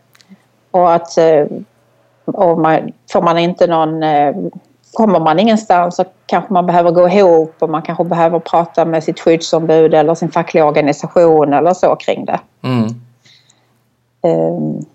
Och 0.72 0.94
att 0.94 1.18
eh, 1.18 1.46
och 2.26 2.60
man, 2.60 2.92
får 3.12 3.22
man 3.22 3.38
inte 3.38 3.68
någon... 3.68 4.04
Kommer 4.94 5.20
man 5.20 5.40
ingenstans 5.40 5.96
så 5.96 6.06
kanske 6.26 6.54
man 6.54 6.66
behöver 6.66 6.92
gå 6.92 7.10
ihop 7.10 7.56
och 7.60 7.70
man 7.70 7.82
kanske 7.82 8.04
behöver 8.04 8.40
prata 8.40 8.86
med 8.86 9.04
sitt 9.04 9.20
skyddsombud 9.20 9.94
eller 9.94 10.16
sin 10.16 10.32
fackliga 10.32 10.66
organisation 10.66 11.54
eller 11.54 11.74
så 11.74 11.96
kring 11.96 12.26
det. 12.26 12.40
Mm. 12.62 12.88
Um, 14.22 14.86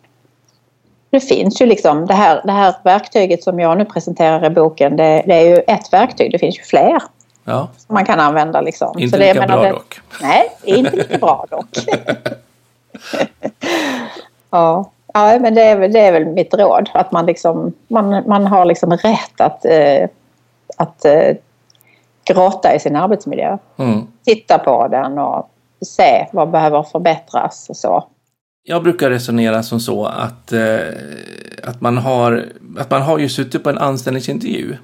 det 1.10 1.20
finns 1.20 1.60
ju 1.60 1.66
liksom 1.66 2.06
det 2.06 2.14
här, 2.14 2.42
det 2.44 2.52
här 2.52 2.74
verktyget 2.84 3.42
som 3.42 3.60
jag 3.60 3.78
nu 3.78 3.84
presenterar 3.84 4.46
i 4.46 4.50
boken. 4.50 4.96
Det, 4.96 5.22
det 5.26 5.34
är 5.34 5.48
ju 5.48 5.56
ett 5.56 5.92
verktyg, 5.92 6.32
det 6.32 6.38
finns 6.38 6.58
ju 6.58 6.62
fler. 6.62 7.02
Ja. 7.44 7.68
Som 7.76 7.94
man 7.94 8.04
kan 8.04 8.20
använda 8.20 8.60
liksom. 8.60 8.98
Inte 8.98 9.18
lika 9.18 9.40
det, 9.40 9.46
bra 9.46 9.62
det, 9.62 9.70
dock. 9.70 10.00
Nej, 10.20 10.50
inte 10.64 10.96
lika 10.96 11.18
bra 11.18 11.46
dock. 11.50 11.68
ja. 14.50 14.90
Ja, 15.16 15.38
men 15.38 15.54
det 15.54 15.62
är, 15.62 15.76
väl, 15.76 15.92
det 15.92 16.00
är 16.00 16.12
väl 16.12 16.26
mitt 16.26 16.54
råd. 16.54 16.90
Att 16.94 17.12
man, 17.12 17.26
liksom, 17.26 17.72
man, 17.88 18.28
man 18.28 18.46
har 18.46 18.64
liksom 18.64 18.92
rätt 18.92 19.40
att, 19.40 19.64
eh, 19.64 20.08
att 20.76 21.04
eh, 21.04 21.36
gråta 22.24 22.74
i 22.74 22.80
sin 22.80 22.96
arbetsmiljö. 22.96 23.58
Mm. 23.76 24.06
Titta 24.24 24.58
på 24.58 24.88
den 24.88 25.18
och 25.18 25.50
se 25.86 26.26
vad 26.32 26.50
behöver 26.50 26.82
förbättras 26.82 27.66
och 27.68 27.76
så 27.76 28.04
jag 28.68 28.82
brukar 28.82 29.10
resonera 29.10 29.62
som 29.62 29.80
så 29.80 30.06
att, 30.06 30.52
eh, 30.52 30.78
att, 31.62 31.80
man 31.80 31.98
har, 31.98 32.46
att 32.78 32.90
man 32.90 33.02
har 33.02 33.18
ju 33.18 33.28
suttit 33.28 33.64
på 33.64 33.70
en 33.70 33.78
anställningsintervju 33.78 34.76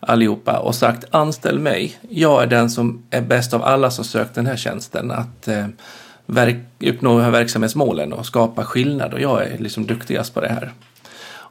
allihopa 0.00 0.58
och 0.58 0.74
sagt 0.74 1.04
anställ 1.10 1.58
mig. 1.58 1.98
Jag 2.08 2.42
är 2.42 2.46
den 2.46 2.70
som 2.70 3.02
är 3.10 3.20
bäst 3.20 3.54
av 3.54 3.62
alla 3.62 3.90
som 3.90 4.04
sökt 4.04 4.34
den 4.34 4.46
här 4.46 4.56
tjänsten 4.56 5.10
att 5.10 5.48
eh, 5.48 5.66
verk, 6.30 6.56
uppnå 6.80 7.18
de 7.18 7.24
här 7.24 7.30
verksamhetsmålen 7.30 8.12
och 8.12 8.26
skapa 8.26 8.64
skillnad 8.64 9.14
och 9.14 9.20
jag 9.20 9.42
är 9.42 9.58
liksom 9.58 9.86
duktigast 9.86 10.34
på 10.34 10.40
det 10.40 10.48
här. 10.48 10.72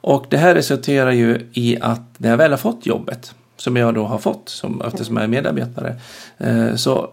Och 0.00 0.26
det 0.30 0.36
här 0.36 0.54
resulterar 0.54 1.12
ju 1.12 1.46
i 1.52 1.78
att 1.80 2.02
när 2.16 2.30
jag 2.30 2.36
väl 2.36 2.50
har 2.50 2.58
fått 2.58 2.86
jobbet 2.86 3.34
som 3.56 3.76
jag 3.76 3.94
då 3.94 4.04
har 4.04 4.18
fått 4.18 4.48
som, 4.48 4.82
eftersom 4.86 5.16
jag 5.16 5.24
är 5.24 5.28
medarbetare 5.28 5.96
eh, 6.38 6.74
så 6.74 7.10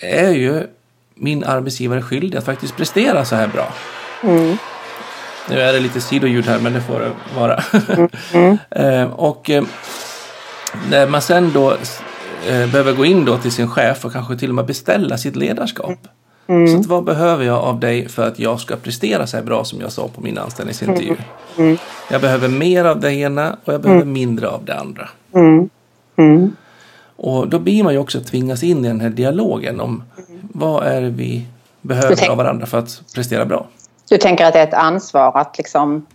är 0.00 0.30
ju 0.30 0.66
min 1.14 1.44
arbetsgivare 1.44 2.02
skyldig 2.02 2.38
att 2.38 2.44
faktiskt 2.44 2.76
prestera 2.76 3.24
så 3.24 3.36
här 3.36 3.48
bra. 3.48 3.74
Mm. 4.22 4.56
Nu 5.50 5.60
är 5.60 5.72
det 5.72 5.80
lite 5.80 6.00
sidoljud 6.00 6.46
här 6.46 6.58
men 6.58 6.72
det 6.72 6.80
får 6.80 7.00
det 7.00 7.10
vara. 7.36 7.62
Mm. 7.88 8.08
mm. 8.32 8.58
eh, 8.70 9.12
och 9.12 9.50
eh, 9.50 9.64
när 10.90 11.06
man 11.06 11.22
sen 11.22 11.52
då 11.52 11.72
eh, 12.48 12.70
behöver 12.70 12.92
gå 12.92 13.04
in 13.04 13.24
då 13.24 13.38
till 13.38 13.52
sin 13.52 13.70
chef 13.70 14.04
och 14.04 14.12
kanske 14.12 14.36
till 14.36 14.48
och 14.48 14.54
med 14.54 14.66
beställa 14.66 15.18
sitt 15.18 15.36
ledarskap. 15.36 15.98
Mm. 16.46 16.68
Så 16.68 16.78
att, 16.80 16.86
vad 16.86 17.04
behöver 17.04 17.44
jag 17.44 17.58
av 17.58 17.80
dig 17.80 18.08
för 18.08 18.28
att 18.28 18.38
jag 18.38 18.60
ska 18.60 18.76
prestera 18.76 19.26
så 19.26 19.36
här 19.36 19.44
bra 19.44 19.64
som 19.64 19.80
jag 19.80 19.92
sa 19.92 20.08
på 20.08 20.20
min 20.20 20.38
anställningsintervju? 20.38 21.08
Mm. 21.08 21.18
mm. 21.56 21.78
Jag 22.10 22.20
behöver 22.20 22.48
mer 22.48 22.84
av 22.84 23.00
det 23.00 23.14
ena 23.14 23.56
och 23.64 23.74
jag 23.74 23.80
behöver 23.80 24.04
mindre 24.04 24.48
av 24.48 24.64
det 24.64 24.78
andra. 24.78 25.08
Mm. 25.34 25.70
Och 27.16 27.48
då 27.48 27.58
blir 27.58 27.84
man 27.84 27.92
ju 27.92 27.98
också 27.98 28.20
tvingas 28.20 28.62
in 28.62 28.84
i 28.84 28.88
den 28.88 29.00
här 29.00 29.10
dialogen 29.10 29.80
om 29.80 30.02
vad 30.52 30.84
är 30.84 31.00
det 31.00 31.10
vi 31.10 31.46
behöver 31.80 32.30
av 32.30 32.36
varandra 32.36 32.66
för 32.66 32.78
att 32.78 33.02
prestera 33.14 33.44
bra. 33.44 33.66
Du 34.08 34.18
tänker 34.18 34.44
att 34.44 34.52
det 34.52 34.58
är 34.58 34.66
ett 34.66 34.74
ansvar 34.74 35.32
att 35.40 35.58
liksom 35.58 36.06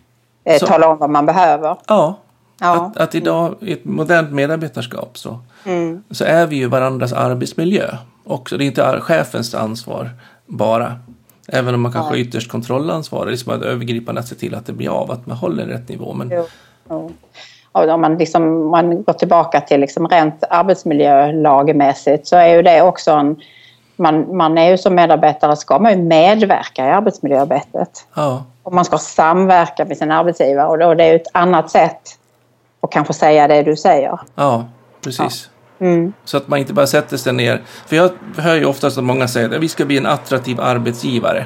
eh, 0.44 0.60
tala 0.60 0.88
om 0.88 0.98
vad 0.98 1.10
man 1.10 1.26
behöver? 1.26 1.78
Ja. 1.88 2.20
ja. 2.60 2.86
Att, 2.86 2.98
att 2.98 3.16
idag 3.16 3.56
i 3.60 3.74
ett 3.74 3.86
modernt 3.86 4.32
medarbetarskap 4.32 5.18
så, 5.18 5.40
mm. 5.64 6.04
så 6.12 6.24
är 6.24 6.48
vi 6.48 6.56
ju 6.56 6.68
varandras 6.68 7.14
arbetsmiljö 7.14 7.98
också. 8.24 8.58
Det 8.58 8.64
är 8.64 8.66
inte 8.66 9.02
chefens 9.02 9.56
ansvar 9.56 10.10
bara. 10.46 10.96
Även 11.48 11.76
om 11.76 11.82
man 11.82 11.92
kanske 11.92 12.16
ja. 12.16 12.22
ytterst 12.22 12.52
kontrollansvarig, 12.52 13.32
liksom 13.32 13.64
övergripande 13.64 14.22
att 14.22 14.28
se 14.28 14.36
till 14.36 14.56
att 14.56 14.66
det 14.66 14.74
blir 14.74 14.90
av, 14.90 15.12
att 15.12 15.26
man 15.26 15.38
håller 15.38 15.66
rätt 15.66 15.90
nivå. 15.90 16.14
Men... 16.14 16.32
Jo. 16.36 16.48
Jo. 16.90 17.12
Om 17.72 18.02
man, 18.02 18.18
liksom, 18.18 18.70
man 18.70 19.04
går 19.04 19.14
tillbaka 19.14 19.62
till 19.62 19.80
liksom 19.80 20.08
rent 20.08 20.44
arbetsmiljölagmässigt 20.50 22.28
så 22.28 22.36
är 22.36 22.56
ju 22.56 22.62
det 22.62 22.82
också 22.82 23.12
en 23.12 23.42
man, 24.02 24.38
man 24.38 24.58
är 24.58 24.70
ju 24.70 24.78
som 24.78 24.96
medarbetare 24.96 25.56
ska 25.56 25.80
man 25.80 25.92
ju 25.92 25.98
medverka 25.98 26.88
i 26.88 26.90
arbetsmiljöarbetet. 26.90 28.08
Ja. 28.14 28.44
Och 28.64 28.74
man 28.74 28.86
ska 28.86 28.98
samverka 28.98 29.86
med 29.86 29.98
sin 29.98 30.12
arbetsgivare 30.12 30.68
och 30.68 30.78
då 30.78 30.94
det 30.94 31.04
är 31.04 31.10
ju 31.10 31.16
ett 31.16 31.28
annat 31.34 31.70
sätt 31.70 32.02
att 32.82 32.92
kanske 32.92 33.14
säga 33.14 33.48
det 33.48 33.64
du 33.64 33.76
säger. 33.76 34.20
Ja, 34.36 34.66
precis. 35.04 35.50
Ja. 35.50 35.51
Mm. 35.82 36.14
Så 36.26 36.38
att 36.38 36.48
man 36.48 36.60
inte 36.60 36.74
bara 36.74 36.88
sätter 36.88 37.18
sig 37.18 37.34
ner. 37.34 37.62
För 37.88 37.96
jag 37.96 38.12
hör 38.38 38.56
ju 38.56 38.66
oftast 38.66 38.98
att 38.98 39.04
många 39.04 39.28
säger 39.28 39.50
att 39.50 39.62
vi 39.62 39.70
ska 39.70 39.86
bli 39.86 39.98
en 39.98 40.06
attraktiv 40.06 40.62
arbetsgivare. 40.62 41.46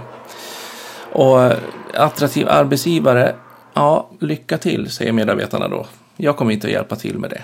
Och 1.11 1.43
eh, 1.43 1.57
attraktiv 1.93 2.47
arbetsgivare, 2.49 3.35
ja, 3.73 4.09
lycka 4.19 4.57
till, 4.57 4.89
säger 4.91 5.11
medarbetarna 5.11 5.67
då. 5.67 5.85
Jag 6.17 6.37
kommer 6.37 6.51
inte 6.51 6.67
att 6.67 6.73
hjälpa 6.73 6.95
till 6.95 7.19
med 7.19 7.29
det. 7.29 7.41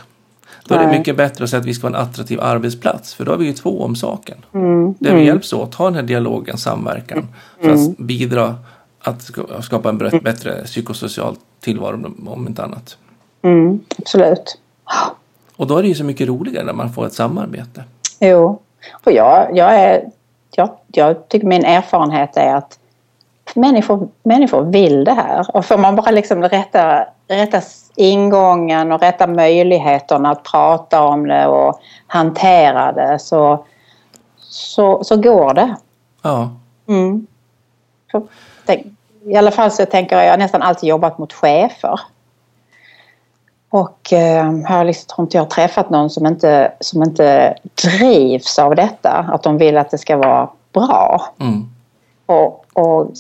Då 0.66 0.76
är 0.76 0.80
det 0.80 0.98
mycket 0.98 1.18
bättre 1.18 1.44
att 1.44 1.50
säga 1.50 1.60
att 1.60 1.66
vi 1.66 1.74
ska 1.74 1.90
vara 1.90 2.00
en 2.02 2.08
attraktiv 2.10 2.42
arbetsplats, 2.42 3.14
för 3.14 3.26
då 3.26 3.32
har 3.32 3.38
vi 3.38 3.46
ju 3.46 3.54
två 3.54 3.82
om 3.84 3.96
saken. 3.96 4.38
Mm. 4.54 4.94
Där 5.00 5.16
vi 5.16 5.26
hjälps 5.26 5.54
åt, 5.54 5.76
ha 5.76 5.86
den 5.86 5.96
här 5.96 6.04
dialogen, 6.04 6.58
samverkan, 6.58 7.28
för 7.62 7.70
att 7.70 7.78
Mm. 7.80 7.96
bidra 7.98 8.56
att 9.02 9.32
skapa 9.62 9.90
en 9.90 9.98
bättre- 9.98 10.20
bättre 10.22 10.64
psykosocial 10.66 11.36
tillvaro, 11.60 12.14
om 12.28 12.48
inte 12.48 12.64
annat. 12.64 12.98
Mm, 13.42 13.80
absolut. 13.98 14.58
Och 15.62 15.68
då 15.68 15.78
är 15.78 15.82
det 15.82 15.88
ju 15.88 15.96
så 15.96 16.04
mycket 16.04 16.28
roligare 16.28 16.66
när 16.66 16.74
man 16.74 16.90
får 16.90 17.06
ett 17.06 17.14
samarbete. 17.14 17.84
Jo, 18.20 18.60
och 19.04 19.12
jag, 19.12 19.58
jag, 19.58 19.76
är, 19.76 20.10
jag, 20.56 20.70
jag 20.88 21.28
tycker 21.28 21.48
min 21.48 21.66
erfarenhet 21.66 22.38
är 22.38 22.56
att 22.56 22.80
människor, 23.56 24.10
människor 24.24 24.64
vill 24.64 25.04
det 25.04 25.14
här. 25.14 25.56
Och 25.56 25.66
får 25.66 25.78
man 25.78 25.96
bara 25.96 26.12
liksom 26.12 26.44
rätta, 26.44 27.06
rätta 27.28 27.62
ingången 27.96 28.92
och 28.92 29.02
rätta 29.02 29.28
möjligheterna 29.28 30.32
att 30.32 30.44
prata 30.44 31.04
om 31.04 31.28
det 31.28 31.48
och 31.48 31.80
hantera 32.08 32.92
det 32.92 33.20
så, 33.20 33.66
så, 34.38 35.04
så 35.04 35.18
går 35.18 35.54
det. 35.54 35.76
Ja, 36.22 36.50
Mm. 36.88 37.28
I 39.26 39.36
alla 39.36 39.52
fall 39.52 39.72
så 39.72 39.86
tänker 39.86 40.16
jag, 40.16 40.26
jag 40.26 40.32
har 40.32 40.38
nästan 40.38 40.62
alltid 40.62 40.90
jobbat 40.90 41.18
mot 41.18 41.34
chefer. 41.34 42.00
Och 43.74 44.14
eh, 44.14 44.52
har 44.68 44.84
liksom, 44.84 45.06
tror 45.16 45.26
inte 45.26 45.38
jag 45.38 45.50
träffat 45.50 45.90
någon 45.90 46.10
som 46.10 46.26
inte, 46.26 46.72
som 46.80 47.04
inte 47.04 47.56
drivs 47.84 48.60
av 48.60 48.76
detta. 48.76 49.26
Att 49.34 49.44
de 49.44 49.58
vill 49.58 49.78
att 49.78 49.92
det 49.92 49.98
ska 49.98 50.18
vara 50.18 50.50
bra. 50.74 51.26
mm. 51.40 51.70
Och, 52.26 52.66
och 52.74 53.12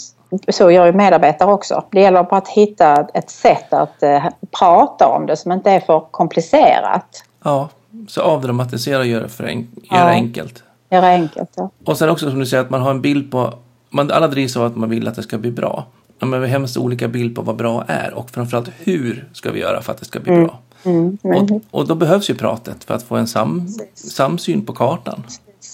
så 0.49 0.72
gör 0.72 0.86
ju 0.86 0.91
medarbetare 0.91 1.54
också. 1.54 1.84
Det 1.91 2.02
gäller 2.02 2.24
bara 2.24 2.38
att 2.38 2.47
hitta 2.47 3.08
ett 3.14 3.30
sätt 3.30 3.74
att 3.74 4.04
eh, 4.04 4.26
prata 4.60 5.08
om 5.08 5.26
det 5.26 5.38
som 5.38 5.52
inte 5.52 5.72
är 5.72 5.80
för 5.80 5.99
komplicerat. 6.12 7.24
ja. 7.43 7.70
så 8.08 8.22
avdramatisera 8.22 8.99
och 8.99 9.06
göra, 9.06 9.28
för 9.28 9.43
en, 9.43 9.60
göra 9.60 9.70
Ja. 9.99 10.06
enkelt. 10.08 10.64
Göra 10.89 11.08
enkelt. 11.08 11.49
Ja. 11.56 11.70
Och 11.86 11.97
sen 11.97 12.10
också 12.10 12.30
som 12.30 12.39
du 12.39 12.45
säger 12.45 12.64
att 12.64 12.70
man 12.70 12.82
har 12.82 12.91
en 12.91 13.02
bild 13.02 13.32
på, 13.32 13.54
man, 13.89 14.12
alla 14.12 14.28
drivs 14.28 14.58
av 14.58 14.64
att 14.64 14.76
man 14.76 14.89
vill 14.89 15.08
att 15.08 15.16
det 15.16 15.24
ska 15.24 15.38
bli 15.38 15.52
bra. 15.52 15.86
Ja, 16.22 16.28
Men 16.28 16.42
vi 16.42 16.48
har 16.48 16.52
hemskt 16.52 16.78
olika 16.78 17.08
bild 17.08 17.36
på 17.36 17.42
vad 17.42 17.56
bra 17.56 17.84
är 17.88 18.14
och 18.14 18.30
framförallt 18.30 18.70
hur 18.84 19.30
ska 19.34 19.52
vi 19.52 19.60
göra 19.60 19.82
för 19.82 19.92
att 19.92 20.00
det 20.00 20.06
ska 20.06 20.20
bli 20.20 20.32
bra. 20.32 20.60
Mm, 20.84 21.18
Och, 21.24 21.80
och 21.80 21.88
då 21.88 21.96
behövs 21.96 22.30
ju 22.30 22.36
pratet 22.36 22.84
för 22.84 22.94
att 22.94 23.04
få 23.04 23.16
en 23.16 23.28
sam, 23.28 23.68
samsyn 23.94 24.66
på 24.66 24.74
kartan. 24.74 25.24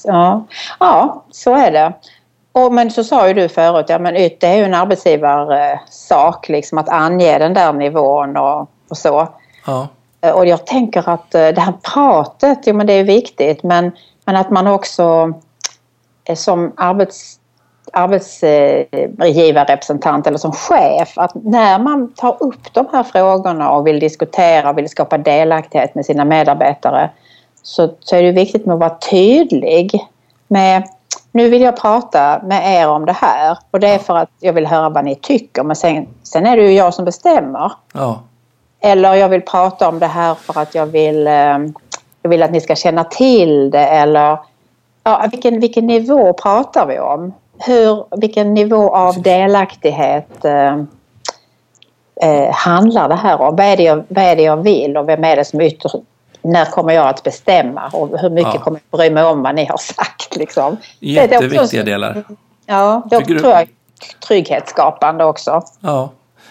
Ja. 0.03 0.45
ja, 0.79 1.25
så 1.31 1.55
är 1.55 1.71
det. 1.71 1.93
Och, 2.51 2.73
men 2.73 2.91
så 2.91 3.03
sa 3.03 3.27
ju 3.27 3.33
du 3.33 3.49
förut, 3.49 3.85
ja 3.89 3.99
men 3.99 4.13
det 4.13 4.43
är 4.43 4.57
ju 4.57 4.63
en 4.63 4.73
arbetsgivarsak 4.73 6.49
liksom 6.49 6.77
att 6.77 6.89
ange 6.89 7.39
den 7.39 7.53
där 7.53 7.73
nivån 7.73 8.37
och, 8.37 8.69
och 8.89 8.97
så. 8.97 9.27
Ja, 9.65 9.87
Och 10.33 10.45
jag 10.45 10.65
tänker 10.65 11.09
att 11.09 11.35
eh, 11.35 11.47
det 11.47 11.61
här 11.61 11.73
pratet, 11.93 12.59
jo 12.65 12.75
men 12.75 12.87
det 12.87 12.93
är 12.93 13.03
viktigt 13.03 13.63
men, 13.63 13.91
men 14.25 14.35
att 14.35 14.49
man 14.49 14.67
också 14.67 15.33
eh, 16.25 16.35
som 16.35 16.73
arbets, 16.77 17.36
arbetsgivarrepresentant 17.93 20.27
eller 20.27 20.37
som 20.37 20.51
chef 20.51 21.17
att 21.17 21.35
när 21.35 21.79
man 21.79 22.13
tar 22.13 22.37
upp 22.39 22.73
de 22.73 22.87
här 22.91 23.03
frågorna 23.03 23.71
och 23.71 23.87
vill 23.87 23.99
diskutera 23.99 24.69
och 24.69 24.77
vill 24.77 24.89
skapa 24.89 25.17
delaktighet 25.17 25.95
med 25.95 26.05
sina 26.05 26.25
medarbetare 26.25 27.09
så, 27.61 27.89
så 27.99 28.15
är 28.15 28.23
det 28.23 28.31
viktigt 28.31 28.65
med 28.65 28.73
att 28.73 28.79
vara 28.79 28.97
tydlig 28.97 30.07
med 30.47 30.83
nu 31.31 31.49
vill 31.49 31.61
jag 31.61 31.77
prata 31.77 32.41
med 32.43 32.81
er 32.81 32.89
om 32.89 33.05
det 33.05 33.13
här 33.13 33.57
och 33.71 33.79
det 33.79 33.87
är 33.87 33.99
för 33.99 34.15
att 34.15 34.29
jag 34.39 34.53
vill 34.53 34.67
höra 34.67 34.89
vad 34.89 35.05
ni 35.05 35.15
tycker 35.15 35.63
men 35.63 35.75
sen, 35.75 36.07
sen 36.23 36.45
är 36.45 36.57
det 36.57 36.63
ju 36.63 36.73
jag 36.73 36.93
som 36.93 37.05
bestämmer. 37.05 37.71
ja, 37.93 38.19
Eller 38.79 39.13
jag 39.13 39.29
vill 39.29 39.41
prata 39.41 39.89
om 39.89 39.99
det 39.99 40.07
här 40.07 40.35
för 40.35 40.59
att 40.59 40.75
jag 40.75 40.85
vill, 40.85 41.27
eh, 41.27 41.57
jag 42.21 42.29
vill 42.29 42.43
att 42.43 42.51
ni 42.51 42.61
ska 42.61 42.75
känna 42.75 43.03
till 43.03 43.71
det 43.71 43.87
eller 43.87 44.37
ja, 45.03 45.27
vilken, 45.31 45.59
vilken 45.59 45.87
nivå 45.87 46.33
pratar 46.33 46.85
vi 46.85 46.99
om? 46.99 47.33
Hur, 47.59 48.05
vilken 48.17 48.53
nivå 48.53 48.95
av 48.95 49.21
delaktighet 49.21 50.45
eh, 50.45 50.75
eh, 52.21 52.53
handlar 52.53 53.09
det 53.09 53.15
här 53.15 53.41
om? 53.41 53.55
Vad 53.55 53.65
är 53.65 53.77
det, 53.77 53.83
jag, 53.83 54.03
vad 54.07 54.23
är 54.23 54.35
det 54.35 54.41
jag 54.43 54.57
vill 54.57 54.97
och 54.97 55.09
vem 55.09 55.23
är 55.23 55.35
det 55.35 55.45
som 55.45 55.61
ytterst 55.61 55.95
när 56.41 56.65
kommer 56.65 56.93
jag 56.93 57.07
att 57.07 57.23
bestämma 57.23 57.89
och 57.93 58.19
hur 58.19 58.29
mycket 58.29 58.53
Ja. 58.53 58.59
kommer 58.59 58.81
jag 58.89 58.99
bry 58.99 59.09
mig 59.09 59.23
om 59.23 59.43
vad 59.43 59.55
ni 59.55 59.65
har 59.65 59.77
sagt? 59.77 60.35
Liksom. 60.35 60.73
Också- 60.73 60.83
jätteviktiga 60.99 61.83
delar. 61.83 62.23
Ja, 62.65 63.01
det 63.09 63.25
tror 63.25 63.45
jag 63.45 63.61
är 63.61 63.67
trygghetsskapande 64.27 65.25
också. 65.25 65.61
Ja. 65.79 66.09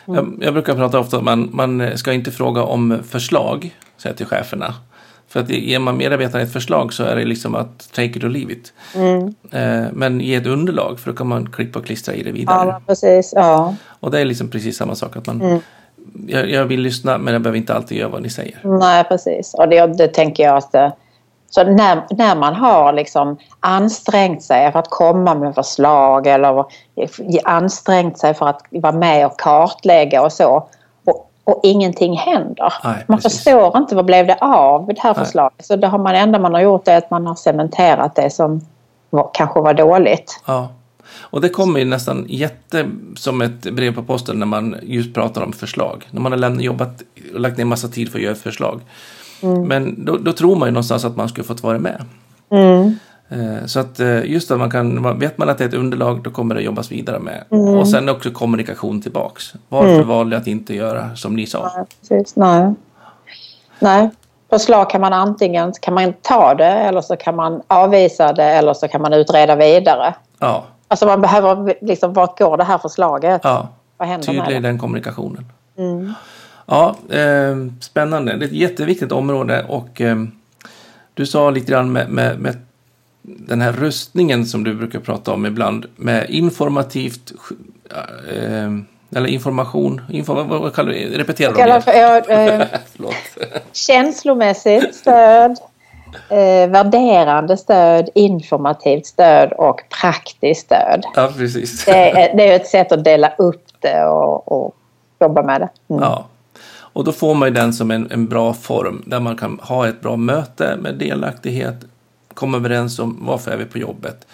Mm. 0.09 0.39
Jag, 0.41 0.47
jag 0.47 0.55
brukar 0.55 0.75
prata 0.75 0.99
ofta 0.99 1.19
om 1.19 1.29
att 1.29 1.39
man, 1.39 1.49
man 1.53 1.99
ska 1.99 2.13
inte 2.13 2.31
fråga 2.31 2.63
om 2.63 3.03
förslag, 3.09 3.77
säger 3.97 4.17
till 4.17 4.27
cheferna. 4.27 4.75
För 5.37 5.43
att 5.43 5.51
ger 5.51 5.79
man 5.79 5.97
medarbetarna 5.97 6.45
ett 6.45 6.53
förslag 6.53 6.93
så 6.93 7.05
är 7.05 7.17
det 7.17 7.25
liksom 7.25 7.55
att 7.55 7.93
take 7.93 8.05
it 8.19 8.25
or 8.25 8.29
leave 8.29 8.53
it. 8.53 8.73
Mm. 8.95 9.35
Eh, 9.53 9.93
men 9.93 10.21
ge 10.21 10.35
ett 10.35 10.47
underlag 10.47 11.01
för 11.01 11.11
då 11.11 11.17
kan 11.17 11.27
man 11.27 11.51
klippa 11.53 11.79
och 11.79 11.87
klistra 11.87 12.15
i 12.15 12.23
det 12.23 12.33
vidare. 12.33 12.67
Ja, 12.69 12.81
precis. 12.87 13.33
Ja. 13.37 13.75
Och 14.01 14.11
det 14.11 14.21
är 14.21 14.25
liksom 14.25 14.49
precis 14.49 14.77
samma 14.77 14.95
sak. 14.95 15.17
att 15.17 15.27
man 15.27 15.41
Mm. 15.43 15.59
jag, 16.27 16.51
jag 16.51 16.65
vill 16.65 16.81
lyssna 16.81 17.19
men 17.19 17.33
jag 17.33 17.43
behöver 17.43 17.59
inte 17.59 17.75
alltid 17.75 17.99
göra 17.99 18.09
vad 18.09 18.23
ni 18.23 18.31
säger. 18.31 18.59
Nej, 18.65 19.05
precis. 19.05 19.55
Och 19.55 19.69
det, 19.69 19.87
det 19.87 20.09
tänker 20.09 20.43
jag 20.43 20.57
att... 20.57 20.75
eh, 20.75 20.89
Så 21.51 21.65
när, 21.65 22.03
när 22.11 22.37
man 22.37 22.55
har 22.55 22.93
liksom 22.93 23.37
ansträngt 23.61 24.43
sig 24.43 24.73
för 24.73 24.79
att 24.79 24.91
komma 24.91 25.35
med 25.35 25.55
förslag 25.55 26.27
eller 26.27 26.65
ansträngt 27.45 28.19
sig 28.19 28.35
för 28.35 28.47
att 28.49 28.63
vara 28.71 28.93
med 28.93 29.27
och 29.27 29.39
kartlägga 29.41 30.23
och 30.23 30.33
så 30.33 30.69
och, 31.47 31.61
ingenting 31.63 32.17
händer. 32.17 32.73
Nej, 32.85 33.05
man 33.09 33.19
precis. 33.19 33.45
förstår 33.45 33.79
inte 33.79 33.95
vad 33.95 34.05
blev 34.05 34.27
det 34.27 34.39
av 34.41 34.87
det 34.87 35.01
här 35.01 35.15
Nej. 35.17 35.25
förslaget. 35.25 35.67
Så 35.67 35.77
det 35.77 35.87
har 35.87 35.99
man, 35.99 36.15
enda 36.15 36.39
man 36.39 36.55
har 36.55 36.61
gjort 36.61 36.89
är 36.89 36.97
att 36.97 37.11
man 37.11 37.27
har 37.27 37.35
cementerat 37.35 38.15
det 38.15 38.31
som 38.31 38.61
var, 39.11 39.31
kanske 39.35 39.61
var 39.61 39.75
dåligt. 39.75 40.41
Ja. 40.47 40.69
Och 41.21 41.41
det 41.41 41.49
kommer 41.49 41.79
ju 41.79 41.85
nästan 41.85 42.27
jätte 42.29 42.87
som 43.17 43.43
ett 43.43 43.61
brev 43.61 43.95
på 43.95 44.03
posten 44.03 44.39
när 44.39 44.47
man 44.47 44.77
just 44.83 45.15
pratar 45.15 45.43
om 45.43 45.53
förslag. 45.53 46.09
När 46.11 46.21
man 46.21 46.33
har 46.33 46.39
lämnat, 46.39 46.63
jobbat 46.63 47.03
och 47.35 47.41
lagt 47.41 47.59
ner 47.59 47.65
massa 47.65 47.89
tid 47.89 48.13
för 48.13 48.19
att 48.19 48.23
göra 48.23 48.33
ett 48.33 48.43
förslag. 48.43 48.81
Men 49.67 50.05
då, 50.05 50.17
då 50.17 50.33
tror 50.33 50.57
man 50.57 50.69
ju 50.69 50.73
någonstans 50.73 51.05
att 51.05 51.17
man 51.17 51.29
skulle 51.29 51.45
fått 51.45 51.63
vara 51.63 51.79
med. 51.79 52.05
Mm. 52.51 52.99
Eh, 53.29 53.67
Så 53.67 53.81
att 53.81 54.01
eh, 54.01 54.25
just 54.25 54.51
att 54.51 54.59
man 54.59 54.71
kan, 54.71 55.19
vet 55.19 55.39
man 55.39 55.49
att 55.49 55.59
det 55.59 55.65
är 55.65 55.69
ett 55.69 55.75
underlag 55.75 56.23
då 56.23 56.31
kommer 56.31 56.55
det 56.55 56.61
jobbas 56.63 56.93
vidare 56.93 57.19
med. 57.19 57.45
Och 57.79 57.89
sen 57.89 58.09
också 58.09 58.31
kommunikation 58.31 59.03
tillbaks. 59.03 59.53
Varför 59.69 60.03
valde 60.03 60.37
jag 60.37 60.41
att 60.41 60.47
inte 60.47 60.75
göra 60.75 61.17
som 61.17 61.37
ni 61.37 61.47
sa? 61.47 61.73
Nej, 61.77 61.87
precis. 62.01 62.37
Nej. 62.37 62.75
Nej. 63.79 64.11
Förslag 64.51 64.91
kan 64.91 65.01
man 65.01 65.13
antingen 65.13 65.73
kan 65.81 65.95
man 65.95 66.13
ta 66.23 66.55
det 66.55 66.65
eller 66.67 67.01
så 67.01 67.17
kan 67.17 67.37
man 67.37 67.63
avvisa 67.67 68.33
det 68.33 68.45
eller 68.45 68.75
så 68.75 68.89
kan 68.89 69.03
man 69.03 69.13
utreda 69.13 69.57
vidare. 69.57 70.15
Ja, 70.39 70.65
Alltså 70.89 71.07
man 71.07 71.21
behöver 71.21 71.75
liksom, 71.81 72.13
vart 72.13 72.39
går 72.39 72.57
det 72.57 72.65
här 72.65 72.79
förslaget? 72.79 73.41
ja. 73.45 73.69
Vad 73.97 74.09
händer 74.09 74.33
med 74.33 74.37
tydlig 74.45 74.57
i 74.57 74.61
det? 74.61 74.69
den 74.69 74.79
kommunikationen. 74.79 75.45
Mm. 75.79 76.13
Ja, 76.67 76.97
eh, 77.11 77.57
spännande. 77.81 78.37
Det 78.37 78.45
är 78.45 78.47
ett 78.47 78.53
jätteviktigt 78.53 79.13
område 79.13 79.65
och 79.69 80.01
eh, 80.01 80.17
du 81.15 81.27
sa 81.27 81.51
lite 81.51 81.73
grann 81.73 81.93
med, 81.93 82.09
med, 82.11 82.39
med 82.41 82.57
den 83.27 83.61
här 83.61 83.73
rustningen 83.73 84.47
som 84.47 84.65
du 84.65 84.75
brukar 84.75 85.01
prata 85.01 85.33
om 85.33 85.47
ibland 85.47 85.87
med 85.97 86.31
informativt 86.31 87.33
eh, 88.31 88.71
eller 89.17 89.27
information, 89.27 90.01
info, 90.11 90.35
vad, 90.35 90.75
kallar 90.75 90.93
du 90.93 91.09
det? 91.09 91.19
Repetera 91.19 91.59
I 91.59 91.63
alla 91.63 91.81
fall, 91.81 91.95
ja, 91.97 92.19
eh, 92.19 92.67
känslomässigt 93.73 94.95
stöd, 94.95 95.57
eh, 96.29 96.71
värderande 96.71 97.57
stöd, 97.57 98.09
informativt 98.15 99.07
stöd 99.07 99.53
och 99.53 99.81
praktiskt 100.01 100.67
stöd. 100.67 101.05
Ja, 101.15 101.31
precis. 101.37 101.85
Det 101.85 102.11
är, 102.11 102.37
det 102.37 102.49
är 102.49 102.57
ett 102.57 102.67
sätt 102.67 102.93
att 102.93 103.05
dela 103.05 103.33
upp 103.39 103.67
det 103.81 104.05
och, 104.05 104.53
och 104.53 104.75
jobba 105.21 105.43
med 105.43 105.61
det. 105.61 105.69
Mm. 105.95 106.03
Ja. 106.03 106.27
Och 106.97 107.05
då 107.05 107.13
får 107.13 107.35
man 107.35 107.49
ju 107.49 107.55
den 107.55 107.73
som 107.73 107.91
en, 107.91 108.11
en 108.11 108.27
bra 108.27 108.55
form 108.55 109.03
där 109.07 109.21
man 109.21 109.37
kan 109.37 109.61
ha 109.63 109.89
ett 109.89 110.01
bra 110.01 110.17
möte 110.17 110.77
med 110.77 110.95
delaktighet, 110.95 111.77
komma 112.37 112.57
överens 112.57 112.99
om 112.99 113.19
varför 113.21 113.51
är 113.51 113.57
vi 113.57 113.65
på 113.65 113.79
jobbet, 113.79 114.27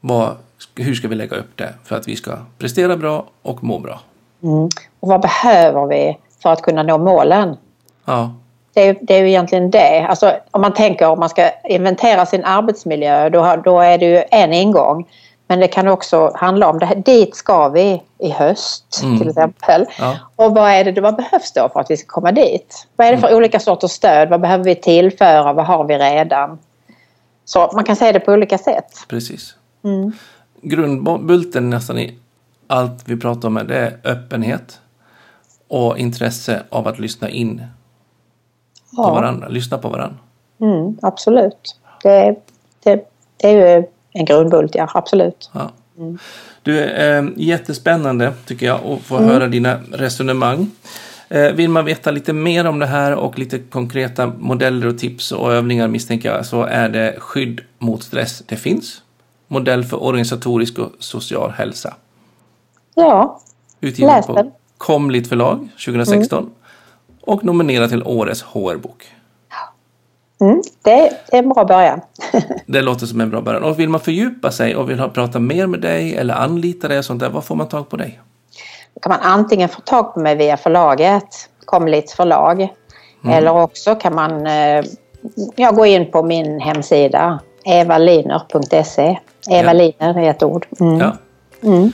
vad, 0.00 0.36
hur 0.76 0.94
ska 0.94 1.08
vi 1.08 1.14
lägga 1.14 1.36
upp 1.36 1.56
det 1.56 1.74
för 1.84 1.96
att 1.96 2.08
vi 2.08 2.16
ska 2.16 2.36
prestera 2.58 2.96
bra 2.96 3.24
och 3.42 3.64
må 3.64 3.78
bra. 3.78 4.00
Mm. 4.42 4.68
Och 5.00 5.08
vad 5.08 5.20
behöver 5.20 5.86
vi 5.86 6.18
för 6.42 6.52
att 6.52 6.62
kunna 6.62 6.82
nå 6.82 6.98
målen? 6.98 7.56
Ja, 8.04 8.34
det 8.72 8.88
är, 8.88 8.96
det 9.00 9.14
är 9.14 9.20
ju 9.20 9.28
egentligen 9.28 9.70
det. 9.70 10.06
Alltså, 10.08 10.36
om 10.50 10.60
man 10.60 10.74
tänker 10.74 11.08
om 11.08 11.20
man 11.20 11.28
ska 11.28 11.50
inventera 11.64 12.26
sin 12.26 12.44
arbetsmiljö 12.44 13.28
då, 13.30 13.56
då 13.64 13.80
är 13.80 13.98
det 13.98 14.06
ju 14.06 14.22
en 14.30 14.52
ingång. 14.52 15.06
Men 15.46 15.60
det 15.60 15.68
kan 15.68 15.88
också 15.88 16.32
handla 16.34 16.68
om 16.68 16.78
det 16.78 16.86
här, 16.86 16.96
dit 16.96 17.36
ska 17.36 17.68
vi 17.68 18.02
i 18.18 18.30
höst 18.30 19.00
mm. 19.02 19.18
till 19.18 19.28
exempel. 19.28 19.86
Ja. 19.98 20.16
Och 20.36 20.54
vad 20.54 20.70
är 20.70 20.84
det 20.84 21.00
vad 21.00 21.16
behövs 21.16 21.52
då 21.52 21.68
för 21.68 21.80
att 21.80 21.90
vi 21.90 21.96
ska 21.96 22.06
komma 22.06 22.32
dit? 22.32 22.86
Vad 22.96 23.06
är 23.06 23.12
det 23.12 23.18
för 23.18 23.28
mm. 23.28 23.38
olika 23.38 23.60
sorters 23.60 23.90
stöd? 23.90 24.28
Vad 24.28 24.40
behöver 24.40 24.64
vi 24.64 24.74
tillföra? 24.74 25.52
Vad 25.52 25.66
har 25.66 25.84
vi 25.84 25.98
redan? 25.98 26.58
Så 27.48 27.70
man 27.74 27.84
kan 27.84 27.96
säga 27.96 28.12
det 28.12 28.20
på 28.20 28.32
olika 28.32 28.58
sätt. 28.58 28.92
Precis. 29.08 29.54
Mm. 29.84 30.12
Grundbulten 30.62 31.70
nästan 31.70 31.98
i 31.98 32.18
allt 32.66 33.02
vi 33.04 33.16
pratar 33.16 33.48
om 33.48 33.54
det 33.54 33.76
är 33.76 33.98
öppenhet 34.04 34.80
och 35.68 35.98
intresse 35.98 36.62
av 36.70 36.88
att 36.88 36.98
lyssna 36.98 37.28
in 37.28 37.62
ja. 38.90 39.04
på 39.08 39.14
varandra, 39.14 39.48
lyssna 39.48 39.78
på 39.78 39.88
varandra. 39.88 40.18
Mm, 40.60 40.98
absolut. 41.02 41.80
Det, 42.02 42.36
det, 42.82 43.10
det 43.36 43.48
är 43.48 43.78
ju 43.78 43.86
en 44.12 44.24
grundbult, 44.24 44.74
ja 44.74 44.90
absolut. 44.94 45.50
Ja. 45.54 45.70
Mm. 45.98 46.18
Du, 46.62 46.84
eh, 46.84 47.24
jättespännande 47.36 48.32
tycker 48.46 48.66
jag 48.66 48.84
att 48.84 49.00
få 49.00 49.16
mm. 49.16 49.28
höra 49.28 49.46
dina 49.46 49.80
resonemang. 49.92 50.70
Eh, 51.28 51.52
vill 51.52 51.70
man 51.70 51.84
veta 51.84 52.10
lite 52.10 52.32
mer 52.32 52.66
om 52.66 52.78
det 52.78 52.86
här 52.86 53.14
och 53.14 53.38
lite 53.38 53.58
konkreta 53.58 54.26
modeller 54.26 54.86
och 54.86 54.98
tips 54.98 55.32
och 55.32 55.52
övningar 55.52 55.88
misstänker 55.88 56.34
jag 56.34 56.46
så 56.46 56.62
är 56.62 56.88
det 56.88 57.16
Skydd 57.18 57.60
mot 57.78 58.02
stress 58.02 58.42
det 58.46 58.56
finns. 58.56 59.02
Modell 59.48 59.84
för 59.84 60.02
organisatorisk 60.02 60.78
och 60.78 60.92
social 60.98 61.50
hälsa. 61.50 61.94
Ja, 62.94 63.40
Utgiven 63.80 64.14
läs 64.14 64.26
på 64.26 64.52
Komligt 64.78 65.28
förlag 65.28 65.68
2016 65.84 66.38
mm. 66.38 66.50
och 67.20 67.44
nominerad 67.44 67.90
till 67.90 68.02
Årets 68.02 68.42
HR-bok. 68.42 69.12
Mm, 70.40 70.62
det 70.82 70.90
är 70.92 71.10
en 71.28 71.48
bra 71.48 71.64
början. 71.64 72.00
det 72.66 72.82
låter 72.82 73.06
som 73.06 73.20
en 73.20 73.30
bra 73.30 73.40
början. 73.40 73.62
Och 73.62 73.78
vill 73.78 73.88
man 73.88 74.00
fördjupa 74.00 74.50
sig 74.50 74.76
och 74.76 74.90
vill 74.90 74.98
prata 74.98 75.38
mer 75.38 75.66
med 75.66 75.80
dig 75.80 76.16
eller 76.16 76.34
anlita 76.34 76.88
dig 76.88 76.98
och 76.98 77.04
sånt 77.04 77.20
där, 77.20 77.30
var 77.30 77.40
får 77.40 77.54
man 77.54 77.68
tag 77.68 77.88
på 77.88 77.96
dig? 77.96 78.20
Då 78.94 79.00
kan 79.00 79.10
man 79.10 79.20
antingen 79.22 79.68
få 79.68 79.80
tag 79.80 80.14
på 80.14 80.20
mig 80.20 80.36
via 80.36 80.56
förlaget, 80.56 81.50
Komlits 81.64 82.14
förlag. 82.14 82.68
Mm. 83.24 83.36
Eller 83.36 83.62
också 83.62 83.94
kan 83.94 84.14
man 84.14 84.46
eh, 84.46 84.84
ja, 85.56 85.70
gå 85.70 85.86
in 85.86 86.10
på 86.10 86.22
min 86.22 86.60
hemsida 86.60 87.40
evaliner.se. 87.64 89.18
Eva 89.50 89.74
ja. 89.74 89.92
Är 89.98 90.30
ett 90.30 90.42
ord. 90.42 90.66
Mm. 90.80 90.98
Ja. 90.98 91.16
Mm. 91.62 91.92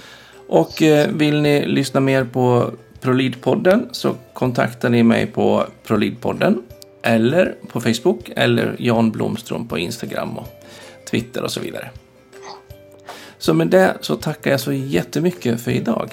Och 0.49 0.83
eh, 0.83 1.09
vill 1.09 1.41
ni 1.41 1.67
lyssna 1.67 2.01
mer 2.01 2.25
på 2.25 2.71
Prolidpodden 3.01 3.89
så 3.93 4.15
kontaktar 4.33 4.89
ni 4.89 5.03
mig 5.03 5.27
på 5.27 5.65
Prolidpodden 5.87 6.63
eller 7.03 7.55
på 7.69 7.81
Facebook 7.81 8.31
eller 8.37 8.77
Jan 8.79 9.11
Blomström 9.11 9.69
på 9.69 9.79
Instagram 9.79 10.39
och 10.39 10.49
Twitter 11.11 11.43
och 11.43 11.51
så 11.51 11.61
vidare. 11.61 11.91
Så 13.39 13.55
med 13.55 13.67
det 13.67 13.95
så 14.01 14.17
tackar 14.17 14.51
jag 14.51 14.61
så 14.61 14.73
jättemycket 14.73 15.61
för 15.61 15.71
idag. 15.71 16.13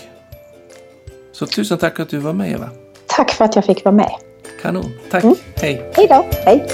Så 1.32 1.46
tusen 1.46 1.78
tack 1.78 2.00
att 2.00 2.10
du 2.10 2.18
var 2.18 2.34
med 2.34 2.52
Eva. 2.52 2.70
Tack 3.08 3.32
för 3.32 3.46
att 3.46 3.56
jag 3.56 3.66
fick 3.66 3.86
vara 3.86 3.96
med. 3.96 4.12
Kanon. 4.62 4.92
Tack. 5.12 5.24
Mm. 5.24 5.36
Hej. 5.56 5.92
Hej 5.96 6.08
då. 6.08 6.26
Hej. 6.46 6.68